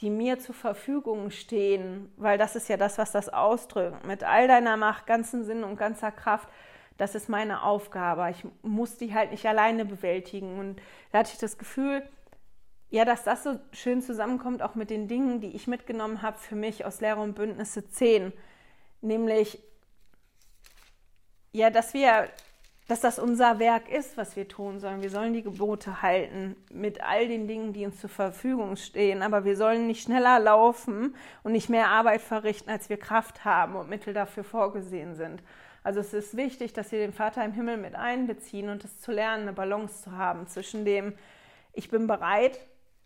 die 0.00 0.10
mir 0.10 0.38
zur 0.38 0.54
Verfügung 0.54 1.30
stehen, 1.30 2.12
weil 2.16 2.38
das 2.38 2.54
ist 2.54 2.68
ja 2.68 2.76
das, 2.76 2.98
was 2.98 3.12
das 3.12 3.28
ausdrückt, 3.28 4.06
mit 4.06 4.22
all 4.22 4.46
deiner 4.46 4.76
Macht, 4.76 5.06
ganzen 5.06 5.44
Sinn 5.44 5.64
und 5.64 5.76
ganzer 5.76 6.12
Kraft, 6.12 6.48
das 6.98 7.14
ist 7.14 7.28
meine 7.28 7.62
Aufgabe. 7.62 8.30
Ich 8.30 8.46
muss 8.62 8.96
die 8.96 9.12
halt 9.12 9.32
nicht 9.32 9.44
alleine 9.46 9.84
bewältigen. 9.84 10.58
Und 10.58 10.80
da 11.12 11.18
hatte 11.18 11.32
ich 11.32 11.38
das 11.38 11.58
Gefühl, 11.58 12.02
ja, 12.90 13.04
dass 13.04 13.24
das 13.24 13.42
so 13.42 13.58
schön 13.72 14.00
zusammenkommt, 14.00 14.62
auch 14.62 14.76
mit 14.76 14.88
den 14.88 15.08
Dingen, 15.08 15.40
die 15.40 15.54
ich 15.54 15.66
mitgenommen 15.66 16.22
habe 16.22 16.38
für 16.38 16.54
mich 16.54 16.84
aus 16.84 17.00
Lehre 17.00 17.20
und 17.20 17.34
Bündnisse 17.34 17.88
10. 17.88 18.32
Nämlich, 19.02 19.62
ja, 21.52 21.70
dass 21.70 21.92
wir 21.92 22.28
dass 22.88 23.00
das 23.00 23.18
unser 23.18 23.58
Werk 23.58 23.90
ist, 23.90 24.16
was 24.16 24.36
wir 24.36 24.46
tun 24.46 24.78
sollen. 24.78 25.02
Wir 25.02 25.10
sollen 25.10 25.32
die 25.32 25.42
Gebote 25.42 26.02
halten 26.02 26.54
mit 26.70 27.02
all 27.02 27.26
den 27.26 27.48
Dingen, 27.48 27.72
die 27.72 27.84
uns 27.84 28.00
zur 28.00 28.10
Verfügung 28.10 28.76
stehen. 28.76 29.22
Aber 29.22 29.44
wir 29.44 29.56
sollen 29.56 29.88
nicht 29.88 30.04
schneller 30.04 30.38
laufen 30.38 31.16
und 31.42 31.52
nicht 31.52 31.68
mehr 31.68 31.88
Arbeit 31.88 32.20
verrichten, 32.20 32.70
als 32.70 32.88
wir 32.88 32.96
Kraft 32.96 33.44
haben 33.44 33.74
und 33.74 33.88
Mittel 33.88 34.14
dafür 34.14 34.44
vorgesehen 34.44 35.16
sind. 35.16 35.42
Also 35.82 36.00
es 36.00 36.14
ist 36.14 36.36
wichtig, 36.36 36.72
dass 36.72 36.92
wir 36.92 36.98
den 37.00 37.12
Vater 37.12 37.44
im 37.44 37.52
Himmel 37.52 37.76
mit 37.76 37.96
einbeziehen 37.96 38.68
und 38.68 38.84
es 38.84 39.00
zu 39.00 39.10
lernen, 39.12 39.42
eine 39.42 39.52
Balance 39.52 40.02
zu 40.02 40.12
haben 40.12 40.46
zwischen 40.46 40.84
dem, 40.84 41.12
ich 41.72 41.90
bin 41.90 42.06
bereit, 42.06 42.58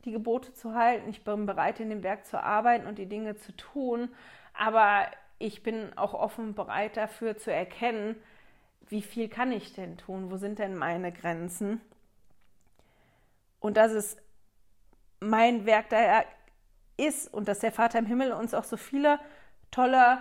die 0.05 0.13
Gebote 0.13 0.55
zu 0.55 0.75
halten, 0.75 1.09
ich 1.11 1.25
bin 1.25 1.45
bereit, 1.45 1.81
in 1.81 1.91
dem 1.91 2.03
Werk 2.03 2.27
zu 2.27 2.43
arbeiten 2.43 2.87
und 2.87 2.99
die 2.99 3.07
Dinge 3.07 3.37
zu 3.37 3.55
tun, 3.57 4.09
aber 4.55 5.07
ich 5.39 5.63
bin 5.63 5.93
auch 5.97 6.15
offen 6.15 6.55
bereit 6.55 6.97
dafür 6.97 7.37
zu 7.37 7.53
erkennen, 7.53 8.17
wie 8.91 9.03
viel 9.03 9.29
kann 9.29 9.53
ich 9.53 9.73
denn 9.73 9.97
tun? 9.97 10.31
Wo 10.31 10.37
sind 10.37 10.59
denn 10.59 10.77
meine 10.77 11.13
Grenzen? 11.13 11.81
Und 13.61 13.77
dass 13.77 13.93
es 13.93 14.17
mein 15.21 15.65
Werk 15.65 15.91
da 15.91 16.25
ist 16.97 17.33
und 17.33 17.47
dass 17.47 17.61
der 17.61 17.73
Vater 17.73 17.99
im 17.99 18.07
Himmel 18.07 18.33
uns 18.33 18.53
auch 18.53 18.65
so 18.65 18.77
viele 18.77 19.21
tolle 19.71 20.19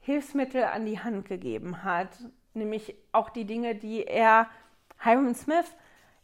Hilfsmittel 0.00 0.64
an 0.64 0.84
die 0.84 1.00
Hand 1.00 1.26
gegeben 1.26 1.84
hat, 1.84 2.10
nämlich 2.54 2.94
auch 3.12 3.30
die 3.30 3.44
Dinge, 3.44 3.74
die 3.74 4.04
er 4.04 4.48
Hiram 5.02 5.34
Smith 5.34 5.74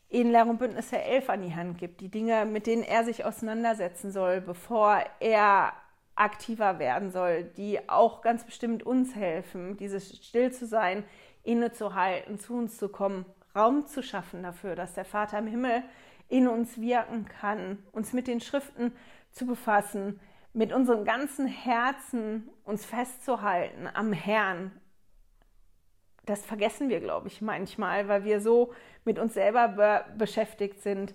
in 0.09 0.30
Lehr 0.30 0.47
und 0.47 0.59
Bündnisse 0.59 1.01
11 1.01 1.30
an 1.30 1.43
die 1.43 1.55
Hand 1.55 1.78
gibt, 1.78 2.01
die 2.01 2.11
Dinge, 2.11 2.45
mit 2.45 2.66
denen 2.66 2.82
er 2.82 3.05
sich 3.05 3.24
auseinandersetzen 3.24 4.11
soll, 4.11 4.41
bevor 4.41 5.03
er 5.20 5.72
aktiver 6.16 6.78
werden 6.78 7.11
soll, 7.11 7.45
die 7.45 7.89
auch 7.89 8.20
ganz 8.22 8.45
bestimmt 8.45 8.82
uns 8.82 9.14
helfen, 9.14 9.76
dieses 9.76 10.16
Still 10.16 10.53
zu 10.53 10.66
sein, 10.66 11.05
innezuhalten, 11.43 12.39
zu 12.39 12.55
uns 12.55 12.76
zu 12.78 12.89
kommen, 12.89 13.24
Raum 13.55 13.86
zu 13.86 14.03
schaffen 14.03 14.43
dafür, 14.43 14.76
dass 14.76 14.95
der 14.95 15.05
Vater 15.05 15.39
im 15.39 15.47
Himmel 15.47 15.82
in 16.28 16.47
uns 16.47 16.80
wirken 16.80 17.26
kann, 17.26 17.78
uns 17.93 18.12
mit 18.12 18.26
den 18.26 18.41
Schriften 18.41 18.93
zu 19.30 19.47
befassen, 19.47 20.20
mit 20.53 20.72
unserem 20.72 21.05
ganzen 21.05 21.47
Herzen 21.47 22.49
uns 22.64 22.84
festzuhalten 22.84 23.89
am 23.93 24.12
Herrn. 24.12 24.72
Das 26.26 26.45
vergessen 26.45 26.91
wir, 26.91 27.01
glaube 27.01 27.28
ich, 27.28 27.41
manchmal, 27.41 28.09
weil 28.09 28.24
wir 28.24 28.41
so 28.41 28.72
mit 29.05 29.18
uns 29.18 29.34
selber 29.34 29.68
be 29.68 30.05
beschäftigt 30.18 30.82
sind. 30.82 31.14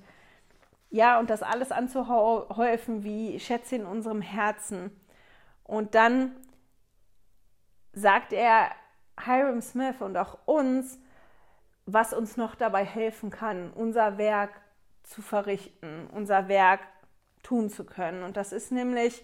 Ja, 0.89 1.19
und 1.19 1.30
das 1.30 1.43
alles 1.43 1.71
anzuhäufen 1.71 3.03
wie 3.03 3.39
Schätze 3.39 3.76
in 3.76 3.86
unserem 3.86 4.21
Herzen. 4.21 4.91
Und 5.63 5.95
dann 5.95 6.36
sagt 7.93 8.34
er, 8.34 8.71
Hiram 9.20 9.61
Smith 9.61 10.01
und 10.01 10.18
auch 10.18 10.38
uns, 10.45 10.99
was 11.86 12.14
uns 12.14 12.38
noch 12.38 12.55
dabei 12.55 12.86
helfen 12.86 13.30
kann, 13.30 13.72
unser 13.72 14.18
Werk 14.18 14.51
zu 15.03 15.22
verrichten, 15.22 16.07
unser 16.11 16.47
Werk 16.47 16.82
tun 17.43 17.70
zu 17.70 17.86
können. 17.86 18.24
Und 18.24 18.38
das 18.38 18.51
ist 18.53 18.72
nämlich 18.72 19.24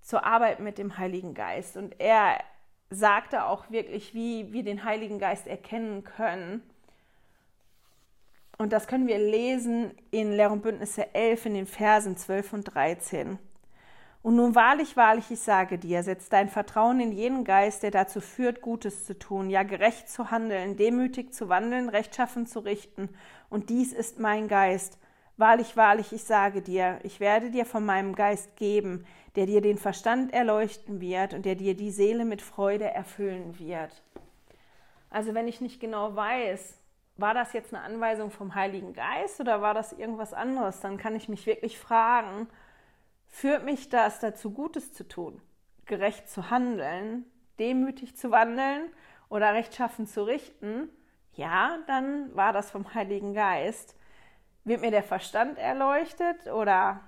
zur 0.00 0.24
Arbeit 0.24 0.60
mit 0.60 0.78
dem 0.78 0.96
Heiligen 0.96 1.34
Geist. 1.34 1.76
Und 1.76 2.00
er 2.00 2.38
sagte 2.88 3.44
auch 3.44 3.70
wirklich, 3.70 4.14
wie 4.14 4.52
wir 4.52 4.62
den 4.62 4.84
Heiligen 4.84 5.18
Geist 5.18 5.46
erkennen 5.46 6.04
können. 6.04 6.62
Und 8.56 8.72
das 8.72 8.86
können 8.86 9.06
wir 9.06 9.18
lesen 9.18 9.96
in 10.10 10.32
Lehr 10.32 10.50
und 10.50 10.62
Bündnisse 10.62 11.14
11 11.14 11.46
in 11.46 11.54
den 11.54 11.66
Versen 11.66 12.16
12 12.16 12.52
und 12.54 12.64
13. 12.64 13.38
Und 14.22 14.36
nun 14.36 14.54
wahrlich, 14.54 14.96
wahrlich, 14.96 15.30
ich 15.30 15.40
sage 15.40 15.78
dir, 15.78 16.02
setz 16.02 16.28
dein 16.28 16.48
Vertrauen 16.48 17.00
in 17.00 17.12
jenen 17.12 17.44
Geist, 17.44 17.82
der 17.82 17.90
dazu 17.90 18.20
führt, 18.20 18.60
Gutes 18.60 19.04
zu 19.04 19.18
tun, 19.18 19.48
ja 19.48 19.62
gerecht 19.62 20.08
zu 20.08 20.30
handeln, 20.30 20.76
demütig 20.76 21.32
zu 21.32 21.48
wandeln, 21.48 21.88
rechtschaffen 21.88 22.46
zu 22.46 22.60
richten. 22.60 23.08
Und 23.48 23.70
dies 23.70 23.92
ist 23.92 24.18
mein 24.18 24.48
Geist. 24.48 24.98
Wahrlich, 25.36 25.76
wahrlich, 25.76 26.12
ich 26.12 26.24
sage 26.24 26.62
dir, 26.62 26.98
ich 27.04 27.20
werde 27.20 27.52
dir 27.52 27.64
von 27.64 27.86
meinem 27.86 28.16
Geist 28.16 28.56
geben, 28.56 29.06
der 29.36 29.46
dir 29.46 29.60
den 29.60 29.78
Verstand 29.78 30.32
erleuchten 30.32 31.00
wird 31.00 31.32
und 31.32 31.44
der 31.44 31.54
dir 31.54 31.76
die 31.76 31.92
Seele 31.92 32.24
mit 32.24 32.42
Freude 32.42 32.86
erfüllen 32.86 33.56
wird. 33.60 34.02
Also 35.10 35.34
wenn 35.34 35.46
ich 35.46 35.60
nicht 35.60 35.80
genau 35.80 36.16
weiß, 36.16 36.76
war 37.16 37.34
das 37.34 37.52
jetzt 37.52 37.72
eine 37.72 37.84
Anweisung 37.84 38.32
vom 38.32 38.56
Heiligen 38.56 38.94
Geist 38.94 39.40
oder 39.40 39.62
war 39.62 39.74
das 39.74 39.92
irgendwas 39.92 40.34
anderes, 40.34 40.80
dann 40.80 40.98
kann 40.98 41.14
ich 41.14 41.28
mich 41.28 41.46
wirklich 41.46 41.78
fragen, 41.78 42.48
Führt 43.28 43.64
mich 43.64 43.88
das 43.88 44.18
dazu, 44.20 44.50
Gutes 44.50 44.92
zu 44.92 45.06
tun, 45.06 45.40
gerecht 45.84 46.28
zu 46.28 46.50
handeln, 46.50 47.24
demütig 47.58 48.16
zu 48.16 48.30
wandeln 48.30 48.90
oder 49.28 49.54
rechtschaffen 49.54 50.06
zu 50.06 50.24
richten? 50.24 50.90
Ja, 51.34 51.78
dann 51.86 52.34
war 52.34 52.52
das 52.52 52.70
vom 52.70 52.94
Heiligen 52.94 53.34
Geist. 53.34 53.94
Wird 54.64 54.80
mir 54.80 54.90
der 54.90 55.04
Verstand 55.04 55.56
erleuchtet 55.58 56.48
oder 56.48 57.00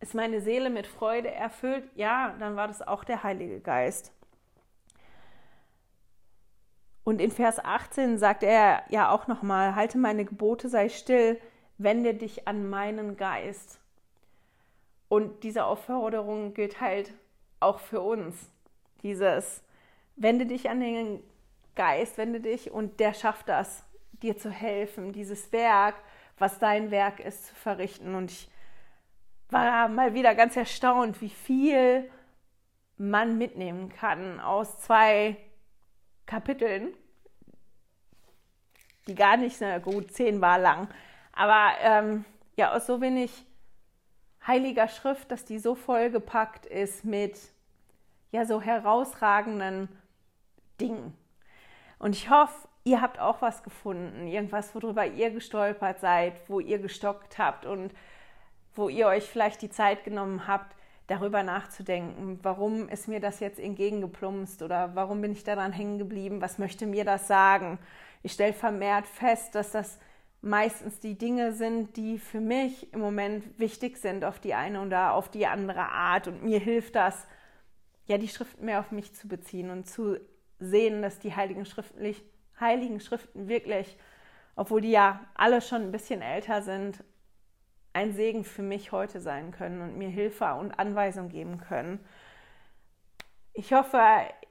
ist 0.00 0.14
meine 0.14 0.40
Seele 0.40 0.68
mit 0.68 0.86
Freude 0.86 1.30
erfüllt? 1.30 1.88
Ja, 1.94 2.34
dann 2.38 2.56
war 2.56 2.68
das 2.68 2.82
auch 2.82 3.04
der 3.04 3.22
Heilige 3.22 3.60
Geist. 3.60 4.12
Und 7.04 7.20
in 7.20 7.30
Vers 7.30 7.64
18 7.64 8.18
sagt 8.18 8.42
er 8.42 8.82
ja 8.88 9.10
auch 9.10 9.26
nochmal, 9.26 9.74
halte 9.74 9.98
meine 9.98 10.24
Gebote, 10.24 10.68
sei 10.68 10.88
still, 10.88 11.40
wende 11.78 12.14
dich 12.14 12.46
an 12.46 12.68
meinen 12.68 13.16
Geist. 13.16 13.81
Und 15.12 15.44
diese 15.44 15.66
Aufforderung 15.66 16.54
gilt 16.54 16.80
halt 16.80 17.12
auch 17.60 17.80
für 17.80 18.00
uns. 18.00 18.50
Dieses, 19.02 19.62
wende 20.16 20.46
dich 20.46 20.70
an 20.70 20.80
den 20.80 21.22
Geist, 21.74 22.16
wende 22.16 22.40
dich 22.40 22.70
und 22.70 22.98
der 22.98 23.12
schafft 23.12 23.50
das, 23.50 23.84
dir 24.22 24.38
zu 24.38 24.50
helfen, 24.50 25.12
dieses 25.12 25.52
Werk, 25.52 25.96
was 26.38 26.58
dein 26.58 26.90
Werk 26.90 27.20
ist, 27.20 27.48
zu 27.48 27.54
verrichten. 27.54 28.14
Und 28.14 28.30
ich 28.30 28.48
war 29.50 29.90
mal 29.90 30.14
wieder 30.14 30.34
ganz 30.34 30.56
erstaunt, 30.56 31.20
wie 31.20 31.28
viel 31.28 32.10
man 32.96 33.36
mitnehmen 33.36 33.90
kann 33.90 34.40
aus 34.40 34.80
zwei 34.80 35.36
Kapiteln, 36.24 36.94
die 39.06 39.14
gar 39.14 39.36
nicht, 39.36 39.58
na 39.60 39.76
gut, 39.76 40.10
zehn 40.12 40.40
war 40.40 40.58
lang, 40.58 40.88
aber 41.34 41.72
ähm, 41.82 42.24
ja, 42.56 42.72
aus 42.72 42.86
so 42.86 43.02
wenig 43.02 43.44
Heiliger 44.46 44.88
Schrift, 44.88 45.30
dass 45.30 45.44
die 45.44 45.58
so 45.58 45.74
vollgepackt 45.74 46.66
ist 46.66 47.04
mit 47.04 47.38
ja 48.32 48.44
so 48.44 48.60
herausragenden 48.60 49.88
Dingen. 50.80 51.16
Und 51.98 52.16
ich 52.16 52.30
hoffe, 52.30 52.66
ihr 52.84 53.00
habt 53.00 53.20
auch 53.20 53.42
was 53.42 53.62
gefunden, 53.62 54.26
irgendwas, 54.26 54.74
worüber 54.74 55.06
ihr 55.06 55.30
gestolpert 55.30 56.00
seid, 56.00 56.34
wo 56.48 56.58
ihr 56.58 56.78
gestockt 56.78 57.38
habt 57.38 57.66
und 57.66 57.92
wo 58.74 58.88
ihr 58.88 59.06
euch 59.06 59.24
vielleicht 59.24 59.62
die 59.62 59.70
Zeit 59.70 60.02
genommen 60.02 60.46
habt, 60.48 60.74
darüber 61.06 61.42
nachzudenken, 61.42 62.38
warum 62.42 62.88
ist 62.88 63.06
mir 63.06 63.20
das 63.20 63.40
jetzt 63.40 63.58
entgegengeplumpst 63.58 64.62
oder 64.62 64.94
warum 64.94 65.20
bin 65.20 65.32
ich 65.32 65.44
daran 65.44 65.72
hängen 65.72 65.98
geblieben, 65.98 66.40
was 66.40 66.58
möchte 66.58 66.86
mir 66.86 67.04
das 67.04 67.28
sagen. 67.28 67.78
Ich 68.22 68.32
stelle 68.32 68.54
vermehrt 68.54 69.06
fest, 69.06 69.54
dass 69.54 69.72
das 69.72 69.98
meistens 70.42 71.00
die 71.00 71.16
Dinge 71.16 71.52
sind, 71.52 71.96
die 71.96 72.18
für 72.18 72.40
mich 72.40 72.92
im 72.92 73.00
Moment 73.00 73.58
wichtig 73.58 73.96
sind 73.96 74.24
auf 74.24 74.38
die 74.38 74.54
eine 74.54 74.82
oder 74.82 75.14
auf 75.14 75.30
die 75.30 75.46
andere 75.46 75.88
Art. 75.88 76.28
Und 76.28 76.42
mir 76.42 76.58
hilft 76.58 76.96
das, 76.96 77.26
ja, 78.06 78.18
die 78.18 78.28
Schriften 78.28 78.64
mehr 78.64 78.80
auf 78.80 78.90
mich 78.90 79.14
zu 79.14 79.28
beziehen 79.28 79.70
und 79.70 79.88
zu 79.88 80.18
sehen, 80.58 81.00
dass 81.00 81.18
die 81.18 81.34
Heiligen 81.34 81.64
Schriften, 81.64 82.14
Heiligen 82.60 83.00
Schriften 83.00 83.48
wirklich 83.48 83.96
obwohl 84.56 84.80
die 84.80 84.90
ja 84.90 85.20
alle 85.34 85.60
schon 85.60 85.82
ein 85.82 85.92
bisschen 85.92 86.22
älter 86.22 86.62
sind, 86.62 87.02
ein 87.92 88.12
Segen 88.12 88.44
für 88.44 88.62
mich 88.62 88.92
heute 88.92 89.20
sein 89.20 89.50
können 89.50 89.82
und 89.82 89.98
mir 89.98 90.08
Hilfe 90.08 90.54
und 90.54 90.78
Anweisung 90.78 91.28
geben 91.28 91.58
können. 91.58 92.00
Ich 93.52 93.72
hoffe, 93.72 94.00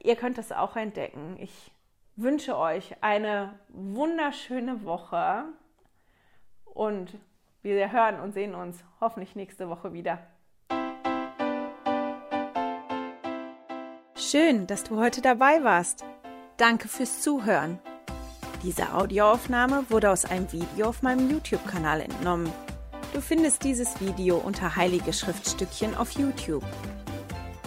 ihr 0.00 0.16
könnt 0.16 0.38
das 0.38 0.52
auch 0.52 0.76
entdecken. 0.76 1.36
Ich 1.40 1.72
wünsche 2.14 2.56
euch 2.56 2.94
eine 3.00 3.58
wunderschöne 3.68 4.84
Woche 4.84 5.44
und 6.74 7.18
wir 7.62 7.92
hören 7.92 8.20
und 8.20 8.32
sehen 8.32 8.54
uns 8.54 8.82
hoffentlich 9.00 9.36
nächste 9.36 9.68
Woche 9.68 9.92
wieder. 9.92 10.18
Schön, 14.16 14.66
dass 14.66 14.84
du 14.84 14.98
heute 14.98 15.20
dabei 15.20 15.62
warst. 15.62 16.04
Danke 16.56 16.88
fürs 16.88 17.20
Zuhören. 17.20 17.78
Diese 18.62 18.94
Audioaufnahme 18.94 19.84
wurde 19.90 20.10
aus 20.10 20.24
einem 20.24 20.50
Video 20.52 20.88
auf 20.88 21.02
meinem 21.02 21.28
YouTube-Kanal 21.28 22.00
entnommen. 22.00 22.50
Du 23.12 23.20
findest 23.20 23.64
dieses 23.64 24.00
Video 24.00 24.38
unter 24.38 24.76
Heilige 24.76 25.12
Schriftstückchen 25.12 25.96
auf 25.96 26.12
YouTube. 26.12 26.64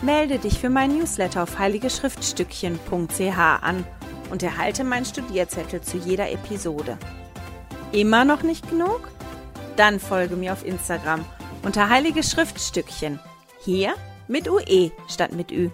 Melde 0.01 0.39
dich 0.39 0.59
für 0.59 0.69
mein 0.69 0.97
Newsletter 0.97 1.43
auf 1.43 1.59
heiligeschriftstückchen.ch 1.59 3.37
an 3.37 3.85
und 4.31 4.41
erhalte 4.41 4.83
meinen 4.83 5.05
Studierzettel 5.05 5.81
zu 5.81 5.97
jeder 5.97 6.31
Episode. 6.31 6.97
Immer 7.91 8.25
noch 8.25 8.43
nicht 8.43 8.69
genug? 8.69 9.09
Dann 9.75 9.99
folge 9.99 10.35
mir 10.35 10.53
auf 10.53 10.65
Instagram 10.65 11.25
unter 11.63 11.89
Heilige 11.89 12.23
Schriftstückchen. 12.23 13.19
Hier 13.59 13.93
mit 14.27 14.49
UE 14.49 14.91
statt 15.07 15.33
mit 15.33 15.51
Ü. 15.51 15.69